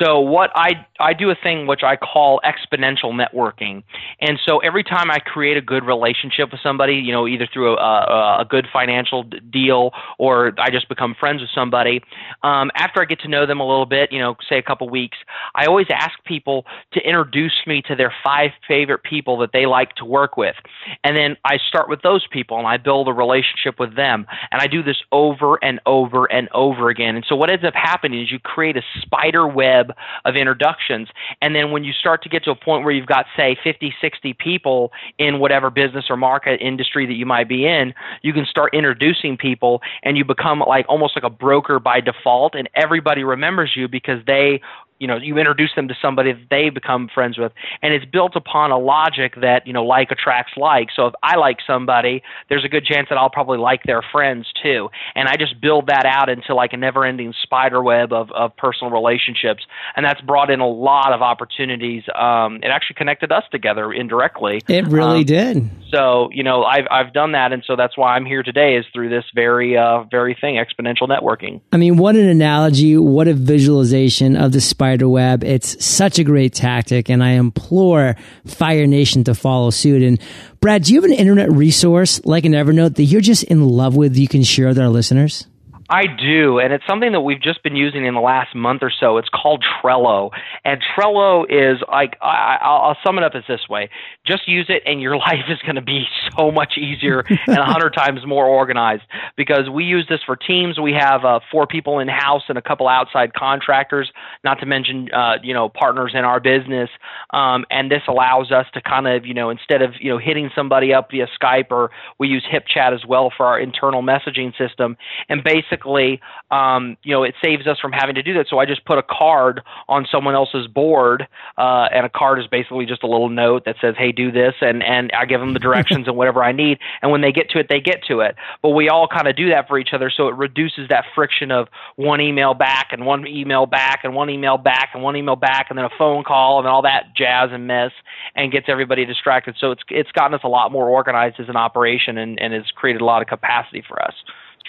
So 0.02 0.20
what 0.20 0.50
I 0.54 0.86
I 0.98 1.12
do 1.12 1.30
a 1.30 1.34
thing 1.34 1.66
which 1.66 1.82
I 1.82 1.96
call 1.96 2.40
exponential 2.44 3.12
networking, 3.12 3.82
and 4.20 4.38
so 4.46 4.58
every 4.58 4.82
time 4.82 5.10
I 5.10 5.18
create 5.18 5.56
a 5.56 5.60
good 5.60 5.84
relationship 5.84 6.52
with 6.52 6.60
somebody, 6.62 6.94
you 6.94 7.12
know, 7.12 7.26
either 7.26 7.46
through 7.52 7.76
a, 7.76 8.40
a 8.40 8.46
good 8.48 8.66
financial 8.72 9.24
deal 9.50 9.92
or 10.18 10.52
I 10.58 10.70
just 10.70 10.88
become 10.88 11.14
friends 11.18 11.40
with 11.40 11.50
somebody, 11.54 12.02
um, 12.42 12.70
after 12.74 13.02
I 13.02 13.04
get 13.04 13.20
to 13.20 13.28
know 13.28 13.46
them 13.46 13.60
a 13.60 13.66
little 13.66 13.86
bit, 13.86 14.10
you 14.12 14.18
know, 14.18 14.36
say 14.48 14.58
a 14.58 14.62
couple 14.62 14.88
weeks, 14.88 15.18
I 15.54 15.66
always 15.66 15.86
ask 15.92 16.12
people 16.24 16.64
to 16.92 17.00
introduce 17.00 17.66
me 17.66 17.82
to 17.82 17.94
their 17.94 18.12
five 18.24 18.50
favorite 18.66 19.02
people 19.02 19.38
that 19.38 19.50
they 19.52 19.66
like 19.66 19.94
to 19.96 20.04
work 20.04 20.36
with, 20.36 20.56
and 21.04 21.16
then 21.16 21.36
I 21.44 21.58
start 21.68 21.88
with 21.88 22.02
those 22.02 22.26
people 22.30 22.58
and 22.58 22.66
I 22.66 22.78
build 22.78 23.08
a 23.08 23.12
relationship 23.12 23.78
with 23.78 23.96
them, 23.96 24.26
and 24.50 24.62
I 24.62 24.66
do 24.66 24.82
this 24.82 24.98
over 25.12 25.62
and 25.62 25.80
over 25.84 26.24
and 26.26 26.48
over 26.54 26.88
again, 26.88 27.16
and 27.16 27.24
so 27.28 27.36
what 27.36 27.50
ends 27.50 27.64
up 27.64 27.74
happening 27.74 28.22
is 28.22 28.30
you 28.30 28.38
create 28.38 28.76
a 28.76 28.82
spider 29.02 29.46
web 29.46 29.89
of 30.24 30.36
introductions. 30.36 31.08
And 31.40 31.54
then 31.54 31.70
when 31.70 31.84
you 31.84 31.92
start 31.92 32.22
to 32.22 32.28
get 32.28 32.44
to 32.44 32.50
a 32.50 32.56
point 32.56 32.84
where 32.84 32.92
you've 32.92 33.06
got, 33.06 33.26
say, 33.36 33.56
50, 33.62 33.94
60 34.00 34.32
people 34.34 34.92
in 35.18 35.38
whatever 35.38 35.70
business 35.70 36.06
or 36.10 36.16
market 36.16 36.60
industry 36.60 37.06
that 37.06 37.14
you 37.14 37.26
might 37.26 37.48
be 37.48 37.66
in, 37.66 37.94
you 38.22 38.32
can 38.32 38.44
start 38.46 38.74
introducing 38.74 39.36
people 39.36 39.82
and 40.02 40.16
you 40.16 40.24
become 40.24 40.60
like 40.60 40.86
almost 40.88 41.16
like 41.16 41.24
a 41.24 41.30
broker 41.30 41.78
by 41.78 42.00
default. 42.00 42.54
And 42.54 42.68
everybody 42.74 43.24
remembers 43.24 43.72
you 43.76 43.88
because 43.88 44.24
they 44.26 44.60
you 45.00 45.06
know 45.06 45.16
you 45.16 45.38
introduce 45.38 45.70
them 45.74 45.88
to 45.88 45.94
somebody 46.00 46.32
that 46.32 46.46
they 46.50 46.70
become 46.70 47.08
friends 47.12 47.38
with. 47.38 47.52
And 47.82 47.92
it's 47.92 48.04
built 48.04 48.36
upon 48.36 48.70
a 48.70 48.78
logic 48.78 49.34
that 49.40 49.66
you 49.66 49.72
know 49.72 49.84
like 49.84 50.10
attracts 50.12 50.52
like 50.56 50.88
so 50.94 51.06
if 51.06 51.14
i 51.22 51.36
like 51.36 51.56
somebody 51.66 52.22
there's 52.48 52.64
a 52.64 52.68
good 52.68 52.84
chance 52.84 53.08
that 53.08 53.16
i'll 53.16 53.30
probably 53.30 53.58
like 53.58 53.82
their 53.84 54.02
friends 54.12 54.46
too. 54.62 54.90
And 55.16 55.26
i 55.26 55.36
just 55.36 55.60
build 55.60 55.86
that 55.88 56.04
out 56.06 56.28
into 56.28 56.54
like 56.54 56.72
a 56.72 56.76
never 56.76 57.04
ending 57.04 57.34
spider 57.42 57.82
web 57.82 58.12
of, 58.12 58.30
of 58.32 58.56
personal 58.56 58.92
relationships. 58.92 59.64
And 59.96 60.04
that's 60.04 60.20
brought 60.20 60.50
in 60.50 60.60
a 60.60 60.68
lot 60.68 61.12
of 61.12 61.22
opportunities. 61.22 62.04
Um, 62.14 62.56
it 62.56 62.66
actually 62.66 62.96
connected 62.96 63.32
us 63.32 63.44
together 63.50 63.92
indirectly. 63.92 64.60
It 64.68 64.86
really 64.86 65.20
um, 65.20 65.24
did. 65.24 65.70
so 65.90 66.28
you 66.30 66.44
know 66.44 66.62
i've 66.64 66.86
i've 66.90 67.12
done 67.14 67.32
that. 67.32 67.52
And 67.52 67.64
so 67.66 67.74
that's 67.74 67.96
why 67.96 68.16
i'm 68.16 68.26
here 68.26 68.42
today 68.42 68.76
is 68.76 68.84
through 68.92 69.08
this 69.08 69.24
very 69.34 69.78
uh, 69.78 70.04
very 70.10 70.36
thing 70.38 70.56
exponential 70.56 71.08
networking. 71.08 71.62
I 71.72 71.78
mean 71.78 71.96
what 71.96 72.16
an 72.16 72.28
analogy 72.28 72.98
what 72.98 73.28
a 73.28 73.34
visualization 73.34 74.36
of 74.36 74.52
the 74.52 74.60
spider 74.60 74.89
spider 74.90 75.08
web. 75.08 75.44
It's 75.44 75.84
such 75.84 76.18
a 76.18 76.24
great 76.24 76.52
tactic, 76.52 77.08
and 77.08 77.22
I 77.22 77.32
implore 77.32 78.16
Fire 78.44 78.88
Nation 78.88 79.22
to 79.24 79.36
follow 79.36 79.70
suit. 79.70 80.02
And 80.02 80.20
Brad, 80.60 80.82
do 80.82 80.92
you 80.92 81.00
have 81.00 81.08
an 81.08 81.16
internet 81.16 81.48
resource 81.48 82.20
like 82.24 82.44
an 82.44 82.52
Evernote 82.52 82.96
that 82.96 83.04
you're 83.04 83.20
just 83.20 83.44
in 83.44 83.64
love 83.64 83.94
with 83.94 84.16
you 84.16 84.26
can 84.26 84.42
share 84.42 84.66
with 84.66 84.80
our 84.80 84.88
listeners? 84.88 85.46
I 85.90 86.06
do, 86.06 86.60
and 86.60 86.72
it's 86.72 86.84
something 86.88 87.10
that 87.10 87.22
we've 87.22 87.42
just 87.42 87.64
been 87.64 87.74
using 87.74 88.06
in 88.06 88.14
the 88.14 88.20
last 88.20 88.54
month 88.54 88.82
or 88.84 88.92
so. 88.96 89.18
It's 89.18 89.28
called 89.28 89.64
Trello, 89.82 90.30
and 90.64 90.80
Trello 90.80 91.44
is 91.48 91.82
like 91.90 92.16
I, 92.22 92.58
I'll 92.62 92.96
sum 93.04 93.18
it 93.18 93.24
up 93.24 93.32
as 93.34 93.42
this 93.48 93.68
way: 93.68 93.90
just 94.24 94.46
use 94.46 94.66
it, 94.68 94.84
and 94.86 95.02
your 95.02 95.16
life 95.18 95.46
is 95.48 95.58
going 95.62 95.74
to 95.74 95.82
be 95.82 96.04
so 96.38 96.52
much 96.52 96.78
easier 96.78 97.24
and 97.28 97.58
a 97.58 97.64
hundred 97.64 97.90
times 97.90 98.20
more 98.24 98.46
organized. 98.46 99.02
Because 99.36 99.68
we 99.68 99.82
use 99.82 100.06
this 100.08 100.20
for 100.24 100.36
teams. 100.36 100.78
We 100.78 100.92
have 100.92 101.24
uh, 101.24 101.40
four 101.50 101.66
people 101.66 101.98
in 101.98 102.06
house 102.06 102.44
and 102.48 102.56
a 102.56 102.62
couple 102.62 102.86
outside 102.86 103.34
contractors, 103.34 104.12
not 104.44 104.60
to 104.60 104.66
mention 104.66 105.08
uh, 105.12 105.38
you 105.42 105.52
know 105.52 105.68
partners 105.68 106.12
in 106.14 106.24
our 106.24 106.38
business, 106.38 106.88
um, 107.30 107.64
and 107.68 107.90
this 107.90 108.02
allows 108.06 108.52
us 108.52 108.66
to 108.74 108.80
kind 108.80 109.08
of 109.08 109.26
you 109.26 109.34
know 109.34 109.50
instead 109.50 109.82
of 109.82 109.94
you 110.00 110.12
know 110.12 110.18
hitting 110.18 110.50
somebody 110.54 110.94
up 110.94 111.10
via 111.10 111.26
Skype 111.42 111.72
or 111.72 111.90
we 112.20 112.28
use 112.28 112.46
HipChat 112.48 112.94
as 112.94 113.04
well 113.04 113.32
for 113.36 113.46
our 113.46 113.58
internal 113.58 114.02
messaging 114.02 114.56
system, 114.56 114.96
and 115.28 115.42
basically 115.42 115.79
basically, 115.80 116.20
um, 116.50 116.96
you 117.02 117.12
know, 117.12 117.22
it 117.22 117.34
saves 117.42 117.66
us 117.66 117.78
from 117.78 117.92
having 117.92 118.14
to 118.14 118.22
do 118.22 118.34
that. 118.34 118.46
So 118.48 118.58
I 118.58 118.66
just 118.66 118.84
put 118.84 118.98
a 118.98 119.02
card 119.02 119.62
on 119.88 120.06
someone 120.10 120.34
else's 120.34 120.66
board, 120.66 121.26
uh, 121.58 121.88
and 121.92 122.04
a 122.04 122.08
card 122.08 122.38
is 122.38 122.46
basically 122.46 122.86
just 122.86 123.02
a 123.02 123.06
little 123.06 123.28
note 123.28 123.64
that 123.64 123.76
says, 123.80 123.94
"Hey, 123.96 124.12
do 124.12 124.30
this," 124.30 124.54
and 124.60 124.82
and 124.82 125.10
I 125.16 125.24
give 125.24 125.40
them 125.40 125.52
the 125.54 125.58
directions 125.58 126.06
and 126.06 126.16
whatever 126.16 126.42
I 126.42 126.52
need. 126.52 126.78
And 127.02 127.10
when 127.10 127.20
they 127.20 127.32
get 127.32 127.50
to 127.50 127.58
it, 127.58 127.68
they 127.68 127.80
get 127.80 128.04
to 128.08 128.20
it. 128.20 128.36
But 128.62 128.70
we 128.70 128.88
all 128.88 129.08
kind 129.08 129.28
of 129.28 129.36
do 129.36 129.48
that 129.50 129.68
for 129.68 129.78
each 129.78 129.92
other, 129.92 130.10
so 130.10 130.28
it 130.28 130.34
reduces 130.36 130.88
that 130.88 131.04
friction 131.14 131.50
of 131.50 131.68
one 131.96 132.20
email 132.20 132.54
back 132.54 132.88
and 132.92 133.06
one 133.06 133.26
email 133.26 133.66
back 133.66 134.00
and 134.04 134.14
one 134.14 134.30
email 134.30 134.58
back 134.58 134.90
and 134.94 135.02
one 135.02 135.16
email 135.16 135.36
back 135.36 135.66
and 135.70 135.78
then 135.78 135.84
a 135.84 135.90
phone 135.98 136.24
call 136.24 136.58
and 136.58 136.68
all 136.68 136.82
that 136.82 137.14
jazz 137.16 137.50
and 137.52 137.66
mess, 137.66 137.92
and 138.34 138.52
gets 138.52 138.66
everybody 138.68 139.04
distracted. 139.04 139.56
So 139.58 139.70
it's 139.70 139.82
it's 139.88 140.12
gotten 140.12 140.34
us 140.34 140.42
a 140.44 140.48
lot 140.48 140.72
more 140.72 140.88
organized 140.88 141.40
as 141.40 141.48
an 141.48 141.56
operation 141.56 142.18
and, 142.18 142.40
and 142.40 142.52
has 142.52 142.70
created 142.74 143.00
a 143.02 143.04
lot 143.04 143.22
of 143.22 143.28
capacity 143.28 143.82
for 143.86 144.02
us. 144.02 144.14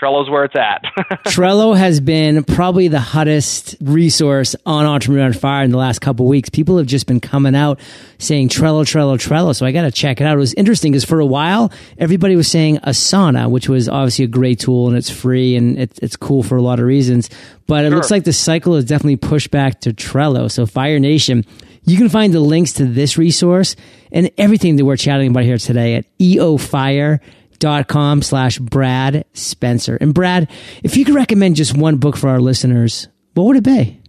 Trello's 0.02 0.30
where 0.30 0.46
it's 0.46 0.56
at. 0.56 0.84
Trello 1.26 1.78
has 1.78 2.00
been 2.00 2.44
probably 2.44 2.88
the 2.88 3.00
hottest 3.00 3.76
resource 3.82 4.56
on 4.66 4.86
Entrepreneur 4.86 5.26
on 5.26 5.34
Fire 5.34 5.64
in 5.64 5.70
the 5.70 5.78
last 5.78 6.00
couple 6.00 6.26
weeks. 6.26 6.50
People 6.50 6.78
have 6.78 6.88
just 6.88 7.06
been 7.06 7.20
coming 7.20 7.56
out 7.56 7.80
saying 8.18 8.50
Trello, 8.50 8.84
Trello, 8.84 9.16
Trello. 9.16 9.56
So 9.56 9.66
I 9.66 9.72
got 9.72 9.84
to 9.84 9.92
check 9.92 10.20
it 10.20 10.24
out. 10.24 10.36
It 10.36 10.40
was 10.40 10.56
interesting 10.56 10.92
because 10.92 11.06
for 11.06 11.20
a 11.20 11.26
while, 11.26 11.72
everybody 12.00 12.36
was 12.36 12.48
saying 12.48 12.78
Asana, 12.78 13.50
which 13.50 13.70
was 13.70 13.88
obviously 13.88 14.26
a 14.26 14.28
great 14.28 14.60
tool 14.60 14.88
and 14.88 14.98
it's 14.98 15.10
free 15.10 15.56
and 15.56 15.78
it's, 15.78 16.00
it's 16.00 16.16
cool 16.16 16.42
for 16.42 16.58
a 16.58 16.62
lot 16.64 16.80
of 16.80 16.86
reasons. 16.86 17.30
But 17.68 17.86
it 17.86 17.90
sure. 17.90 17.98
looks 17.98 18.10
like 18.10 18.24
the 18.24 18.34
cycle 18.34 18.76
has 18.76 18.86
definitely 18.86 19.18
pushed 19.18 19.52
back 19.52 19.82
to 19.82 19.94
Trello. 19.94 20.50
So 20.50 20.66
Fire 20.66 21.00
Nation, 21.00 21.46
you 21.84 21.98
can 21.98 22.10
find 22.10 22.34
the 22.34 22.40
links 22.40 22.74
to 22.74 22.86
this 22.86 23.20
resource 23.20 23.76
and 24.12 24.32
everything 24.40 24.78
that 24.78 24.86
we're 24.86 24.98
chatting 24.98 25.30
about 25.30 25.44
here 25.44 25.60
today 25.60 25.96
at 25.96 26.06
eofire.com 26.18 27.20
com 27.88 28.22
slash 28.22 28.60
Brad 28.60 29.26
Spencer. 29.34 29.98
And 30.00 30.14
Brad, 30.14 30.50
if 30.84 30.98
you 30.98 31.06
could 31.06 31.16
recommend 31.16 31.56
just 31.56 31.76
one 31.76 31.98
book 31.98 32.18
for 32.18 32.30
our 32.30 32.40
listeners, 32.40 33.08
what 33.34 33.46
would 33.46 33.58
it 33.58 33.64
be? 33.64 34.02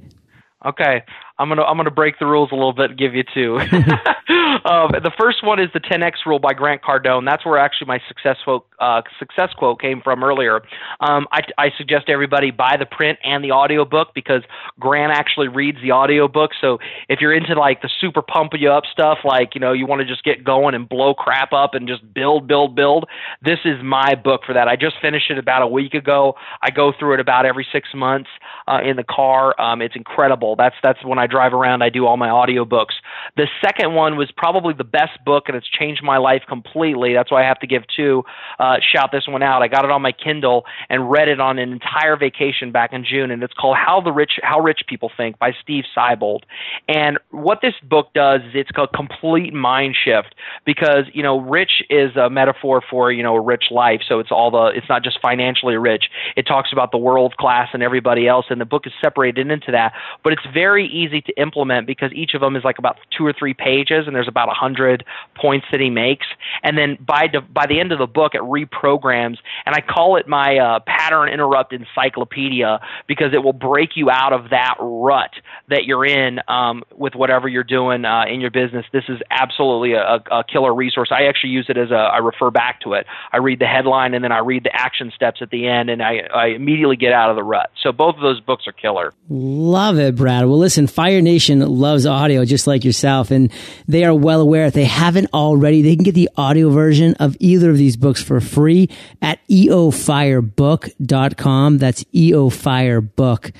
Okay. 0.64 1.02
I'm 1.42 1.48
gonna 1.48 1.64
I'm 1.64 1.76
gonna 1.76 1.90
break 1.90 2.20
the 2.20 2.26
rules 2.26 2.50
a 2.52 2.55
little 2.55 2.72
bit 2.72 2.90
and 2.90 2.98
give 2.98 3.14
you 3.16 3.24
two. 3.35 3.59
um, 4.64 4.92
the 5.02 5.11
first 5.18 5.44
one 5.44 5.59
is 5.59 5.68
the 5.74 5.81
10x 5.81 6.24
rule 6.24 6.38
by 6.38 6.52
Grant 6.52 6.83
Cardone. 6.83 7.26
That's 7.26 7.44
where 7.44 7.59
actually 7.59 7.88
my 7.88 8.00
success 8.07 8.37
quote, 8.44 8.64
uh, 8.78 9.02
success 9.18 9.50
quote 9.57 9.81
came 9.81 10.00
from 10.00 10.22
earlier. 10.22 10.62
Um, 11.00 11.26
I, 11.33 11.40
I 11.59 11.70
suggest 11.76 12.09
everybody 12.09 12.52
buy 12.52 12.76
the 12.78 12.87
print 12.87 13.18
and 13.24 13.42
the 13.42 13.50
audio 13.50 13.85
book 13.85 14.09
because 14.14 14.42
Grant 14.78 15.12
actually 15.12 15.48
reads 15.48 15.78
the 15.83 15.90
audio 15.90 16.28
book. 16.28 16.52
So 16.61 16.78
if 17.09 17.20
you're 17.20 17.35
into 17.35 17.55
like 17.55 17.83
the 17.83 17.90
super 18.00 18.22
pump 18.22 18.52
you 18.55 18.70
up 18.70 18.85
stuff, 18.90 19.18
like 19.24 19.55
you 19.55 19.61
know 19.61 19.72
you 19.72 19.87
want 19.87 20.00
to 20.00 20.07
just 20.07 20.22
get 20.22 20.44
going 20.44 20.74
and 20.76 20.88
blow 20.88 21.12
crap 21.12 21.52
up 21.52 21.74
and 21.74 21.88
just 21.88 22.02
build, 22.14 22.46
build, 22.46 22.76
build, 22.76 23.07
this 23.42 23.59
is 23.64 23.83
my 23.83 24.14
book 24.14 24.42
for 24.46 24.52
that. 24.52 24.68
I 24.68 24.76
just 24.76 24.96
finished 25.02 25.31
it 25.31 25.38
about 25.38 25.62
a 25.62 25.66
week 25.66 25.94
ago. 25.94 26.35
I 26.62 26.70
go 26.70 26.92
through 26.96 27.14
it 27.14 27.20
about 27.20 27.46
every 27.46 27.66
six 27.72 27.88
months 27.94 28.31
uh, 28.68 28.78
in 28.85 28.96
the 28.96 29.05
car. 29.05 29.61
Um, 29.61 29.83
it's 29.83 29.96
incredible. 29.96 30.55
That's 30.55 30.76
that's 30.83 31.05
when 31.05 31.18
I 31.18 31.26
drive 31.33 31.53
around. 31.55 31.83
I 31.83 31.88
do 31.88 32.07
all 32.07 32.16
my 32.16 32.29
audio 32.29 32.64
books. 32.64 32.95
The 33.37 33.49
second 33.64 33.95
one 33.95 34.16
was 34.16 34.31
probably 34.37 34.75
the 34.75 34.85
best 34.85 35.18
book, 35.25 35.45
and 35.49 35.57
it's 35.57 35.68
changed 35.68 36.03
my 36.05 36.18
life 36.18 36.42
completely. 36.49 37.14
That's 37.14 37.31
why 37.31 37.42
I 37.42 37.47
have 37.47 37.59
to 37.61 37.66
give 37.66 37.83
two. 37.97 38.23
Uh, 38.59 38.77
shout 38.92 39.11
this 39.11 39.27
one 39.27 39.42
out. 39.42 39.62
I 39.62 39.68
got 39.68 39.85
it 39.85 39.90
on 39.90 40.03
my 40.03 40.12
Kindle 40.12 40.64
and 40.90 41.11
read 41.11 41.29
it 41.29 41.40
on 41.40 41.59
an 41.59 41.73
entire 41.73 42.16
vacation 42.16 42.71
back 42.71 42.92
in 42.92 43.05
June, 43.05 43.31
and 43.31 43.42
it's 43.42 43.55
called 43.55 43.77
How 43.77 44.01
the 44.01 44.12
Rich 44.12 44.33
How 44.42 44.61
Rich 44.61 44.83
People 44.87 45.11
Think 45.16 45.38
by 45.38 45.53
Steve 45.62 45.85
Siebold. 45.95 46.45
And 46.88 47.18
what 47.31 47.61
this 47.62 47.75
book 47.83 48.11
does 48.14 48.43
is 48.43 48.53
it's 48.55 48.70
a 48.76 48.87
complete 48.95 49.55
mind 49.55 49.97
shift 50.05 50.35
because 50.66 51.05
you 51.12 51.22
know 51.22 51.41
rich 51.41 51.83
is 51.89 52.14
a 52.16 52.28
metaphor 52.28 52.83
for 52.91 53.11
you 53.11 53.22
know 53.22 53.35
a 53.35 53.41
rich 53.41 53.64
life. 53.70 54.03
So 54.07 54.18
it's 54.18 54.30
all 54.30 54.51
the 54.51 54.66
it's 54.76 54.89
not 54.89 55.03
just 55.03 55.18
financially 55.20 55.76
rich. 55.76 56.05
It 56.37 56.47
talks 56.47 56.70
about 56.72 56.93
the 56.93 56.99
world 56.99 57.37
class 57.39 57.68
and 57.72 57.83
everybody 57.83 58.28
else, 58.28 58.47
and 58.51 58.61
the 58.61 58.66
book 58.66 58.87
is 58.87 58.93
separated 59.01 59.51
into 59.51 59.72
that. 59.72 59.93
But 60.22 60.35
it's 60.35 60.47
very 60.53 60.87
easy 60.87 61.22
to 61.27 61.41
implement 61.41 61.87
because 61.87 62.12
each 62.12 62.35
of 62.35 62.41
them 62.41 62.57
is 62.57 62.64
like 62.64 62.79
about 62.79 62.97
two 63.16 63.27
or 63.27 63.33
three 63.33 63.55
pages, 63.55 64.07
and 64.07 64.14
there's 64.14 64.29
about 64.29 64.49
a 64.49 64.55
hundred 64.55 65.05
points 65.35 65.66
that 65.70 65.81
he 65.81 65.91
makes. 65.91 66.27
And 66.62 66.77
then 66.77 66.99
by 67.01 67.27
de- 67.27 67.41
by 67.41 67.66
the 67.66 67.81
end 67.81 67.93
of 67.93 67.99
the 67.99 68.07
book, 68.07 68.35
it 68.35 68.41
reprograms, 68.43 69.39
and 69.66 69.75
I 69.75 69.81
call 69.81 70.16
it 70.16 70.27
my 70.27 70.59
uh, 70.59 70.81
pattern 70.87 71.29
interrupt 71.29 71.73
encyclopedia 71.73 72.81
because 73.07 73.33
it 73.33 73.43
will 73.43 73.53
break 73.53 73.97
you 73.97 74.11
out 74.11 74.33
of 74.33 74.51
that 74.51 74.75
rut 74.81 75.33
that 75.73 75.85
you're 75.85 76.07
in 76.07 76.41
um, 76.49 76.83
with 76.97 77.14
whatever 77.14 77.49
you're 77.49 77.64
doing 77.64 78.05
uh, 78.05 78.25
in 78.29 78.41
your 78.41 78.51
business. 78.51 78.85
This 78.93 79.05
is 79.09 79.20
absolutely 79.31 79.95
a, 79.95 80.23
a 80.31 80.45
killer 80.45 80.75
resource. 80.75 81.09
I 81.11 81.25
actually 81.25 81.51
use 81.51 81.66
it 81.68 81.77
as 81.77 81.91
a 81.91 81.95
I 81.95 82.18
refer 82.18 82.51
back 82.51 82.81
to 82.83 82.93
it. 82.95 83.07
I 83.33 83.39
read 83.39 83.59
the 83.59 83.66
headline 83.66 84.14
and 84.14 84.23
then 84.23 84.31
I 84.33 84.39
read 84.39 84.64
the 84.64 84.75
action 84.75 85.12
steps 85.14 85.41
at 85.43 85.51
the 85.51 85.68
end, 85.68 85.91
and 85.91 86.03
I, 86.03 86.20
I 86.35 86.47
immediately 86.49 86.97
get 86.97 87.12
out 87.12 87.31
of 87.31 87.37
the 87.37 87.43
rut. 87.43 87.70
So 87.83 87.93
both 87.93 88.16
of 88.16 88.23
those 88.23 88.41
books 88.41 88.66
are 88.66 88.73
killer. 88.73 89.12
Love 89.29 89.99
it, 89.99 90.16
Brad. 90.16 90.47
Well, 90.47 90.59
listen, 90.59 90.87
Fire 90.87 91.20
Nation 91.20 91.61
loves 91.61 92.07
audio 92.07 92.45
just 92.45 92.66
like 92.66 92.85
yourself, 92.85 93.31
and 93.31 93.53
they 93.89 94.05
are 94.05 94.14
well 94.14 94.41
aware 94.41 94.66
if 94.66 94.75
they 94.75 94.85
haven't 94.85 95.31
already, 95.35 95.83
they 95.83 95.97
can 95.97 96.05
get 96.05 96.14
the 96.14 96.31
audio 96.37 96.70
version 96.70 97.14
of 97.14 97.37
either 97.41 97.70
of 97.70 97.79
these 97.79 97.97
books 97.97 98.23
for 98.23 98.41
free 98.41 98.89
at 99.20 99.41
eofirebook.com. 99.49 101.79
That's 101.79 102.05
eofirebook.com. 102.05 103.53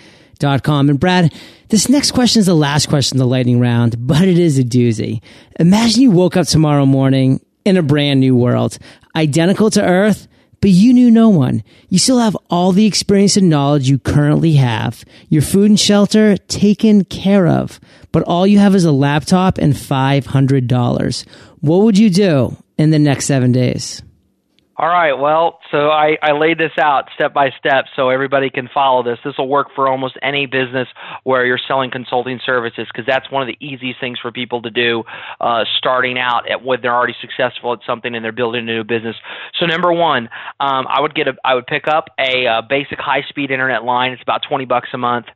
And 0.43 0.99
Brad, 1.01 1.33
this 1.69 1.89
next 1.89 2.13
question 2.13 2.41
is 2.41 2.47
the 2.47 2.55
last 2.55 2.89
question 2.89 3.17
of 3.17 3.21
the 3.21 3.27
lightning 3.27 3.61
round, 3.61 4.07
but 4.07 4.23
it 4.23 4.39
is 4.39 4.59
a 4.59 4.65
doozy. 4.65 5.23
Imagine 5.59 6.03
you 6.03 6.11
woke 6.11 6.37
up 6.37 6.47
tomorrow 6.47 6.85
morning 6.85 7.41
in 7.65 7.77
a 7.77 7.83
brand 7.83 8.21
new 8.21 8.35
world, 8.35 8.79
identical 9.15 9.71
to 9.71 9.83
Earth, 9.83 10.27
but 10.61 10.71
you 10.71 10.93
knew 10.93 11.11
no 11.11 11.29
one. 11.29 11.63
You 11.89 11.99
still 11.99 12.19
have 12.19 12.37
all 12.49 12.73
the 12.73 12.87
experience 12.87 13.37
and 13.37 13.49
knowledge 13.49 13.89
you 13.89 13.99
currently 13.99 14.55
have. 14.55 15.05
Your 15.29 15.43
food 15.43 15.71
and 15.71 15.79
shelter 15.79 16.37
taken 16.37 17.05
care 17.05 17.47
of, 17.49 17.81
but 18.13 18.23
all 18.25 18.47
you 18.47 18.59
have 18.59 18.75
is 18.75 18.85
a 18.85 18.93
laptop 18.93 19.59
and 19.59 19.75
$500. 19.75 21.25
What 21.61 21.79
would 21.79 21.99
you 21.99 22.11
do 22.11 22.57
in 22.79 22.91
the 22.91 22.99
next 22.99 23.27
seven 23.27 23.53
days? 23.53 24.03
All 24.79 24.89
right. 24.89 25.13
Well, 25.13 25.59
so 25.71 25.91
I, 25.91 26.17
I 26.23 26.33
laid 26.33 26.57
this 26.57 26.73
out 26.81 27.05
step 27.15 27.35
by 27.35 27.51
step 27.59 27.85
so 27.95 28.09
everybody 28.09 28.49
can 28.49 28.71
follow 28.73 29.03
this. 29.03 29.19
This 29.23 29.35
will 29.37 29.49
work 29.49 29.69
for 29.75 29.87
almost 29.87 30.17
any 30.23 30.47
business 30.47 30.89
where 31.25 31.45
you're 31.45 31.61
selling 31.69 31.91
consulting 31.91 32.41
services 32.45 32.89
because 32.91 33.05
that's 33.07 33.31
one 33.31 33.43
of 33.43 33.49
the 33.49 33.65
easiest 33.65 34.01
things 34.01 34.19
for 34.19 34.33
people 34.33 34.63
to 34.63 34.71
do 34.71 35.05
uh, 35.43 35.65
starting 35.77 36.19
out 36.19 36.51
at 36.51 36.65
when 36.65 36.81
they're 36.81 36.95
already 36.95 37.15
successful 37.21 37.75
at 37.75 37.81
something 37.87 38.15
and 38.15 38.25
they're 38.25 38.33
building 38.33 38.63
a 38.63 38.65
new 38.65 38.83
business. 38.83 39.15
So 39.61 39.67
number 39.67 39.93
one, 39.93 40.31
um, 40.59 40.87
I 40.89 41.03
would 41.03 41.15
get 41.15 41.29
a 41.29 41.35
I 41.45 41.55
would 41.55 41.67
pick 41.67 41.87
up 41.87 42.07
a, 42.19 42.47
a 42.47 42.51
uh, 42.51 42.63
basic 42.63 42.99
high 42.99 43.23
speed 43.29 43.51
internet 43.51 43.85
line. 43.85 44.13
It's 44.13 44.23
about 44.23 44.41
twenty 44.49 44.65
bucks 44.65 44.89
a 44.95 44.99
month. 44.99 45.27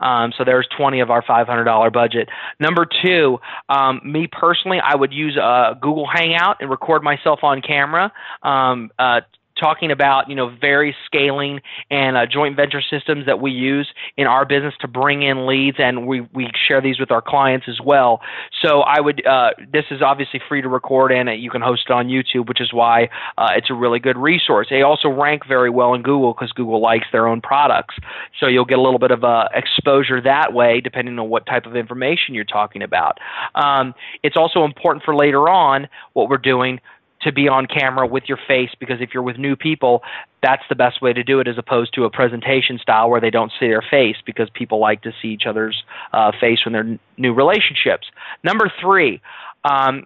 Um, 0.00 0.32
so 0.36 0.44
there's 0.44 0.66
20 0.76 1.00
of 1.00 1.10
our 1.10 1.22
$500 1.22 1.92
budget. 1.92 2.28
Number 2.60 2.86
two, 3.02 3.38
um, 3.68 4.00
me 4.04 4.28
personally, 4.30 4.78
I 4.82 4.94
would 4.94 5.12
use 5.12 5.36
uh, 5.36 5.74
Google 5.80 6.06
Hangout 6.06 6.56
and 6.60 6.70
record 6.70 7.02
myself 7.02 7.40
on 7.42 7.60
camera. 7.60 8.12
Um, 8.42 8.90
uh, 8.98 9.20
talking 9.58 9.90
about 9.90 10.28
you 10.28 10.34
know 10.34 10.48
various 10.60 10.96
scaling 11.06 11.60
and 11.90 12.16
uh, 12.16 12.26
joint 12.26 12.56
venture 12.56 12.82
systems 12.82 13.26
that 13.26 13.40
we 13.40 13.50
use 13.50 13.88
in 14.16 14.26
our 14.26 14.44
business 14.44 14.74
to 14.80 14.88
bring 14.88 15.22
in 15.22 15.46
leads, 15.46 15.76
and 15.78 16.06
we 16.06 16.22
we 16.32 16.50
share 16.66 16.80
these 16.80 16.98
with 16.98 17.10
our 17.10 17.22
clients 17.22 17.66
as 17.68 17.80
well. 17.80 18.20
So 18.62 18.80
I 18.80 19.00
would 19.00 19.26
uh, 19.26 19.50
this 19.72 19.84
is 19.90 20.02
obviously 20.02 20.40
free 20.48 20.62
to 20.62 20.68
record 20.68 21.12
and 21.12 21.28
uh, 21.28 21.32
you 21.32 21.50
can 21.50 21.62
host 21.62 21.84
it 21.88 21.92
on 21.92 22.08
YouTube, 22.08 22.48
which 22.48 22.60
is 22.60 22.72
why 22.72 23.08
uh, 23.38 23.48
it's 23.56 23.70
a 23.70 23.74
really 23.74 23.98
good 23.98 24.16
resource. 24.16 24.68
They 24.70 24.82
also 24.82 25.08
rank 25.08 25.46
very 25.46 25.70
well 25.70 25.94
in 25.94 26.02
Google 26.02 26.34
because 26.34 26.52
Google 26.52 26.80
likes 26.80 27.06
their 27.12 27.26
own 27.26 27.40
products, 27.40 27.96
so 28.38 28.46
you'll 28.46 28.64
get 28.64 28.78
a 28.78 28.82
little 28.82 28.98
bit 28.98 29.10
of 29.10 29.24
uh, 29.24 29.48
exposure 29.54 30.20
that 30.20 30.52
way, 30.52 30.80
depending 30.80 31.18
on 31.18 31.28
what 31.28 31.46
type 31.46 31.66
of 31.66 31.76
information 31.76 32.34
you're 32.34 32.44
talking 32.44 32.82
about. 32.82 33.18
Um, 33.54 33.94
it's 34.22 34.36
also 34.36 34.64
important 34.64 35.04
for 35.04 35.14
later 35.14 35.48
on 35.48 35.88
what 36.12 36.28
we're 36.28 36.38
doing 36.38 36.80
to 37.24 37.32
be 37.32 37.48
on 37.48 37.66
camera 37.66 38.06
with 38.06 38.24
your 38.28 38.38
face 38.46 38.70
because 38.78 39.00
if 39.00 39.10
you're 39.12 39.22
with 39.22 39.38
new 39.38 39.56
people, 39.56 40.02
that's 40.42 40.62
the 40.68 40.74
best 40.74 41.02
way 41.02 41.12
to 41.12 41.24
do 41.24 41.40
it 41.40 41.48
as 41.48 41.58
opposed 41.58 41.92
to 41.94 42.04
a 42.04 42.10
presentation 42.10 42.78
style 42.78 43.10
where 43.10 43.20
they 43.20 43.30
don't 43.30 43.52
see 43.58 43.66
their 43.66 43.82
face 43.82 44.16
because 44.24 44.48
people 44.54 44.78
like 44.78 45.02
to 45.02 45.12
see 45.20 45.28
each 45.28 45.46
other's 45.46 45.82
uh, 46.12 46.32
face 46.40 46.64
when 46.64 46.72
they're 46.72 46.82
n- 46.82 47.00
new 47.18 47.34
relationships. 47.34 48.06
Number 48.42 48.70
three, 48.80 49.20
um, 49.64 50.04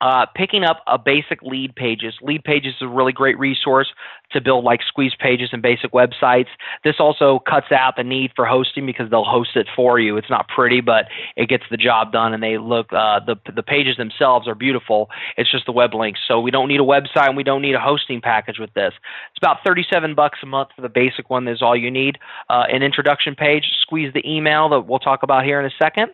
uh, 0.00 0.26
picking 0.34 0.64
up 0.64 0.82
a 0.86 0.98
basic 0.98 1.42
lead 1.42 1.74
pages. 1.74 2.14
Lead 2.22 2.44
pages 2.44 2.74
is 2.76 2.82
a 2.82 2.88
really 2.88 3.12
great 3.12 3.38
resource 3.38 3.88
to 4.32 4.40
build 4.40 4.64
like 4.64 4.80
squeeze 4.86 5.12
pages 5.18 5.50
and 5.52 5.60
basic 5.62 5.92
websites. 5.92 6.46
This 6.84 6.96
also 6.98 7.40
cuts 7.40 7.72
out 7.72 7.94
the 7.96 8.04
need 8.04 8.30
for 8.36 8.46
hosting 8.46 8.86
because 8.86 9.10
they'll 9.10 9.24
host 9.24 9.50
it 9.56 9.66
for 9.74 9.98
you. 9.98 10.16
It's 10.16 10.30
not 10.30 10.48
pretty, 10.48 10.80
but 10.80 11.06
it 11.36 11.48
gets 11.48 11.64
the 11.70 11.76
job 11.76 12.12
done, 12.12 12.32
and 12.32 12.42
they 12.42 12.58
look 12.58 12.92
uh, 12.92 13.20
the 13.24 13.36
the 13.54 13.62
pages 13.62 13.96
themselves 13.96 14.46
are 14.48 14.54
beautiful. 14.54 15.10
It's 15.36 15.50
just 15.50 15.66
the 15.66 15.72
web 15.72 15.94
links, 15.94 16.20
so 16.26 16.40
we 16.40 16.50
don't 16.50 16.68
need 16.68 16.80
a 16.80 16.84
website 16.84 17.28
and 17.28 17.36
we 17.36 17.44
don't 17.44 17.62
need 17.62 17.74
a 17.74 17.80
hosting 17.80 18.20
package 18.20 18.58
with 18.58 18.72
this. 18.74 18.92
It's 19.30 19.38
about 19.38 19.58
thirty 19.66 19.84
seven 19.92 20.14
bucks 20.14 20.38
a 20.42 20.46
month 20.46 20.70
for 20.74 20.82
the 20.82 20.88
basic 20.88 21.28
one. 21.28 21.48
Is 21.48 21.62
all 21.62 21.76
you 21.76 21.90
need. 21.90 22.18
Uh, 22.48 22.64
an 22.70 22.82
introduction 22.82 23.34
page. 23.34 23.64
Squeeze 23.80 24.12
the 24.12 24.22
email 24.28 24.68
that 24.68 24.80
we'll 24.86 24.98
talk 24.98 25.22
about 25.22 25.44
here 25.44 25.58
in 25.58 25.66
a 25.66 25.74
second. 25.82 26.12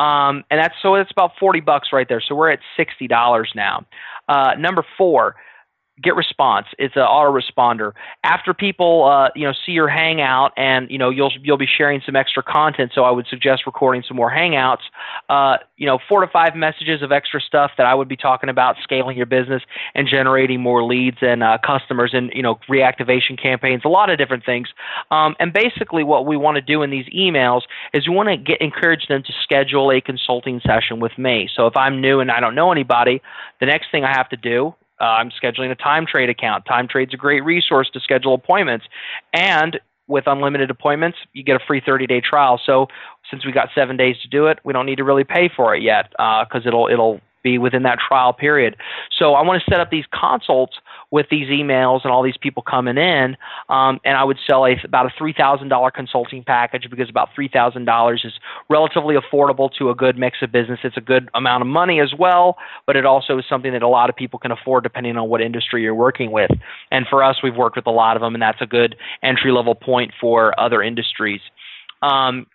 Um, 0.00 0.44
and 0.50 0.58
that's 0.58 0.74
so 0.80 0.94
it's 0.94 1.10
about 1.10 1.32
40 1.38 1.60
bucks 1.60 1.88
right 1.92 2.08
there. 2.08 2.22
So 2.26 2.34
we're 2.34 2.50
at 2.50 2.60
$60 2.78 3.44
now. 3.54 3.84
Uh, 4.28 4.54
number 4.58 4.82
four, 4.96 5.36
GetResponse. 6.02 6.66
It's 6.78 6.96
an 6.96 7.02
autoresponder. 7.02 7.92
After 8.24 8.54
people, 8.54 9.04
uh, 9.04 9.30
you 9.34 9.46
know, 9.46 9.52
see 9.66 9.72
your 9.72 9.88
Hangout, 9.88 10.52
and 10.56 10.90
you 10.90 10.98
know, 10.98 11.10
you'll 11.10 11.32
you'll 11.42 11.58
be 11.58 11.66
sharing 11.66 12.00
some 12.04 12.16
extra 12.16 12.42
content. 12.42 12.92
So 12.94 13.04
I 13.04 13.10
would 13.10 13.26
suggest 13.28 13.62
recording 13.66 14.02
some 14.06 14.16
more 14.16 14.30
Hangouts. 14.30 14.82
Uh, 15.28 15.58
you 15.76 15.86
know, 15.86 15.98
four 16.08 16.20
to 16.20 16.26
five 16.26 16.54
messages 16.54 17.02
of 17.02 17.12
extra 17.12 17.40
stuff 17.40 17.72
that 17.76 17.86
I 17.86 17.94
would 17.94 18.08
be 18.08 18.16
talking 18.16 18.48
about 18.48 18.76
scaling 18.82 19.16
your 19.16 19.26
business 19.26 19.62
and 19.94 20.08
generating 20.08 20.60
more 20.60 20.84
leads 20.84 21.18
and 21.20 21.42
uh, 21.42 21.58
customers, 21.64 22.10
and 22.12 22.30
you 22.34 22.42
know, 22.42 22.58
reactivation 22.68 23.40
campaigns. 23.40 23.82
A 23.84 23.88
lot 23.88 24.10
of 24.10 24.18
different 24.18 24.44
things. 24.44 24.68
Um, 25.10 25.36
and 25.38 25.52
basically, 25.52 26.04
what 26.04 26.26
we 26.26 26.36
want 26.36 26.56
to 26.56 26.62
do 26.62 26.82
in 26.82 26.90
these 26.90 27.06
emails 27.06 27.62
is 27.92 28.08
we 28.08 28.14
want 28.14 28.28
to 28.28 28.36
get 28.36 28.60
encourage 28.60 29.06
them 29.08 29.22
to 29.22 29.32
schedule 29.42 29.90
a 29.90 30.00
consulting 30.00 30.60
session 30.60 31.00
with 31.00 31.16
me. 31.18 31.48
So 31.54 31.66
if 31.66 31.76
I'm 31.76 32.00
new 32.00 32.20
and 32.20 32.30
I 32.30 32.40
don't 32.40 32.54
know 32.54 32.72
anybody, 32.72 33.22
the 33.60 33.66
next 33.66 33.90
thing 33.90 34.04
I 34.04 34.12
have 34.16 34.28
to 34.30 34.36
do 34.36 34.74
uh, 35.00 35.04
I'm 35.04 35.30
scheduling 35.30 35.70
a 35.70 35.74
time 35.74 36.06
trade 36.06 36.28
account. 36.28 36.64
Time 36.66 36.86
trade's 36.88 37.14
a 37.14 37.16
great 37.16 37.44
resource 37.44 37.90
to 37.94 38.00
schedule 38.00 38.34
appointments. 38.34 38.86
And 39.32 39.80
with 40.08 40.26
unlimited 40.26 40.70
appointments, 40.70 41.18
you 41.32 41.42
get 41.42 41.56
a 41.56 41.64
free 41.64 41.80
30 41.84 42.06
day 42.06 42.20
trial. 42.20 42.60
So 42.64 42.88
since 43.30 43.46
we 43.46 43.52
got 43.52 43.68
seven 43.74 43.96
days 43.96 44.16
to 44.22 44.28
do 44.28 44.46
it, 44.46 44.58
we 44.64 44.72
don't 44.72 44.86
need 44.86 44.96
to 44.96 45.04
really 45.04 45.24
pay 45.24 45.48
for 45.54 45.74
it 45.74 45.82
yet 45.82 46.10
because 46.10 46.62
uh, 46.64 46.68
it'll 46.68 46.88
it'll 46.88 47.20
be 47.42 47.58
within 47.58 47.82
that 47.84 47.98
trial 48.06 48.32
period. 48.32 48.76
So 49.18 49.34
I 49.34 49.42
want 49.42 49.62
to 49.62 49.70
set 49.70 49.80
up 49.80 49.90
these 49.90 50.04
consults 50.12 50.74
with 51.10 51.26
these 51.30 51.48
emails 51.48 52.00
and 52.04 52.12
all 52.12 52.22
these 52.22 52.36
people 52.36 52.62
coming 52.62 52.96
in, 52.96 53.36
um, 53.68 54.00
and 54.04 54.16
I 54.16 54.24
would 54.24 54.38
sell 54.48 54.64
a, 54.66 54.76
about 54.84 55.06
a 55.06 55.10
three 55.18 55.32
thousand 55.32 55.68
dollar 55.68 55.90
consulting 55.90 56.44
package 56.44 56.88
because 56.90 57.08
about 57.10 57.28
three 57.34 57.48
thousand 57.48 57.84
dollars 57.84 58.22
is 58.24 58.32
relatively 58.68 59.16
affordable 59.16 59.70
to 59.78 59.90
a 59.90 59.94
good 59.94 60.16
mix 60.16 60.38
of 60.42 60.52
business. 60.52 60.80
It's 60.84 60.96
a 60.96 61.00
good 61.00 61.28
amount 61.34 61.62
of 61.62 61.68
money 61.68 62.00
as 62.00 62.12
well, 62.18 62.56
but 62.86 62.96
it 62.96 63.04
also 63.04 63.38
is 63.38 63.44
something 63.48 63.72
that 63.72 63.82
a 63.82 63.88
lot 63.88 64.08
of 64.10 64.16
people 64.16 64.38
can 64.38 64.52
afford 64.52 64.84
depending 64.84 65.16
on 65.16 65.28
what 65.28 65.40
industry 65.40 65.82
you're 65.82 65.94
working 65.94 66.30
with. 66.30 66.50
And 66.90 67.06
for 67.08 67.22
us, 67.24 67.36
we've 67.42 67.56
worked 67.56 67.76
with 67.76 67.86
a 67.86 67.90
lot 67.90 68.16
of 68.16 68.22
them, 68.22 68.34
and 68.34 68.42
that's 68.42 68.60
a 68.60 68.66
good 68.66 68.96
entry 69.22 69.52
level 69.52 69.74
point 69.74 70.12
for 70.20 70.58
other 70.58 70.82
industries. 70.82 71.40
Um, 72.02 72.46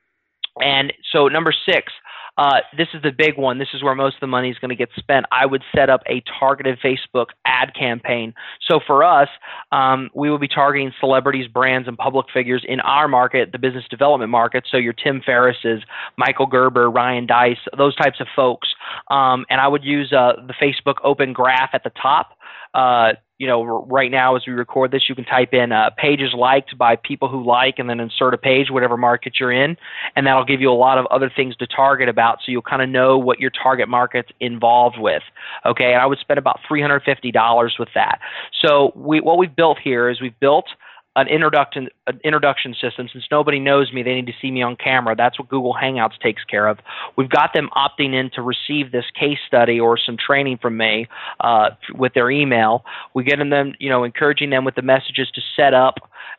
And 0.62 0.94
so, 1.12 1.28
number 1.28 1.54
six, 1.70 1.92
uh, 2.38 2.60
this 2.78 2.88
is 2.94 3.02
the 3.02 3.12
big 3.12 3.38
one. 3.38 3.58
This 3.60 3.70
is 3.74 3.82
where 3.82 3.96
most 3.96 4.16
of 4.16 4.20
the 4.22 4.28
money 4.28 4.50
is 4.50 4.58
going 4.60 4.70
to 4.70 4.76
get 4.76 4.90
spent. 4.98 5.26
I 5.32 5.46
would 5.46 5.64
set 5.74 5.90
up 5.90 6.02
a 6.08 6.22
targeted 6.40 6.80
Facebook 6.80 7.28
ad 7.46 7.74
campaign. 7.74 8.34
So 8.68 8.80
for 8.86 9.04
us, 9.04 9.30
um, 9.72 10.10
we 10.14 10.30
will 10.30 10.40
be 10.40 10.48
targeting 10.48 10.92
celebrities, 11.00 11.48
brands, 11.48 11.88
and 11.88 11.98
public 11.98 12.28
figures 12.34 12.66
in 12.68 12.80
our 12.82 13.08
market, 13.08 13.52
the 13.52 13.60
business 13.60 13.86
development 13.90 14.32
market. 14.32 14.66
So 14.70 14.78
your 14.78 14.94
Tim 14.94 15.22
Ferrisses, 15.22 15.82
Michael 16.18 16.48
Gerber, 16.48 16.90
Ryan 16.90 17.26
Deiss, 17.26 17.58
those 17.78 17.96
types 17.96 18.20
of 18.20 18.28
folks. 18.36 18.68
Um, 19.10 19.46
and 19.50 19.62
I 19.62 19.68
would 19.68 19.84
use 19.84 20.12
uh, 20.12 20.34
the 20.48 20.54
Facebook 20.54 20.96
Open 21.04 21.34
Graph 21.34 21.70
at 21.74 21.84
the 21.84 21.92
top. 22.02 22.38
Uh, 22.74 23.14
you 23.38 23.48
know, 23.48 23.86
right 23.88 24.10
now 24.10 24.36
as 24.36 24.44
we 24.48 24.54
record 24.54 24.92
this, 24.92 25.10
you 25.10 25.16
can 25.16 25.26
type 25.26 25.54
in 25.54 25.72
uh, 25.72 25.90
pages 25.98 26.34
liked 26.34 26.78
by 26.78 26.96
people 26.96 27.28
who 27.28 27.46
like, 27.46 27.80
and 27.80 27.90
then 27.90 28.00
insert 28.00 28.34
a 28.34 28.38
page, 28.38 28.72
whatever 28.72 28.96
market 28.96 29.34
you're 29.40 29.52
in, 29.52 29.76
and 30.16 30.26
that'll 30.26 30.46
give 30.46 30.62
you 30.62 30.72
a 30.72 30.74
lot 30.74 30.98
of 30.98 31.06
other 31.08 31.30
things 31.36 31.56
to 31.58 31.68
target 31.68 32.08
about, 32.08 32.40
so 32.40 32.52
you'll 32.52 32.62
kind 32.62 32.82
of 32.82 32.88
know 32.88 33.18
what 33.18 33.40
your 33.40 33.52
target 33.52 33.90
market's 33.90 34.30
involved 34.40 34.98
with. 34.98 35.24
Okay, 35.66 35.94
and 35.94 36.02
I 36.02 36.06
would 36.06 36.20
spend 36.20 36.38
about 36.38 36.60
three 36.68 36.82
hundred 36.82 37.04
fifty 37.04 37.32
dollars 37.32 37.76
with 37.78 37.90
that. 37.94 38.20
So 38.62 38.94
we, 38.96 39.20
what 39.20 39.38
we've 39.38 39.56
built 39.56 39.80
here 39.84 40.10
is 40.10 40.22
we've 40.22 40.40
built 40.40 40.68
an 41.16 41.28
introduction 41.28 41.88
an 42.08 42.20
introduction 42.24 42.74
system. 42.80 43.08
Since 43.12 43.26
nobody 43.32 43.60
knows 43.60 43.92
me, 43.94 44.04
they 44.04 44.14
need 44.14 44.28
to 44.28 44.34
see 44.42 44.52
me 44.52 44.62
on 44.62 44.76
camera. 44.76 45.16
That's 45.16 45.40
what 45.40 45.50
Google 45.50 45.74
Hangouts 45.74 46.20
takes 46.22 46.44
care 46.44 46.68
of. 46.68 46.80
We've 47.16 47.30
got 47.30 47.54
them 47.54 47.70
opting 47.76 48.14
in 48.14 48.30
to 48.32 48.42
receive 48.42 48.92
this 48.92 49.06
case 49.18 49.40
study 49.48 49.80
or 49.80 49.98
some 49.98 50.18
training 50.18 50.60
from 50.62 50.78
me 50.78 51.08
uh, 51.40 51.72
with 51.94 52.14
their 52.14 52.30
email. 52.30 52.84
We 53.14 53.24
get 53.24 53.38
them, 53.38 53.74
you 53.80 53.90
know, 53.90 54.04
encouraging 54.04 54.50
them 54.50 54.66
with 54.66 54.76
the 54.76 54.82
messages 54.82 55.30
to 55.36 55.42
set 55.56 55.74
up 55.74 55.96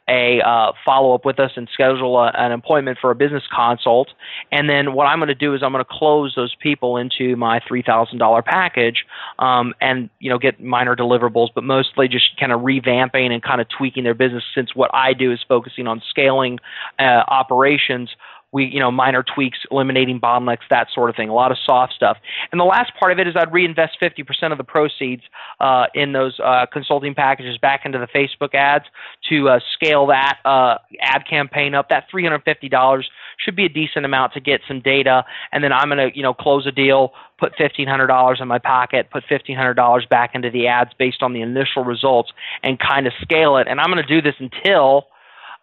a 0.08 0.40
uh, 0.40 0.72
follow 0.84 1.14
up 1.14 1.24
with 1.24 1.40
us 1.40 1.52
and 1.56 1.68
schedule 1.72 2.18
a, 2.18 2.30
an 2.36 2.52
appointment 2.52 2.98
for 3.00 3.10
a 3.10 3.14
business 3.14 3.42
consult. 3.54 4.08
And 4.52 4.68
then 4.68 4.92
what 4.94 5.04
I'm 5.04 5.18
going 5.18 5.28
to 5.28 5.34
do 5.34 5.54
is 5.54 5.62
I'm 5.62 5.72
going 5.72 5.84
to 5.84 5.90
close 5.90 6.34
those 6.36 6.54
people 6.60 6.96
into 6.96 7.36
my 7.36 7.60
three 7.66 7.82
thousand 7.82 8.18
dollar 8.18 8.42
package, 8.42 9.04
um, 9.38 9.74
and 9.80 10.08
you 10.20 10.30
know 10.30 10.38
get 10.38 10.60
minor 10.60 10.94
deliverables, 10.94 11.48
but 11.54 11.64
mostly 11.64 12.08
just 12.08 12.38
kind 12.38 12.52
of 12.52 12.60
revamping 12.60 13.30
and 13.30 13.42
kind 13.42 13.60
of 13.60 13.66
tweaking 13.68 14.04
their 14.04 14.14
business. 14.14 14.44
Since 14.54 14.74
what 14.74 14.90
I 14.94 15.12
do 15.12 15.32
is 15.32 15.40
focusing 15.48 15.86
on 15.86 16.02
scaling 16.08 16.58
uh, 16.98 17.24
operations 17.28 18.10
we 18.56 18.64
you 18.64 18.80
know 18.80 18.90
minor 18.90 19.22
tweaks 19.22 19.58
eliminating 19.70 20.18
bottlenecks 20.18 20.66
that 20.70 20.88
sort 20.92 21.10
of 21.10 21.14
thing 21.14 21.28
a 21.28 21.34
lot 21.34 21.52
of 21.52 21.58
soft 21.64 21.92
stuff. 21.92 22.16
And 22.50 22.58
the 22.58 22.64
last 22.64 22.92
part 22.98 23.12
of 23.12 23.18
it 23.18 23.28
is 23.28 23.34
i'd 23.36 23.52
reinvest 23.52 23.98
50% 24.00 24.50
of 24.50 24.58
the 24.58 24.64
proceeds 24.64 25.22
uh, 25.60 25.86
in 25.94 26.12
those 26.12 26.40
uh, 26.42 26.64
consulting 26.72 27.14
packages 27.14 27.58
back 27.58 27.82
into 27.84 27.98
the 27.98 28.06
facebook 28.06 28.54
ads 28.54 28.86
to 29.28 29.50
uh, 29.50 29.60
scale 29.74 30.06
that 30.06 30.38
uh, 30.44 30.78
ad 31.02 31.26
campaign 31.28 31.74
up. 31.74 31.90
That 31.90 32.06
$350 32.10 33.04
should 33.38 33.56
be 33.56 33.66
a 33.66 33.68
decent 33.68 34.06
amount 34.06 34.32
to 34.32 34.40
get 34.40 34.62
some 34.66 34.80
data. 34.80 35.24
And 35.52 35.62
then 35.62 35.72
i'm 35.72 35.88
going 35.88 36.10
to 36.10 36.16
you 36.16 36.22
know 36.22 36.32
close 36.34 36.66
a 36.66 36.72
deal 36.72 37.12
put 37.38 37.52
$1500 37.58 38.40
in 38.40 38.48
my 38.48 38.58
pocket 38.58 39.10
put 39.10 39.24
$1500 39.30 40.08
back 40.08 40.34
into 40.34 40.50
the 40.50 40.66
ads 40.66 40.90
based 40.98 41.22
on 41.22 41.34
the 41.34 41.42
initial 41.42 41.84
results 41.84 42.32
and 42.62 42.78
kind 42.78 43.06
of 43.06 43.12
scale 43.20 43.58
it. 43.58 43.68
And 43.68 43.80
i'm 43.80 43.90
going 43.90 44.02
to 44.02 44.08
do 44.08 44.22
this 44.22 44.36
until 44.38 45.08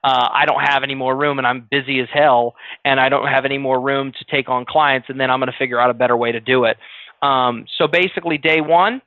uh, 0.03 0.29
I 0.33 0.45
don't 0.45 0.61
have 0.61 0.83
any 0.83 0.95
more 0.95 1.15
room 1.15 1.37
and 1.37 1.47
I'm 1.47 1.67
busy 1.69 1.99
as 1.99 2.07
hell 2.13 2.55
and 2.83 2.99
I 2.99 3.09
don't 3.09 3.27
have 3.27 3.45
any 3.45 3.57
more 3.57 3.79
room 3.79 4.11
to 4.11 4.25
take 4.25 4.49
on 4.49 4.65
clients 4.65 5.07
and 5.09 5.19
then 5.19 5.31
I'm 5.31 5.39
going 5.39 5.51
to 5.51 5.57
figure 5.57 5.79
out 5.79 5.89
a 5.89 5.93
better 5.93 6.17
way 6.17 6.31
to 6.31 6.39
do 6.39 6.65
it. 6.65 6.77
Um, 7.21 7.65
so 7.77 7.87
basically, 7.87 8.37
day 8.37 8.59
one, 8.59 9.01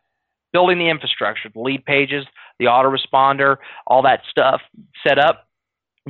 building 0.53 0.79
the 0.79 0.89
infrastructure, 0.89 1.51
the 1.53 1.61
lead 1.61 1.85
pages, 1.85 2.25
the 2.59 2.67
autoresponder, 2.67 3.57
all 3.87 4.03
that 4.03 4.23
stuff 4.31 4.63
set 5.07 5.19
up. 5.19 5.47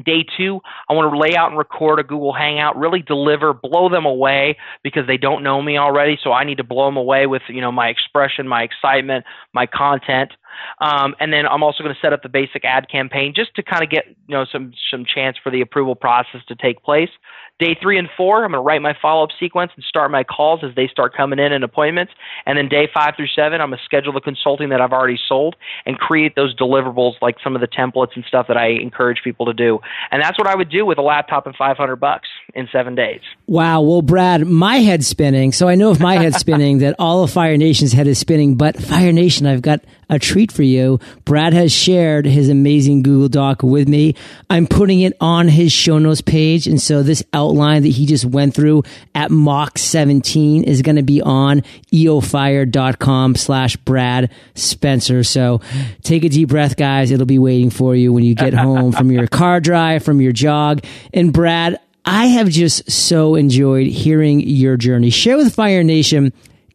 Day 0.04 0.26
two, 0.36 0.60
I 0.88 0.92
want 0.92 1.10
to 1.12 1.18
lay 1.18 1.34
out 1.36 1.48
and 1.48 1.58
record 1.58 1.98
a 1.98 2.02
Google 2.02 2.32
Hangout, 2.32 2.76
really 2.76 3.00
deliver, 3.00 3.54
blow 3.54 3.88
them 3.88 4.04
away 4.04 4.58
because 4.82 5.06
they 5.06 5.16
don't 5.16 5.42
know 5.42 5.62
me 5.62 5.78
already. 5.78 6.18
So 6.22 6.32
I 6.32 6.44
need 6.44 6.58
to 6.58 6.64
blow 6.64 6.86
them 6.86 6.98
away 6.98 7.26
with, 7.26 7.42
you 7.48 7.62
know, 7.62 7.72
my 7.72 7.88
expression, 7.88 8.46
my 8.46 8.62
excitement, 8.62 9.24
my 9.54 9.66
content. 9.66 10.32
Um, 10.80 11.14
and 11.20 11.32
then 11.32 11.46
I'm 11.46 11.62
also 11.62 11.82
going 11.82 11.94
to 11.94 12.00
set 12.00 12.12
up 12.12 12.22
the 12.22 12.28
basic 12.28 12.64
ad 12.64 12.88
campaign 12.90 13.32
just 13.34 13.54
to 13.56 13.62
kind 13.62 13.82
of 13.82 13.90
get 13.90 14.06
you 14.06 14.34
know 14.34 14.46
some 14.50 14.72
some 14.90 15.04
chance 15.04 15.36
for 15.42 15.50
the 15.50 15.60
approval 15.60 15.94
process 15.94 16.40
to 16.48 16.54
take 16.54 16.82
place. 16.82 17.10
Day 17.58 17.74
three 17.80 17.98
and 17.98 18.08
four, 18.18 18.44
I'm 18.44 18.52
going 18.52 18.60
to 18.60 18.66
write 18.66 18.82
my 18.82 18.94
follow 19.00 19.24
up 19.24 19.30
sequence 19.40 19.72
and 19.76 19.84
start 19.84 20.10
my 20.10 20.24
calls 20.24 20.60
as 20.62 20.74
they 20.74 20.88
start 20.88 21.16
coming 21.16 21.38
in 21.38 21.54
and 21.54 21.64
appointments. 21.64 22.12
And 22.44 22.58
then 22.58 22.68
day 22.68 22.86
five 22.92 23.14
through 23.16 23.28
seven, 23.34 23.62
I'm 23.62 23.70
going 23.70 23.78
to 23.78 23.84
schedule 23.84 24.12
the 24.12 24.20
consulting 24.20 24.68
that 24.68 24.82
I've 24.82 24.92
already 24.92 25.18
sold 25.26 25.56
and 25.86 25.98
create 25.98 26.34
those 26.36 26.54
deliverables 26.54 27.14
like 27.22 27.36
some 27.42 27.54
of 27.54 27.62
the 27.62 27.66
templates 27.66 28.14
and 28.14 28.26
stuff 28.26 28.48
that 28.48 28.58
I 28.58 28.68
encourage 28.68 29.22
people 29.24 29.46
to 29.46 29.54
do. 29.54 29.78
And 30.10 30.22
that's 30.22 30.36
what 30.36 30.46
I 30.46 30.54
would 30.54 30.68
do 30.68 30.84
with 30.84 30.98
a 30.98 31.02
laptop 31.02 31.46
and 31.46 31.56
500 31.56 31.96
bucks 31.96 32.28
in 32.54 32.68
seven 32.70 32.94
days. 32.94 33.22
Wow. 33.46 33.80
Well, 33.80 34.02
Brad, 34.02 34.46
my 34.46 34.76
head's 34.76 35.06
spinning. 35.06 35.52
So 35.52 35.66
I 35.66 35.76
know 35.76 35.90
if 35.92 35.98
my 35.98 36.16
head's 36.16 36.36
spinning 36.36 36.78
that 36.80 36.96
all 36.98 37.22
of 37.22 37.30
Fire 37.30 37.56
Nation's 37.56 37.94
head 37.94 38.06
is 38.06 38.18
spinning. 38.18 38.56
But 38.56 38.76
Fire 38.76 39.12
Nation, 39.12 39.46
I've 39.46 39.62
got 39.62 39.80
a 40.08 40.18
treat 40.18 40.52
for 40.52 40.62
you. 40.62 41.00
Brad 41.24 41.52
has 41.52 41.72
shared 41.72 42.26
his 42.26 42.48
amazing 42.48 43.02
Google 43.02 43.28
Doc 43.28 43.62
with 43.62 43.88
me. 43.88 44.14
I'm 44.48 44.66
putting 44.66 45.00
it 45.00 45.16
on 45.20 45.48
his 45.48 45.72
show 45.72 45.98
notes 45.98 46.20
page. 46.20 46.66
And 46.66 46.80
so 46.80 47.02
this 47.02 47.24
outline 47.32 47.82
that 47.82 47.88
he 47.88 48.06
just 48.06 48.24
went 48.24 48.54
through 48.54 48.84
at 49.14 49.30
Mach 49.30 49.78
17 49.78 50.64
is 50.64 50.82
going 50.82 50.96
to 50.96 51.02
be 51.02 51.20
on 51.22 51.62
eofire.com 51.92 53.34
slash 53.34 53.76
Brad 53.76 54.30
Spencer. 54.54 55.24
So 55.24 55.60
take 56.02 56.24
a 56.24 56.28
deep 56.28 56.50
breath, 56.50 56.76
guys. 56.76 57.10
It'll 57.10 57.26
be 57.26 57.38
waiting 57.38 57.70
for 57.70 57.94
you 57.94 58.12
when 58.12 58.24
you 58.24 58.34
get 58.34 58.54
home 58.54 58.92
from 58.92 59.10
your 59.10 59.26
car 59.28 59.60
drive, 59.60 60.04
from 60.04 60.20
your 60.20 60.32
jog. 60.32 60.84
And 61.12 61.32
Brad, 61.32 61.80
I 62.04 62.26
have 62.26 62.48
just 62.48 62.90
so 62.90 63.34
enjoyed 63.34 63.88
hearing 63.88 64.40
your 64.40 64.76
journey. 64.76 65.10
Share 65.10 65.36
with 65.36 65.52
Fire 65.52 65.82
Nation 65.82 66.32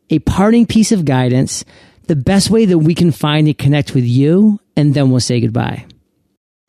a 0.10 0.20
parting 0.20 0.66
piece 0.66 0.92
of 0.92 1.06
guidance 1.06 1.64
the 2.12 2.16
best 2.18 2.50
way 2.50 2.66
that 2.66 2.80
we 2.80 2.94
can 2.94 3.10
find 3.10 3.48
and 3.48 3.58
connect 3.58 3.96
with 3.96 4.04
you, 4.04 4.60
and 4.76 4.94
then 4.94 5.12
we'll 5.12 5.22
say 5.22 5.40
goodbye. 5.40 5.86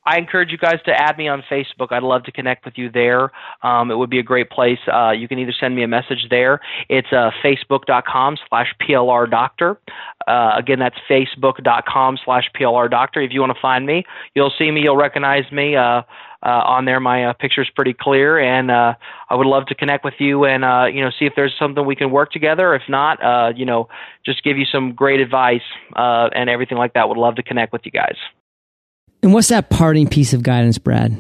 I 0.07 0.19
encourage 0.19 0.53
you 0.53 0.59
guys 0.59 0.79
to 0.85 0.93
add 0.93 1.19
me 1.19 1.27
on 1.27 1.43
Facebook. 1.51 1.91
I'd 1.91 2.05
love 2.05 2.23
to 2.25 2.33
connect 2.33 2.65
with 2.65 2.75
you 2.77 2.91
there. 2.91 3.33
Um, 3.65 3.91
it 3.91 3.97
would 3.97 4.11
be 4.11 4.21
a 4.21 4.23
great 4.23 4.51
place. 4.51 4.79
Uh, 4.93 5.11
you 5.11 5.27
can 5.27 5.41
either 5.41 5.55
send 5.59 5.75
me 5.75 5.83
a 5.83 5.89
message 5.89 6.29
there. 6.31 6.61
It's 6.89 7.09
uh, 7.13 7.31
facebook.com 7.45 8.37
slash 8.49 8.73
PLR 8.81 9.29
doctor. 9.29 9.81
Uh, 10.29 10.53
again, 10.57 10.79
that's 10.79 10.97
facebook.com 11.11 12.19
slash 12.25 12.45
PLR 12.57 12.89
doctor. 12.89 13.21
If 13.21 13.33
you 13.33 13.41
want 13.41 13.53
to 13.53 13.61
find 13.61 13.85
me, 13.85 14.05
you'll 14.37 14.53
see 14.57 14.71
me, 14.71 14.83
you'll 14.83 14.97
recognize 14.97 15.51
me. 15.51 15.77
Uh, 16.45 16.49
on 16.49 16.87
there. 16.87 16.99
My 16.99 17.27
uh, 17.27 17.33
picture 17.35 17.63
is 17.63 17.71
pretty 17.71 17.95
clear, 17.95 18.37
and 18.37 18.69
uh, 18.69 18.95
I 19.31 19.37
would 19.37 19.47
love 19.47 19.67
to 19.67 19.77
connect 19.77 20.05
with 20.05 20.15
you 20.19 20.45
and 20.45 20.65
uh, 20.65 20.87
you 20.93 21.01
know 21.01 21.11
see 21.17 21.25
if 21.25 21.35
there's 21.37 21.55
something 21.57 21.87
we 21.87 21.95
can 21.95 22.11
work 22.11 22.33
together. 22.33 22.75
If 22.75 22.83
not, 22.89 23.23
uh, 23.23 23.53
you 23.55 23.65
know, 23.65 23.89
just 24.27 24.43
give 24.43 24.59
you 24.59 24.65
some 24.65 24.93
great 24.93 25.21
advice 25.21 25.63
uh, 25.95 26.31
and 26.35 26.51
everything 26.51 26.79
like 26.79 26.95
that. 26.95 27.09
Would 27.09 27.17
love 27.17 27.37
to 27.37 27.45
connect 27.45 27.73
with 27.73 27.83
you 27.85 27.93
guys. 27.93 28.17
And 29.23 29.33
what's 29.33 29.49
that 29.49 29.71
parting 29.71 30.09
piece 30.09 30.33
of 30.33 30.43
guidance, 30.43 30.79
Brad? 30.79 31.13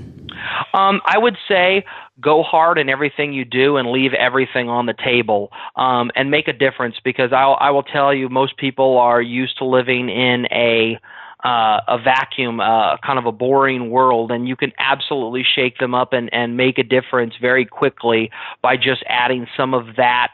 Um, 0.75 1.01
I 1.05 1.18
would 1.18 1.37
say 1.49 1.85
go 2.20 2.43
hard 2.43 2.79
in 2.79 2.89
everything 2.89 3.33
you 3.33 3.45
do 3.45 3.77
and 3.77 3.91
leave 3.91 4.12
everything 4.14 4.68
on 4.68 4.87
the 4.87 4.95
table 4.95 5.51
um, 5.77 6.11
and 6.14 6.31
make 6.31 6.49
a 6.49 6.53
difference 6.53 6.97
because 7.05 7.33
I'll, 7.33 7.57
I 7.61 7.70
will 7.70 7.83
tell 7.83 8.12
you 8.14 8.29
most 8.29 8.57
people 8.57 8.99
are 8.99 9.20
used 9.20 9.59
to 9.59 9.64
living 9.64 10.09
in 10.09 10.47
a 10.51 10.99
uh, 11.45 11.80
a 11.88 11.99
vacuum, 11.99 12.61
uh, 12.61 12.97
kind 12.99 13.18
of 13.18 13.26
a 13.26 13.32
boring 13.32 13.90
world, 13.90 14.30
and 14.30 14.49
you 14.49 14.57
can 14.57 14.72
absolutely 14.78 15.45
shake 15.45 15.78
them 15.78 15.95
up 15.95 16.12
and, 16.12 16.32
and 16.32 16.57
make 16.57 16.78
a 16.78 16.84
difference 16.84 17.34
very 17.40 17.64
quickly 17.64 18.30
by 18.62 18.76
just 18.76 19.03
adding 19.09 19.47
some 19.57 19.74
of 19.74 19.97
that 19.97 20.32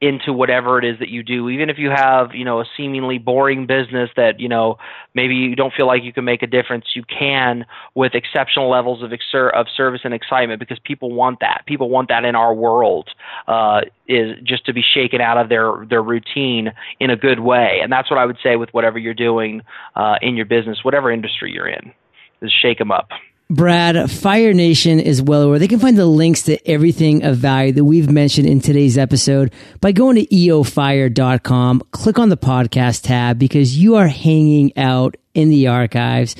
into 0.00 0.32
whatever 0.32 0.78
it 0.78 0.84
is 0.84 0.98
that 1.00 1.08
you 1.08 1.24
do. 1.24 1.48
Even 1.48 1.68
if 1.70 1.78
you 1.78 1.90
have 1.90 2.34
you 2.34 2.44
know 2.44 2.60
a 2.60 2.64
seemingly 2.76 3.18
boring 3.18 3.66
business 3.66 4.10
that 4.16 4.38
you 4.38 4.48
know 4.48 4.78
maybe 5.14 5.34
you 5.34 5.56
don't 5.56 5.74
feel 5.74 5.86
like 5.86 6.04
you 6.04 6.12
can 6.12 6.24
make 6.24 6.42
a 6.42 6.46
difference 6.46 6.84
you 6.94 7.02
can 7.02 7.66
with 7.94 8.14
exceptional 8.14 8.70
levels 8.70 9.02
of 9.02 9.10
exer- 9.10 9.52
of 9.52 9.66
service 9.76 10.02
and 10.04 10.14
excitement 10.14 10.60
because 10.60 10.78
people 10.84 11.12
want 11.12 11.40
that. 11.40 11.62
People 11.66 11.90
want 11.90 12.08
that 12.08 12.24
in 12.24 12.36
our 12.36 12.54
world 12.54 13.10
uh, 13.48 13.80
is 14.06 14.36
just 14.44 14.64
to 14.66 14.72
be 14.72 14.82
shaken 14.82 15.20
out 15.20 15.36
of 15.36 15.48
their 15.48 15.84
their 15.88 16.02
routine 16.02 16.72
in 17.00 17.10
a 17.10 17.16
good 17.16 17.40
way. 17.40 17.80
And 17.82 17.90
that's 17.90 18.10
what 18.10 18.18
I 18.18 18.26
would 18.26 18.38
say 18.42 18.56
with 18.56 18.72
whatever 18.72 18.98
you're 18.98 19.14
doing 19.14 19.62
uh, 19.96 20.16
in 20.22 20.36
your 20.36 20.46
business 20.46 20.84
whatever 20.84 21.10
industry 21.10 21.52
you're 21.52 21.68
in 21.68 21.92
is 22.40 22.52
shake 22.52 22.78
them 22.78 22.92
up 22.92 23.08
Brad, 23.50 24.10
Fire 24.10 24.52
Nation 24.52 25.00
is 25.00 25.22
well 25.22 25.40
aware. 25.40 25.58
They 25.58 25.68
can 25.68 25.78
find 25.78 25.96
the 25.96 26.04
links 26.04 26.42
to 26.42 26.68
everything 26.68 27.24
of 27.24 27.38
value 27.38 27.72
that 27.72 27.84
we've 27.84 28.10
mentioned 28.10 28.46
in 28.46 28.60
today's 28.60 28.98
episode 28.98 29.54
by 29.80 29.92
going 29.92 30.16
to 30.16 30.26
eofire.com. 30.26 31.82
Click 31.90 32.18
on 32.18 32.28
the 32.28 32.36
podcast 32.36 33.04
tab 33.04 33.38
because 33.38 33.78
you 33.78 33.96
are 33.96 34.06
hanging 34.06 34.76
out 34.76 35.16
in 35.32 35.48
the 35.48 35.68
archives. 35.68 36.36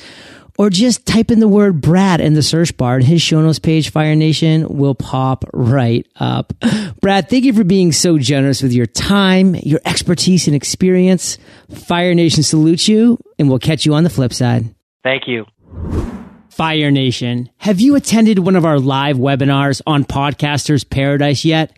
Or 0.59 0.69
just 0.69 1.07
type 1.07 1.31
in 1.31 1.39
the 1.39 1.47
word 1.47 1.81
Brad 1.81 2.21
in 2.21 2.35
the 2.35 2.43
search 2.43 2.77
bar 2.77 2.97
and 2.97 3.05
his 3.05 3.23
show 3.23 3.41
notes 3.41 3.59
page, 3.59 3.91
Fire 3.91 4.13
Nation, 4.13 4.67
will 4.67 4.93
pop 4.93 5.45
right 5.51 6.05
up. 6.17 6.53
Brad, 7.01 7.29
thank 7.29 7.45
you 7.45 7.53
for 7.53 7.63
being 7.63 7.91
so 7.91 8.19
generous 8.19 8.61
with 8.61 8.73
your 8.73 8.85
time, 8.85 9.55
your 9.55 9.79
expertise, 9.85 10.47
and 10.47 10.55
experience. 10.55 11.39
Fire 11.87 12.13
Nation 12.13 12.43
salutes 12.43 12.87
you, 12.87 13.17
and 13.39 13.49
we'll 13.49 13.57
catch 13.57 13.85
you 13.85 13.95
on 13.95 14.03
the 14.03 14.09
flip 14.11 14.33
side. 14.33 14.75
Thank 15.01 15.23
you. 15.27 15.45
Fire 16.59 16.91
Nation, 16.91 17.49
have 17.59 17.79
you 17.79 17.95
attended 17.95 18.39
one 18.39 18.57
of 18.57 18.65
our 18.65 18.79
live 18.79 19.15
webinars 19.15 19.81
on 19.87 20.03
Podcasters 20.03 20.83
Paradise 20.83 21.45
yet? 21.45 21.71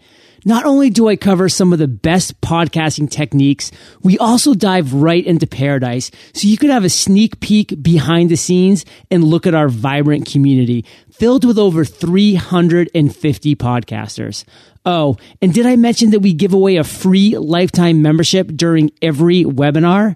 Not 0.43 0.65
only 0.65 0.89
do 0.89 1.07
I 1.07 1.17
cover 1.17 1.49
some 1.49 1.71
of 1.71 1.77
the 1.77 1.87
best 1.87 2.41
podcasting 2.41 3.07
techniques, 3.07 3.71
we 4.01 4.17
also 4.17 4.55
dive 4.55 4.95
right 4.95 5.23
into 5.23 5.45
paradise 5.45 6.09
so 6.33 6.47
you 6.47 6.57
could 6.57 6.71
have 6.71 6.83
a 6.83 6.89
sneak 6.89 7.39
peek 7.41 7.83
behind 7.83 8.31
the 8.31 8.35
scenes 8.35 8.83
and 9.11 9.23
look 9.23 9.45
at 9.45 9.53
our 9.53 9.69
vibrant 9.69 10.25
community 10.25 10.83
filled 11.11 11.45
with 11.45 11.59
over 11.59 11.85
350 11.85 13.55
podcasters. 13.57 14.45
Oh, 14.83 15.15
and 15.43 15.53
did 15.53 15.67
I 15.67 15.75
mention 15.75 16.09
that 16.09 16.21
we 16.21 16.33
give 16.33 16.55
away 16.55 16.77
a 16.77 16.83
free 16.83 17.37
lifetime 17.37 18.01
membership 18.01 18.47
during 18.47 18.89
every 18.99 19.43
webinar? 19.43 20.15